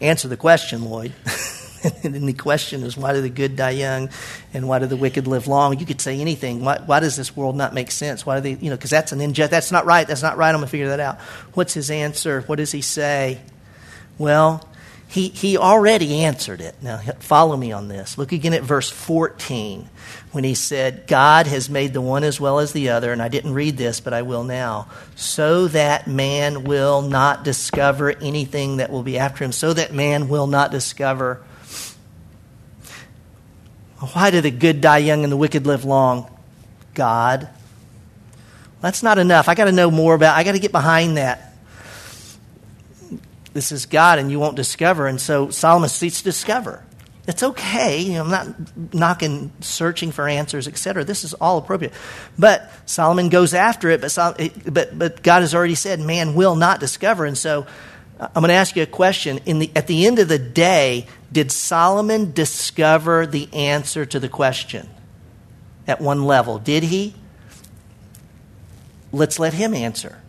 Answer 0.00 0.28
the 0.28 0.36
question, 0.36 0.84
Lloyd. 0.84 1.12
and 2.02 2.28
the 2.28 2.32
question 2.32 2.82
is, 2.82 2.96
why 2.96 3.12
do 3.12 3.20
the 3.20 3.30
good 3.30 3.56
die 3.56 3.70
young 3.70 4.10
and 4.52 4.68
why 4.68 4.78
do 4.78 4.86
the 4.86 4.96
wicked 4.96 5.26
live 5.26 5.46
long? 5.46 5.78
You 5.78 5.86
could 5.86 6.00
say 6.00 6.20
anything. 6.20 6.64
Why, 6.64 6.80
why 6.84 7.00
does 7.00 7.16
this 7.16 7.36
world 7.36 7.56
not 7.56 7.74
make 7.74 7.90
sense? 7.90 8.24
Why 8.24 8.36
do 8.36 8.42
they, 8.42 8.62
you 8.62 8.70
know, 8.70 8.76
because 8.76 8.90
that's 8.90 9.12
an 9.12 9.20
injustice. 9.20 9.50
That's 9.50 9.72
not 9.72 9.86
right. 9.86 10.06
That's 10.06 10.22
not 10.22 10.36
right. 10.36 10.50
I'm 10.50 10.56
going 10.56 10.66
to 10.66 10.70
figure 10.70 10.88
that 10.88 11.00
out. 11.00 11.20
What's 11.54 11.74
his 11.74 11.90
answer? 11.90 12.42
What 12.42 12.56
does 12.56 12.72
he 12.72 12.80
say? 12.80 13.40
Well, 14.18 14.66
he, 15.08 15.28
he 15.28 15.56
already 15.56 16.24
answered 16.24 16.60
it. 16.60 16.74
Now, 16.82 16.98
follow 17.20 17.56
me 17.56 17.72
on 17.72 17.88
this. 17.88 18.18
Look 18.18 18.32
again 18.32 18.52
at 18.54 18.62
verse 18.62 18.90
14 18.90 19.88
when 20.32 20.44
he 20.44 20.54
said, 20.54 21.06
God 21.06 21.46
has 21.46 21.70
made 21.70 21.92
the 21.92 22.00
one 22.00 22.24
as 22.24 22.40
well 22.40 22.58
as 22.58 22.72
the 22.72 22.90
other, 22.90 23.12
and 23.12 23.22
I 23.22 23.28
didn't 23.28 23.54
read 23.54 23.76
this, 23.76 24.00
but 24.00 24.12
I 24.12 24.22
will 24.22 24.44
now, 24.44 24.88
so 25.14 25.68
that 25.68 26.06
man 26.06 26.64
will 26.64 27.02
not 27.02 27.44
discover 27.44 28.10
anything 28.10 28.78
that 28.78 28.90
will 28.90 29.04
be 29.04 29.18
after 29.18 29.44
him, 29.44 29.52
so 29.52 29.72
that 29.72 29.94
man 29.94 30.28
will 30.28 30.46
not 30.46 30.72
discover. 30.72 31.42
Why 34.12 34.30
do 34.30 34.40
the 34.40 34.50
good 34.50 34.80
die 34.80 34.98
young 34.98 35.22
and 35.22 35.32
the 35.32 35.36
wicked 35.36 35.66
live 35.66 35.84
long? 35.84 36.30
God. 36.94 37.48
That's 38.82 39.02
not 39.02 39.18
enough. 39.18 39.48
I 39.48 39.54
got 39.54 39.64
to 39.64 39.72
know 39.72 39.90
more 39.90 40.14
about 40.14 40.36
I 40.36 40.44
got 40.44 40.52
to 40.52 40.58
get 40.58 40.72
behind 40.72 41.16
that 41.16 41.55
this 43.56 43.72
is 43.72 43.86
God 43.86 44.18
and 44.18 44.30
you 44.30 44.38
won't 44.38 44.56
discover. 44.56 45.06
And 45.06 45.20
so 45.20 45.50
Solomon 45.50 45.88
seeks 45.88 46.18
to 46.18 46.24
discover. 46.24 46.84
It's 47.26 47.42
okay. 47.42 48.02
You 48.02 48.14
know, 48.14 48.24
I'm 48.24 48.30
not 48.30 48.94
knocking 48.94 49.50
searching 49.60 50.12
for 50.12 50.28
answers, 50.28 50.68
etc. 50.68 51.04
This 51.04 51.24
is 51.24 51.34
all 51.34 51.58
appropriate. 51.58 51.92
But 52.38 52.70
Solomon 52.84 53.30
goes 53.30 53.54
after 53.54 53.90
it, 53.90 54.00
but, 54.00 54.38
but, 54.72 54.96
but 54.98 55.22
God 55.22 55.40
has 55.40 55.54
already 55.54 55.74
said 55.74 55.98
man 55.98 56.34
will 56.34 56.54
not 56.54 56.78
discover. 56.78 57.24
And 57.24 57.36
so 57.36 57.66
uh, 58.20 58.28
I'm 58.34 58.42
going 58.42 58.48
to 58.48 58.54
ask 58.54 58.76
you 58.76 58.82
a 58.82 58.86
question. 58.86 59.40
In 59.46 59.58
the, 59.58 59.70
at 59.74 59.88
the 59.88 60.06
end 60.06 60.18
of 60.20 60.28
the 60.28 60.38
day, 60.38 61.06
did 61.32 61.50
Solomon 61.50 62.32
discover 62.32 63.26
the 63.26 63.52
answer 63.52 64.06
to 64.06 64.20
the 64.20 64.28
question 64.28 64.88
at 65.86 66.00
one 66.00 66.24
level? 66.24 66.58
Did 66.58 66.84
he? 66.84 67.14
Let's 69.10 69.38
let 69.38 69.54
him 69.54 69.74
answer. 69.74 70.20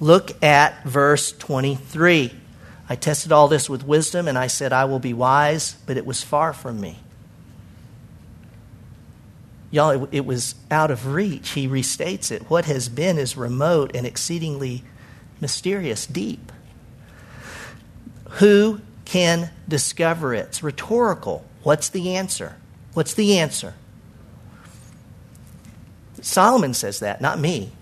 Look 0.00 0.42
at 0.42 0.84
verse 0.84 1.32
23. 1.32 2.32
I 2.88 2.94
tested 2.94 3.32
all 3.32 3.48
this 3.48 3.68
with 3.68 3.84
wisdom, 3.84 4.28
and 4.28 4.38
I 4.38 4.46
said, 4.46 4.72
I 4.72 4.84
will 4.84 4.98
be 4.98 5.12
wise, 5.12 5.76
but 5.86 5.96
it 5.96 6.06
was 6.06 6.22
far 6.22 6.52
from 6.52 6.80
me. 6.80 6.98
Y'all, 9.70 10.04
it, 10.04 10.08
it, 10.12 10.24
was 10.24 10.54
out 10.70 10.90
of 10.90 11.06
reach. 11.06 11.50
He 11.50 11.66
restates 11.66 12.30
it. 12.30 12.48
What 12.48 12.66
has 12.66 12.88
been 12.88 13.18
is 13.18 13.36
remote 13.36 13.90
and 13.94 14.06
exceedingly 14.06 14.84
mysterious, 15.40 16.06
deep. 16.06 16.52
Who 18.30 18.80
can 19.04 19.50
discover 19.66 20.34
it? 20.34 20.46
It's 20.46 20.62
rhetorical. 20.62 21.44
What's 21.62 21.88
the 21.88 22.14
answer? 22.14 22.56
What's 22.94 23.14
the 23.14 23.38
answer? 23.38 23.74
Solomon 26.22 26.74
says 26.74 27.00
that, 27.00 27.20
not 27.20 27.38
me. 27.38 27.72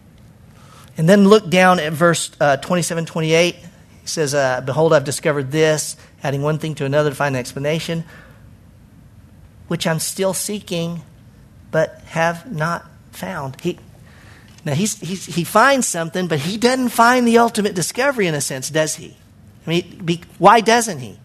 And 0.96 1.08
then 1.08 1.28
look 1.28 1.48
down 1.50 1.80
at 1.80 1.92
verse 1.92 2.30
uh, 2.40 2.56
27 2.56 3.06
28. 3.06 3.56
He 4.04 4.08
says, 4.08 4.34
uh, 4.34 4.60
Behold, 4.60 4.92
I've 4.92 5.04
discovered 5.04 5.50
this, 5.50 5.96
adding 6.22 6.42
one 6.42 6.58
thing 6.58 6.74
to 6.74 6.84
another 6.84 7.08
to 7.08 7.16
find 7.16 7.34
an 7.34 7.40
explanation, 7.40 8.04
which 9.66 9.86
I'm 9.86 9.98
still 9.98 10.34
seeking, 10.34 11.00
but 11.70 12.02
have 12.08 12.52
not 12.52 12.84
found. 13.12 13.58
He, 13.62 13.78
now, 14.62 14.74
he's, 14.74 15.00
he's, 15.00 15.24
he 15.24 15.42
finds 15.42 15.88
something, 15.88 16.28
but 16.28 16.40
he 16.40 16.58
doesn't 16.58 16.90
find 16.90 17.26
the 17.26 17.38
ultimate 17.38 17.74
discovery 17.74 18.26
in 18.26 18.34
a 18.34 18.42
sense, 18.42 18.68
does 18.68 18.96
he? 18.96 19.16
I 19.66 19.70
mean, 19.70 20.04
be, 20.04 20.20
why 20.36 20.60
doesn't 20.60 20.98
he? 20.98 21.18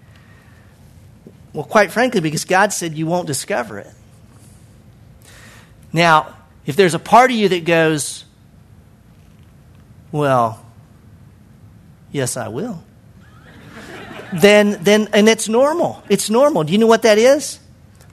Well, 1.51 1.65
quite 1.65 1.91
frankly, 1.91 2.21
because 2.21 2.45
God 2.45 2.71
said 2.71 2.97
you 2.97 3.07
won't 3.07 3.27
discover 3.27 3.77
it. 3.79 3.91
Now, 5.91 6.33
if 6.65 6.77
there's 6.77 6.93
a 6.93 6.99
part 6.99 7.29
of 7.29 7.35
you 7.35 7.49
that 7.49 7.65
goes, 7.65 8.23
well, 10.13 10.65
Yes, 12.11 12.37
I 12.37 12.47
will. 12.47 12.83
then, 14.33 14.77
then, 14.83 15.09
and 15.13 15.27
it's 15.29 15.49
normal. 15.49 16.03
It's 16.09 16.29
normal. 16.29 16.63
Do 16.63 16.71
you 16.71 16.77
know 16.77 16.87
what 16.87 17.03
that 17.03 17.17
is? 17.17 17.59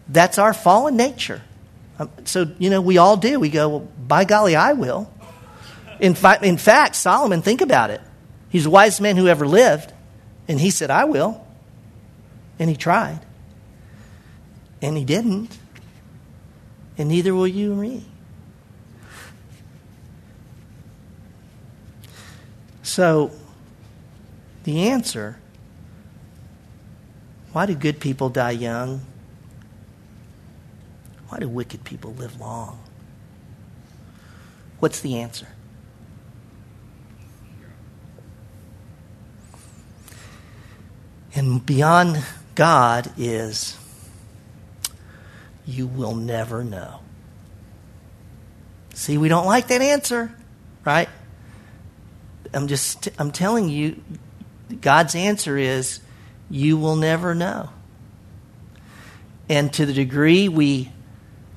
That's 0.09 0.39
our 0.39 0.55
fallen 0.55 0.97
nature. 0.97 1.43
Um, 1.99 2.11
so, 2.25 2.47
you 2.59 2.71
know, 2.71 2.81
we 2.81 2.99
all 2.99 3.17
do. 3.17 3.41
We 3.41 3.49
go, 3.49 3.69
well, 3.69 3.89
by 4.07 4.25
golly, 4.25 4.55
I 4.55 4.75
will. 4.75 5.11
In, 5.99 6.15
fi- 6.15 6.39
in 6.43 6.59
fact, 6.59 6.95
Solomon, 6.95 7.43
think 7.43 7.61
about 7.61 7.91
it. 7.91 8.01
He's 8.51 8.65
the 8.65 8.71
wisest 8.71 9.01
man 9.01 9.17
who 9.17 9.29
ever 9.29 9.47
lived. 9.47 9.93
And 10.47 10.61
he 10.61 10.71
said, 10.71 10.91
I 10.91 11.05
will. 11.05 11.45
And 12.59 12.71
he 12.71 12.77
tried. 12.77 13.21
And 14.83 14.97
he 14.97 15.05
didn't. 15.05 15.57
And 16.99 17.09
neither 17.09 17.35
will 17.35 17.49
you 17.49 17.73
and 17.73 17.81
me. 17.81 18.05
So, 22.83 23.33
the 24.67 24.91
answer 24.91 25.39
why 27.57 27.65
do 27.65 27.75
good 27.75 28.01
people 28.01 28.29
die 28.29 28.51
young? 28.51 29.01
Why 31.31 31.39
do 31.39 31.49
wicked 31.49 31.85
people 31.85 32.13
live 32.13 32.39
long? 32.39 32.79
What's 34.79 35.01
the 35.01 35.21
answer? 35.21 35.49
And 41.35 41.65
beyond 41.65 42.23
God 42.55 43.11
is 43.17 43.79
you 45.65 45.87
will 45.87 46.15
never 46.15 46.63
know. 46.63 47.01
See, 48.93 49.17
we 49.17 49.31
don't 49.31 49.47
like 49.47 49.69
that 49.69 49.81
answer, 49.81 50.31
right? 50.85 51.09
I'm 52.53 52.67
just 52.69 53.09
I'm 53.19 53.31
telling 53.31 53.71
you 53.71 54.03
God's 54.81 55.15
answer 55.15 55.57
is, 55.57 56.01
you 56.51 56.77
will 56.77 56.97
never 56.97 57.35
know. 57.35 57.71
And 59.49 59.73
to 59.75 59.87
the 59.87 59.93
degree 59.93 60.49
we 60.49 60.93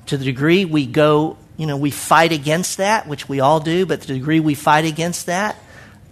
to 0.06 0.16
the 0.16 0.24
degree 0.24 0.64
we 0.64 0.86
go, 0.86 1.38
you 1.56 1.66
know, 1.66 1.76
we 1.76 1.92
fight 1.92 2.32
against 2.32 2.78
that, 2.78 3.06
which 3.06 3.28
we 3.28 3.38
all 3.38 3.60
do, 3.60 3.86
but 3.86 4.00
to 4.00 4.08
the 4.08 4.14
degree 4.14 4.40
we 4.40 4.54
fight 4.54 4.84
against 4.84 5.26
that, 5.26 5.56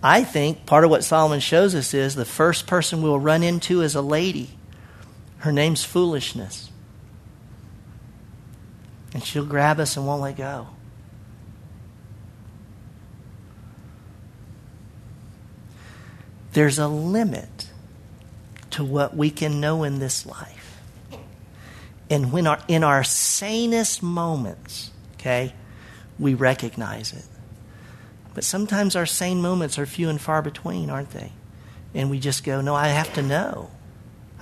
I 0.03 0.23
think 0.23 0.67
part 0.67 0.85
of 0.85 0.91
what 0.91 1.03
Solomon 1.03 1.41
shows 1.41 1.75
us 1.75 1.95
is 1.95 2.15
the 2.15 2.25
first 2.25 2.69
person 2.69 3.03
we'll 3.03 3.19
run 3.19 3.43
into 3.43 3.83
is 3.83 3.97
a 3.97 4.03
lady. 4.03 4.51
Her 5.39 5.51
name's 5.51 5.85
foolishness. 5.85 6.71
And 9.13 9.25
she'll 9.25 9.45
grab 9.45 9.81
us 9.81 9.97
and 9.97 10.07
won't 10.07 10.23
let 10.23 10.37
go. 10.37 10.69
There's 16.59 16.81
a 16.81 16.89
limit 16.89 17.71
to 18.71 18.83
what 18.83 19.17
we 19.17 19.31
can 19.31 19.61
know 19.61 19.85
in 19.85 20.01
this 20.01 20.27
life. 20.27 20.83
And 22.11 22.33
when 22.33 22.49
our, 22.49 22.59
in 22.67 22.83
our 22.83 23.05
sanest 23.05 24.03
moments, 24.03 24.91
okay, 25.15 25.55
we 26.19 26.35
recognize 26.35 27.13
it. 27.13 27.25
But 28.35 28.43
sometimes 28.43 28.97
our 28.97 29.07
sane 29.07 29.41
moments 29.41 29.79
are 29.79 29.87
few 29.87 30.09
and 30.09 30.21
far 30.21 30.43
between, 30.43 30.91
aren't 30.91 31.11
they? 31.11 31.31
And 31.95 32.11
we 32.11 32.19
just 32.19 32.43
go, 32.43 32.61
no, 32.61 32.75
I 32.75 32.89
have 32.89 33.15
to 33.15 33.23
know. 33.23 33.71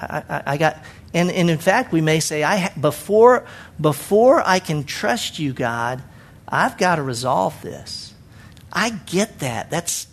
I, 0.00 0.22
I, 0.26 0.42
I 0.46 0.56
got, 0.56 0.82
and, 1.12 1.30
and 1.30 1.50
in 1.50 1.58
fact, 1.58 1.92
we 1.92 2.00
may 2.00 2.20
say, 2.20 2.42
I 2.42 2.56
ha- 2.56 2.80
before, 2.80 3.44
before 3.78 4.42
I 4.42 4.58
can 4.58 4.84
trust 4.84 5.38
you, 5.38 5.52
God, 5.52 6.02
I've 6.48 6.78
got 6.78 6.96
to 6.96 7.02
resolve 7.02 7.60
this. 7.60 8.14
I 8.72 8.88
get 8.88 9.40
that. 9.40 9.68
That's, 9.68 10.06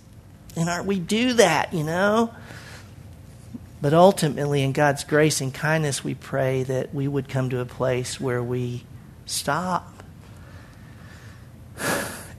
and 0.55 0.69
our, 0.69 0.83
we 0.83 0.99
do 0.99 1.33
that, 1.33 1.73
you 1.73 1.83
know? 1.83 2.33
But 3.81 3.93
ultimately, 3.93 4.63
in 4.63 4.71
God's 4.71 5.03
grace 5.03 5.41
and 5.41 5.53
kindness, 5.53 6.03
we 6.03 6.13
pray 6.13 6.63
that 6.63 6.93
we 6.93 7.07
would 7.07 7.27
come 7.27 7.49
to 7.49 7.59
a 7.59 7.65
place 7.65 8.19
where 8.19 8.41
we 8.41 8.83
stop 9.25 10.03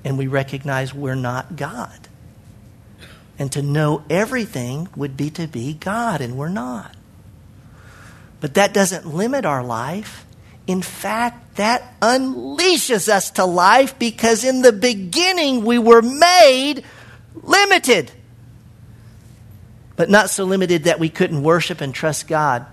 and 0.04 0.16
we 0.16 0.26
recognize 0.26 0.94
we're 0.94 1.14
not 1.14 1.56
God. 1.56 2.08
And 3.38 3.50
to 3.52 3.62
know 3.62 4.04
everything 4.08 4.88
would 4.94 5.16
be 5.16 5.28
to 5.30 5.46
be 5.46 5.74
God, 5.74 6.20
and 6.20 6.36
we're 6.36 6.48
not. 6.48 6.94
But 8.40 8.54
that 8.54 8.72
doesn't 8.72 9.06
limit 9.06 9.44
our 9.44 9.64
life. 9.64 10.24
In 10.66 10.82
fact, 10.82 11.56
that 11.56 11.98
unleashes 12.00 13.08
us 13.08 13.30
to 13.32 13.44
life 13.44 13.98
because 13.98 14.44
in 14.44 14.62
the 14.62 14.72
beginning 14.72 15.64
we 15.64 15.78
were 15.78 16.02
made 16.02 16.84
limited. 17.34 18.10
But 19.96 20.10
not 20.10 20.30
so 20.30 20.44
limited 20.44 20.84
that 20.84 20.98
we 20.98 21.08
couldn't 21.08 21.42
worship 21.42 21.80
and 21.80 21.94
trust 21.94 22.26
God. 22.26 22.66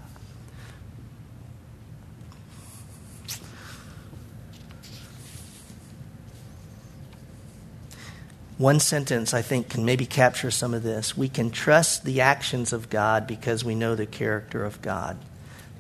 One 8.62 8.80
sentence, 8.80 9.34
I 9.34 9.41
think, 9.41 9.70
can 9.70 9.86
maybe 9.86 10.05
capture 10.05 10.51
some 10.51 10.76
of 10.76 10.84
this. 10.84 11.18
We 11.18 11.30
can 11.30 11.49
trust 11.49 12.05
the 12.05 12.22
actions 12.22 12.74
of 12.74 12.91
God 12.91 13.26
because 13.26 13.66
we 13.66 13.74
know 13.74 13.95
the 13.95 14.05
character 14.05 14.64
of 14.64 14.80
God. 14.84 15.18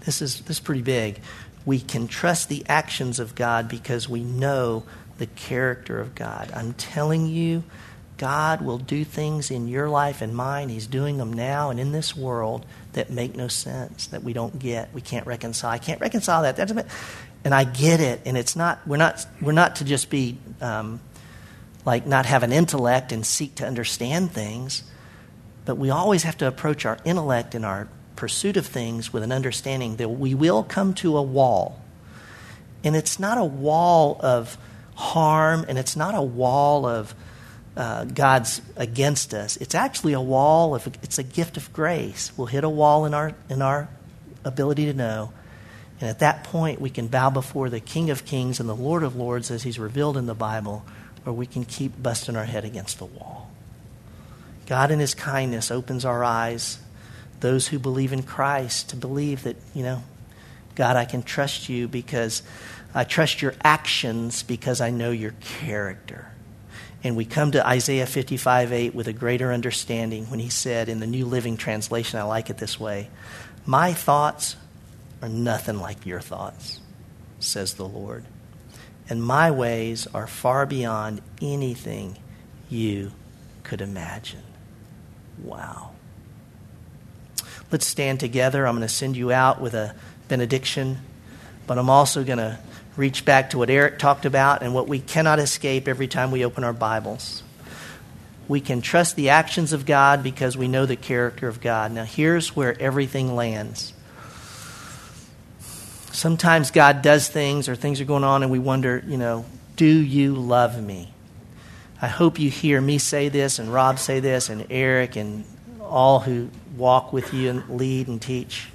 This 0.03 0.19
is, 0.19 0.41
this 0.41 0.57
is 0.57 0.59
pretty 0.59 0.81
big. 0.81 1.19
We 1.63 1.79
can 1.79 2.07
trust 2.07 2.49
the 2.49 2.65
actions 2.67 3.19
of 3.19 3.35
God 3.35 3.69
because 3.69 4.09
we 4.09 4.23
know 4.23 4.83
the 5.19 5.27
character 5.27 5.99
of 5.99 6.15
God. 6.15 6.51
I'm 6.55 6.73
telling 6.73 7.27
you, 7.27 7.63
God 8.21 8.61
will 8.61 8.77
do 8.77 9.03
things 9.03 9.49
in 9.49 9.67
your 9.67 9.89
life 9.89 10.21
and 10.21 10.35
mine. 10.35 10.69
He's 10.69 10.85
doing 10.85 11.17
them 11.17 11.33
now 11.33 11.71
and 11.71 11.79
in 11.79 11.91
this 11.91 12.15
world 12.15 12.67
that 12.93 13.09
make 13.09 13.35
no 13.35 13.47
sense, 13.47 14.05
that 14.07 14.21
we 14.21 14.31
don't 14.31 14.59
get, 14.59 14.93
we 14.93 15.01
can't 15.01 15.25
reconcile. 15.25 15.71
I 15.71 15.79
can't 15.79 15.99
reconcile 15.99 16.43
that. 16.43 16.55
That's 16.55 16.71
and 17.43 17.51
I 17.55 17.63
get 17.63 17.99
it. 17.99 18.21
And 18.27 18.37
it's 18.37 18.55
not 18.55 18.87
we're 18.87 18.97
not 18.97 19.25
we're 19.41 19.53
not 19.53 19.77
to 19.77 19.85
just 19.85 20.11
be 20.11 20.37
um, 20.61 20.99
like 21.83 22.05
not 22.05 22.27
have 22.27 22.43
an 22.43 22.53
intellect 22.53 23.11
and 23.11 23.25
seek 23.25 23.55
to 23.55 23.65
understand 23.65 24.31
things, 24.31 24.83
but 25.65 25.77
we 25.79 25.89
always 25.89 26.21
have 26.21 26.37
to 26.37 26.47
approach 26.47 26.85
our 26.85 26.99
intellect 27.03 27.55
and 27.55 27.65
our 27.65 27.87
pursuit 28.15 28.55
of 28.55 28.67
things 28.67 29.11
with 29.11 29.23
an 29.23 29.31
understanding 29.31 29.95
that 29.95 30.09
we 30.09 30.35
will 30.35 30.61
come 30.61 30.93
to 30.93 31.17
a 31.17 31.23
wall. 31.23 31.81
And 32.83 32.95
it's 32.95 33.17
not 33.17 33.39
a 33.39 33.43
wall 33.43 34.19
of 34.19 34.59
harm, 34.93 35.65
and 35.67 35.79
it's 35.79 35.95
not 35.95 36.13
a 36.13 36.21
wall 36.21 36.85
of 36.85 37.15
uh, 37.75 38.05
God's 38.05 38.61
against 38.75 39.33
us. 39.33 39.57
It's 39.57 39.75
actually 39.75 40.13
a 40.13 40.21
wall 40.21 40.75
of 40.75 40.87
it's 41.03 41.17
a 41.17 41.23
gift 41.23 41.57
of 41.57 41.71
grace. 41.73 42.31
We'll 42.35 42.47
hit 42.47 42.63
a 42.63 42.69
wall 42.69 43.05
in 43.05 43.13
our 43.13 43.33
in 43.49 43.61
our 43.61 43.89
ability 44.43 44.85
to 44.85 44.93
know. 44.93 45.31
And 45.99 46.09
at 46.09 46.19
that 46.19 46.43
point, 46.43 46.81
we 46.81 46.89
can 46.89 47.07
bow 47.07 47.29
before 47.29 47.69
the 47.69 47.79
King 47.79 48.09
of 48.09 48.25
Kings 48.25 48.59
and 48.59 48.67
the 48.67 48.75
Lord 48.75 49.03
of 49.03 49.15
Lords 49.15 49.51
as 49.51 49.63
He's 49.63 49.77
revealed 49.77 50.17
in 50.17 50.25
the 50.25 50.33
Bible, 50.33 50.83
or 51.25 51.33
we 51.33 51.45
can 51.45 51.63
keep 51.63 52.01
busting 52.01 52.35
our 52.35 52.45
head 52.45 52.65
against 52.65 52.97
the 52.97 53.05
wall. 53.05 53.51
God, 54.65 54.89
in 54.89 54.99
His 54.99 55.13
kindness, 55.13 55.69
opens 55.69 56.03
our 56.03 56.23
eyes, 56.23 56.79
those 57.39 57.67
who 57.67 57.77
believe 57.77 58.13
in 58.13 58.23
Christ, 58.23 58.89
to 58.89 58.95
believe 58.95 59.43
that, 59.43 59.57
you 59.75 59.83
know, 59.83 60.03
God, 60.73 60.95
I 60.95 61.05
can 61.05 61.21
trust 61.21 61.69
you 61.69 61.87
because 61.87 62.41
I 62.95 63.03
trust 63.03 63.43
your 63.43 63.53
actions 63.63 64.41
because 64.41 64.81
I 64.81 64.89
know 64.89 65.11
your 65.11 65.33
character. 65.39 66.30
And 67.03 67.15
we 67.15 67.25
come 67.25 67.51
to 67.51 67.67
Isaiah 67.67 68.05
55 68.05 68.71
8 68.71 68.95
with 68.95 69.07
a 69.07 69.13
greater 69.13 69.51
understanding 69.51 70.29
when 70.29 70.39
he 70.39 70.49
said 70.49 70.87
in 70.87 70.99
the 70.99 71.07
New 71.07 71.25
Living 71.25 71.57
Translation, 71.57 72.19
I 72.19 72.23
like 72.23 72.49
it 72.49 72.57
this 72.57 72.79
way 72.79 73.09
My 73.65 73.93
thoughts 73.93 74.55
are 75.21 75.29
nothing 75.29 75.79
like 75.79 76.05
your 76.05 76.21
thoughts, 76.21 76.79
says 77.39 77.73
the 77.73 77.87
Lord 77.87 78.25
and 79.11 79.21
my 79.21 79.51
ways 79.51 80.07
are 80.13 80.25
far 80.25 80.65
beyond 80.65 81.21
anything 81.41 82.17
you 82.69 83.11
could 83.61 83.81
imagine. 83.81 84.41
Wow. 85.43 85.91
Let's 87.73 87.85
stand 87.85 88.21
together. 88.21 88.65
I'm 88.65 88.77
going 88.77 88.87
to 88.87 88.93
send 88.93 89.17
you 89.17 89.33
out 89.33 89.59
with 89.59 89.73
a 89.73 89.93
benediction, 90.29 90.99
but 91.67 91.77
I'm 91.77 91.89
also 91.89 92.23
going 92.23 92.37
to 92.37 92.57
reach 92.97 93.25
back 93.25 93.51
to 93.51 93.57
what 93.57 93.69
Eric 93.69 93.99
talked 93.99 94.25
about 94.25 94.61
and 94.61 94.73
what 94.73 94.87
we 94.87 94.99
cannot 94.99 95.39
escape 95.39 95.87
every 95.87 96.07
time 96.07 96.31
we 96.31 96.43
open 96.43 96.63
our 96.63 96.73
Bibles. 96.73 97.43
We 98.47 98.59
can 98.59 98.81
trust 98.81 99.15
the 99.15 99.29
actions 99.29 99.71
of 99.71 99.85
God 99.85 100.23
because 100.23 100.57
we 100.57 100.67
know 100.67 100.85
the 100.85 100.97
character 100.97 101.47
of 101.47 101.61
God. 101.61 101.91
Now, 101.91 102.03
here's 102.03 102.55
where 102.55 102.79
everything 102.81 103.35
lands. 103.35 103.93
Sometimes 106.11 106.71
God 106.71 107.01
does 107.01 107.29
things 107.29 107.69
or 107.69 107.75
things 107.75 108.01
are 108.01 108.05
going 108.05 108.25
on 108.25 108.43
and 108.43 108.51
we 108.51 108.59
wonder, 108.59 109.01
you 109.07 109.17
know, 109.17 109.45
do 109.77 109.87
you 109.87 110.35
love 110.35 110.81
me? 110.81 111.13
I 112.01 112.07
hope 112.07 112.39
you 112.39 112.49
hear 112.49 112.81
me 112.81 112.97
say 112.97 113.29
this 113.29 113.59
and 113.59 113.71
Rob 113.71 113.99
say 113.99 114.19
this 114.19 114.49
and 114.49 114.67
Eric 114.69 115.15
and 115.15 115.45
all 115.79 116.19
who 116.19 116.49
walk 116.75 117.13
with 117.13 117.33
you 117.33 117.49
and 117.49 117.69
lead 117.69 118.07
and 118.07 118.21
teach. 118.21 118.67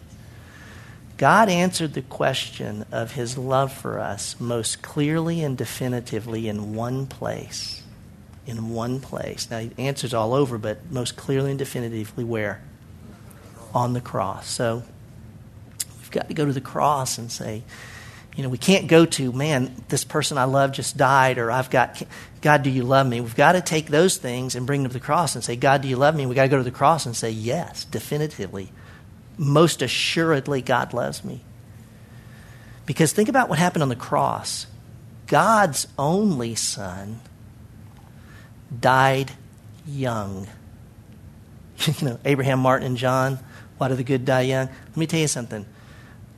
God 1.16 1.48
answered 1.48 1.94
the 1.94 2.02
question 2.02 2.84
of 2.92 3.12
his 3.12 3.38
love 3.38 3.72
for 3.72 3.98
us 3.98 4.38
most 4.38 4.82
clearly 4.82 5.42
and 5.42 5.56
definitively 5.56 6.48
in 6.48 6.74
one 6.74 7.06
place. 7.06 7.82
In 8.46 8.70
one 8.70 9.00
place. 9.00 9.50
Now, 9.50 9.60
he 9.60 9.70
answers 9.78 10.14
all 10.14 10.34
over, 10.34 10.58
but 10.58 10.90
most 10.90 11.16
clearly 11.16 11.50
and 11.50 11.58
definitively 11.58 12.24
where? 12.24 12.62
On 13.74 13.92
the 13.92 14.00
cross. 14.00 14.48
So, 14.48 14.82
We've 16.06 16.12
got 16.12 16.28
to 16.28 16.34
go 16.34 16.46
to 16.46 16.52
the 16.52 16.60
cross 16.60 17.18
and 17.18 17.32
say, 17.32 17.64
you 18.36 18.44
know, 18.44 18.48
we 18.48 18.58
can't 18.58 18.86
go 18.86 19.06
to, 19.06 19.32
man, 19.32 19.74
this 19.88 20.04
person 20.04 20.38
I 20.38 20.44
love 20.44 20.70
just 20.70 20.96
died, 20.96 21.36
or 21.36 21.50
I've 21.50 21.68
got, 21.68 22.00
God, 22.42 22.62
do 22.62 22.70
you 22.70 22.84
love 22.84 23.08
me? 23.08 23.20
We've 23.20 23.34
got 23.34 23.52
to 23.52 23.60
take 23.60 23.88
those 23.88 24.16
things 24.16 24.54
and 24.54 24.68
bring 24.68 24.84
them 24.84 24.90
to 24.90 24.98
the 24.98 25.04
cross 25.04 25.34
and 25.34 25.42
say, 25.42 25.56
God, 25.56 25.82
do 25.82 25.88
you 25.88 25.96
love 25.96 26.14
me? 26.14 26.24
We've 26.24 26.36
got 26.36 26.44
to 26.44 26.48
go 26.48 26.58
to 26.58 26.62
the 26.62 26.70
cross 26.70 27.06
and 27.06 27.16
say, 27.16 27.30
yes, 27.30 27.84
definitively. 27.86 28.70
Most 29.38 29.82
assuredly, 29.82 30.62
God 30.62 30.94
loves 30.94 31.24
me. 31.24 31.42
Because 32.86 33.12
think 33.12 33.28
about 33.28 33.48
what 33.48 33.58
happened 33.58 33.82
on 33.82 33.88
the 33.88 33.96
cross. 33.96 34.66
God's 35.26 35.88
only 35.98 36.54
son 36.54 37.20
died 38.80 39.32
young. 39.86 40.46
you 41.86 41.94
know, 42.02 42.18
Abraham, 42.24 42.60
Martin, 42.60 42.86
and 42.86 42.96
John, 42.96 43.38
why 43.78 43.88
do 43.88 43.94
the 43.94 44.04
good 44.04 44.24
die 44.24 44.42
young? 44.42 44.68
Let 44.68 44.96
me 44.96 45.06
tell 45.06 45.20
you 45.20 45.28
something. 45.28 45.66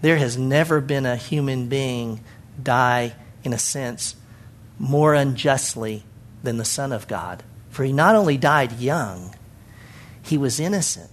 There 0.01 0.16
has 0.16 0.36
never 0.36 0.80
been 0.80 1.07
a 1.07 1.16
human 1.16 1.68
being 1.68 2.20
die, 2.61 3.14
in 3.44 3.53
a 3.53 3.59
sense, 3.59 4.16
more 4.78 5.14
unjustly 5.14 6.05
than 6.42 6.57
the 6.57 6.64
Son 6.64 6.92
of 6.92 7.09
God. 7.09 7.42
For 7.70 7.84
he 7.84 7.92
not 7.92 8.14
only 8.14 8.36
died 8.36 8.72
young, 8.72 9.34
he 10.22 10.38
was 10.38 10.61
innocent. 10.61 11.11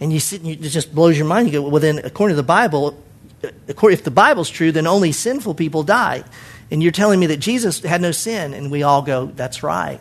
And 0.00 0.12
you 0.12 0.20
sit 0.20 0.40
and 0.40 0.48
you, 0.48 0.54
it 0.54 0.70
just 0.70 0.94
blows 0.94 1.16
your 1.16 1.26
mind. 1.26 1.48
You 1.48 1.60
go, 1.60 1.68
well, 1.68 1.80
then, 1.80 1.98
according 1.98 2.34
to 2.34 2.42
the 2.42 2.46
Bible, 2.46 3.02
if 3.42 4.04
the 4.04 4.10
Bible's 4.10 4.50
true, 4.50 4.72
then 4.72 4.86
only 4.86 5.12
sinful 5.12 5.54
people 5.54 5.82
die. 5.82 6.24
And 6.70 6.82
you're 6.82 6.92
telling 6.92 7.18
me 7.18 7.26
that 7.26 7.38
Jesus 7.38 7.80
had 7.80 8.00
no 8.00 8.12
sin. 8.12 8.54
And 8.54 8.70
we 8.70 8.82
all 8.82 9.02
go, 9.02 9.26
that's 9.26 9.62
right. 9.62 10.00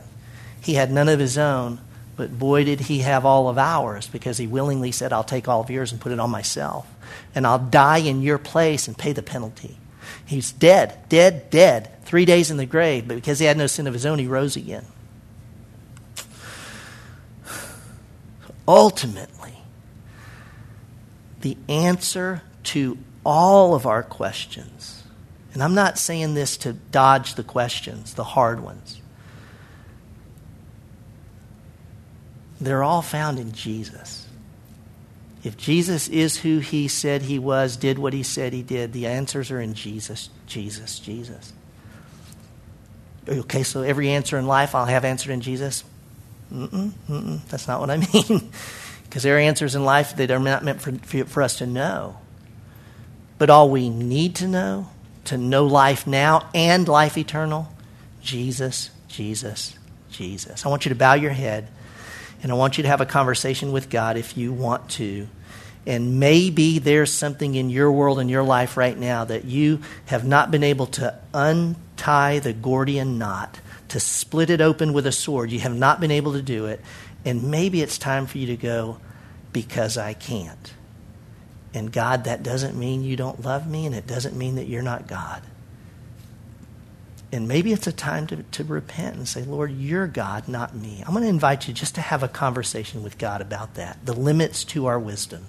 He 0.62 0.74
had 0.74 0.92
none 0.92 1.08
of 1.08 1.20
his 1.20 1.38
own, 1.38 1.80
but 2.18 2.38
boy, 2.38 2.66
did 2.66 2.82
he 2.82 3.00
have 3.00 3.26
all 3.26 3.48
of 3.48 3.58
ours 3.58 4.08
because 4.08 4.38
he 4.38 4.48
willingly 4.48 4.92
said, 4.92 5.14
I'll 5.14 5.24
take 5.24 5.48
all 5.48 5.62
of 5.62 5.70
yours 5.70 5.92
and 5.92 6.02
put 6.02 6.12
it 6.12 6.20
on 6.20 6.30
myself. 6.30 6.88
and 7.36 7.46
I'll 7.46 7.60
die 7.60 8.00
in 8.00 8.22
your 8.22 8.38
place 8.38 8.88
and 8.88 8.98
pay 8.98 9.14
the 9.14 9.22
penalty. 9.22 9.78
He's 10.26 10.52
dead, 10.52 10.98
dead, 11.10 11.50
dead, 11.50 12.04
three 12.04 12.26
days 12.26 12.52
in 12.52 12.58
the 12.58 12.66
grave, 12.66 13.08
but 13.08 13.16
because 13.16 13.40
he 13.40 13.46
had 13.46 13.58
no 13.58 13.68
sin 13.68 13.88
of 13.88 13.94
his 13.94 14.06
own, 14.06 14.20
he 14.20 14.28
rose 14.28 14.56
again. 14.56 14.86
Ultimately, 18.68 19.57
the 21.42 21.58
answer 21.70 22.42
to 22.64 22.98
all 23.26 23.76
of 23.76 23.86
our 23.86 24.04
questions, 24.04 25.04
and 25.54 25.64
I'm 25.64 25.76
not 25.76 25.98
saying 25.98 26.34
this 26.34 26.58
to 26.58 26.74
dodge 26.74 27.36
the 27.36 27.44
questions, 27.44 28.14
the 28.14 28.24
hard 28.24 28.60
ones, 28.62 29.02
they're 32.60 32.84
all 32.84 33.02
found 33.02 33.40
in 33.40 33.52
Jesus. 33.52 34.28
If 35.44 35.58
Jesus 35.58 36.08
is 36.10 36.38
who 36.38 36.60
he 36.60 36.88
said 36.88 37.22
he 37.22 37.40
was, 37.40 37.78
did 37.78 38.00
what 38.00 38.14
he 38.14 38.24
said 38.24 38.52
he 38.54 38.64
did, 38.64 38.94
the 38.94 39.08
answers 39.08 39.52
are 39.52 39.62
in 39.62 39.76
Jesus, 39.76 40.30
Jesus, 40.48 41.00
Jesus. 41.00 41.54
Okay, 43.30 43.64
so 43.64 43.82
every 43.82 44.10
answer 44.10 44.38
in 44.38 44.48
life 44.48 44.74
I'll 44.74 44.86
have 44.86 45.06
answered 45.06 45.32
in 45.32 45.42
Jesus? 45.42 45.84
Mm-mm, 46.52 46.92
mm-mm, 47.10 47.48
that's 47.50 47.68
not 47.68 47.80
what 47.80 47.90
I 47.90 47.98
mean. 47.98 48.52
Because 49.08 49.24
there 49.24 49.38
are 49.38 49.40
answers 49.40 49.76
in 49.76 49.84
life 49.86 50.16
that 50.18 50.32
are 50.32 50.40
not 50.40 50.64
meant 50.64 50.82
for, 50.82 50.94
for 51.26 51.42
us 51.42 51.58
to 51.60 51.66
know. 51.66 52.18
But 53.38 53.50
all 53.50 53.70
we 53.70 53.90
need 53.90 54.36
to 54.36 54.48
know, 54.48 54.90
to 55.26 55.38
know 55.38 55.66
life 55.66 56.08
now 56.08 56.50
and 56.54 56.88
life 56.88 57.18
eternal, 57.18 57.72
Jesus, 58.22 58.90
Jesus, 59.08 59.78
Jesus. 60.10 60.66
I 60.66 60.70
want 60.70 60.86
you 60.86 60.90
to 60.90 60.96
bow 60.96 61.14
your 61.14 61.32
head 61.32 61.68
and 62.44 62.52
I 62.52 62.56
want 62.56 62.78
you 62.78 62.84
to 62.84 62.90
have 62.90 63.02
a 63.02 63.06
conversation 63.06 63.72
with 63.72 63.90
God 63.90 64.18
if 64.18 64.38
you 64.38 64.54
want 64.54 64.90
to. 64.92 65.28
And 65.86 66.20
maybe 66.20 66.80
there's 66.80 67.14
something 67.14 67.56
in 67.56 67.70
your 67.70 67.92
world, 67.92 68.20
in 68.20 68.28
your 68.28 68.44
life 68.44 68.76
right 68.76 68.98
now, 68.98 69.24
that 69.24 69.46
you 69.46 69.82
have 70.08 70.26
not 70.26 70.52
been 70.52 70.64
able 70.64 70.88
to 70.88 71.18
untie 71.34 72.40
the 72.40 72.52
Gordian 72.52 73.18
knot 73.18 73.62
to 73.90 74.00
split 74.00 74.50
it 74.50 74.60
open 74.60 74.92
with 74.92 75.08
a 75.08 75.14
sword. 75.14 75.50
You 75.50 75.60
have 75.62 75.74
not 75.74 76.02
been 76.02 76.12
able 76.12 76.34
to 76.34 76.42
do 76.42 76.66
it. 76.66 76.82
And 77.28 77.52
maybe 77.52 77.82
it's 77.82 77.98
time 77.98 78.26
for 78.26 78.38
you 78.38 78.48
to 78.48 78.56
go 78.56 79.02
because 79.52 79.98
I 79.98 80.14
can't. 80.14 80.74
And 81.74 81.92
God, 81.92 82.24
that 82.24 82.42
doesn't 82.42 82.78
mean 82.78 83.04
you 83.04 83.18
don't 83.18 83.44
love 83.44 83.68
me, 83.68 83.86
and 83.86 83.94
it 83.94 84.08
doesn't 84.08 84.38
mean 84.38 84.56
that 84.56 84.68
you're 84.68 84.82
not 84.82 85.08
God. 85.08 85.44
And 87.30 87.46
maybe 87.46 87.74
it's 87.74 87.86
a 87.86 87.92
time 87.92 88.28
to, 88.28 88.44
to 88.44 88.64
repent 88.64 89.18
and 89.18 89.28
say, 89.28 89.44
Lord, 89.44 89.72
you're 89.72 90.08
God, 90.08 90.48
not 90.48 90.74
me. 90.74 91.04
I'm 91.06 91.12
going 91.12 91.24
to 91.24 91.30
invite 91.30 91.68
you 91.68 91.74
just 91.74 91.96
to 91.96 92.02
have 92.02 92.24
a 92.24 92.30
conversation 92.30 93.04
with 93.04 93.18
God 93.18 93.42
about 93.42 93.74
that, 93.74 94.06
the 94.06 94.14
limits 94.14 94.64
to 94.66 94.86
our 94.86 94.98
wisdom. 94.98 95.46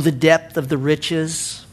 The 0.00 0.10
depth 0.10 0.56
of 0.56 0.70
the 0.70 0.78
riches, 0.78 1.66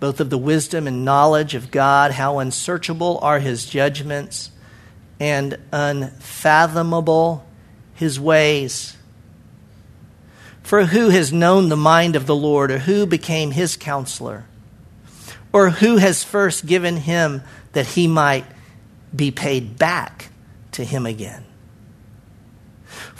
both 0.00 0.20
of 0.20 0.28
the 0.28 0.36
wisdom 0.36 0.86
and 0.86 1.02
knowledge 1.02 1.54
of 1.54 1.70
God, 1.70 2.10
how 2.10 2.40
unsearchable 2.40 3.18
are 3.22 3.38
his 3.38 3.64
judgments 3.64 4.50
and 5.18 5.56
unfathomable 5.72 7.46
his 7.94 8.20
ways. 8.20 8.98
For 10.62 10.84
who 10.84 11.08
has 11.08 11.32
known 11.32 11.70
the 11.70 11.76
mind 11.76 12.16
of 12.16 12.26
the 12.26 12.36
Lord, 12.36 12.70
or 12.70 12.80
who 12.80 13.06
became 13.06 13.52
his 13.52 13.78
counselor, 13.78 14.44
or 15.50 15.70
who 15.70 15.96
has 15.96 16.22
first 16.22 16.66
given 16.66 16.98
him 16.98 17.42
that 17.72 17.86
he 17.86 18.06
might 18.06 18.44
be 19.16 19.30
paid 19.30 19.78
back 19.78 20.28
to 20.72 20.84
him 20.84 21.06
again? 21.06 21.47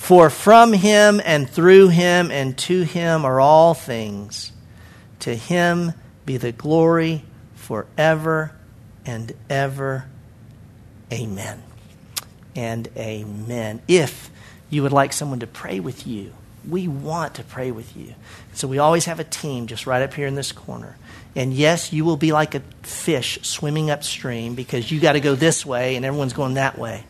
For 0.08 0.30
from 0.30 0.72
him 0.72 1.20
and 1.22 1.46
through 1.50 1.88
him 1.88 2.30
and 2.30 2.56
to 2.60 2.80
him 2.80 3.26
are 3.26 3.38
all 3.38 3.74
things. 3.74 4.52
To 5.18 5.34
him 5.34 5.92
be 6.24 6.38
the 6.38 6.50
glory 6.50 7.24
forever 7.56 8.52
and 9.04 9.30
ever. 9.50 10.06
Amen. 11.12 11.62
And 12.56 12.88
amen. 12.96 13.82
If 13.86 14.30
you 14.70 14.82
would 14.82 14.94
like 14.94 15.12
someone 15.12 15.40
to 15.40 15.46
pray 15.46 15.78
with 15.78 16.06
you, 16.06 16.32
we 16.66 16.88
want 16.88 17.34
to 17.34 17.42
pray 17.42 17.70
with 17.70 17.94
you. 17.94 18.14
So 18.54 18.66
we 18.66 18.78
always 18.78 19.04
have 19.04 19.20
a 19.20 19.24
team 19.24 19.66
just 19.66 19.86
right 19.86 20.00
up 20.00 20.14
here 20.14 20.26
in 20.26 20.36
this 20.36 20.52
corner. 20.52 20.96
And 21.36 21.52
yes, 21.52 21.92
you 21.92 22.06
will 22.06 22.16
be 22.16 22.32
like 22.32 22.54
a 22.54 22.60
fish 22.82 23.40
swimming 23.42 23.90
upstream 23.90 24.54
because 24.54 24.90
you 24.90 25.00
got 25.00 25.12
to 25.12 25.20
go 25.20 25.34
this 25.34 25.66
way 25.66 25.96
and 25.96 26.06
everyone's 26.06 26.32
going 26.32 26.54
that 26.54 26.78
way. 26.78 27.04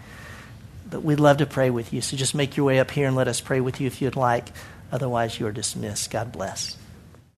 But 0.90 1.02
we'd 1.02 1.20
love 1.20 1.38
to 1.38 1.46
pray 1.46 1.70
with 1.70 1.92
you. 1.92 2.00
So 2.00 2.16
just 2.16 2.34
make 2.34 2.56
your 2.56 2.66
way 2.66 2.78
up 2.78 2.90
here 2.90 3.06
and 3.06 3.16
let 3.16 3.28
us 3.28 3.40
pray 3.40 3.60
with 3.60 3.80
you 3.80 3.86
if 3.86 4.00
you'd 4.00 4.16
like. 4.16 4.48
Otherwise, 4.90 5.38
you 5.38 5.46
are 5.46 5.52
dismissed. 5.52 6.10
God 6.10 6.32
bless. 6.32 6.76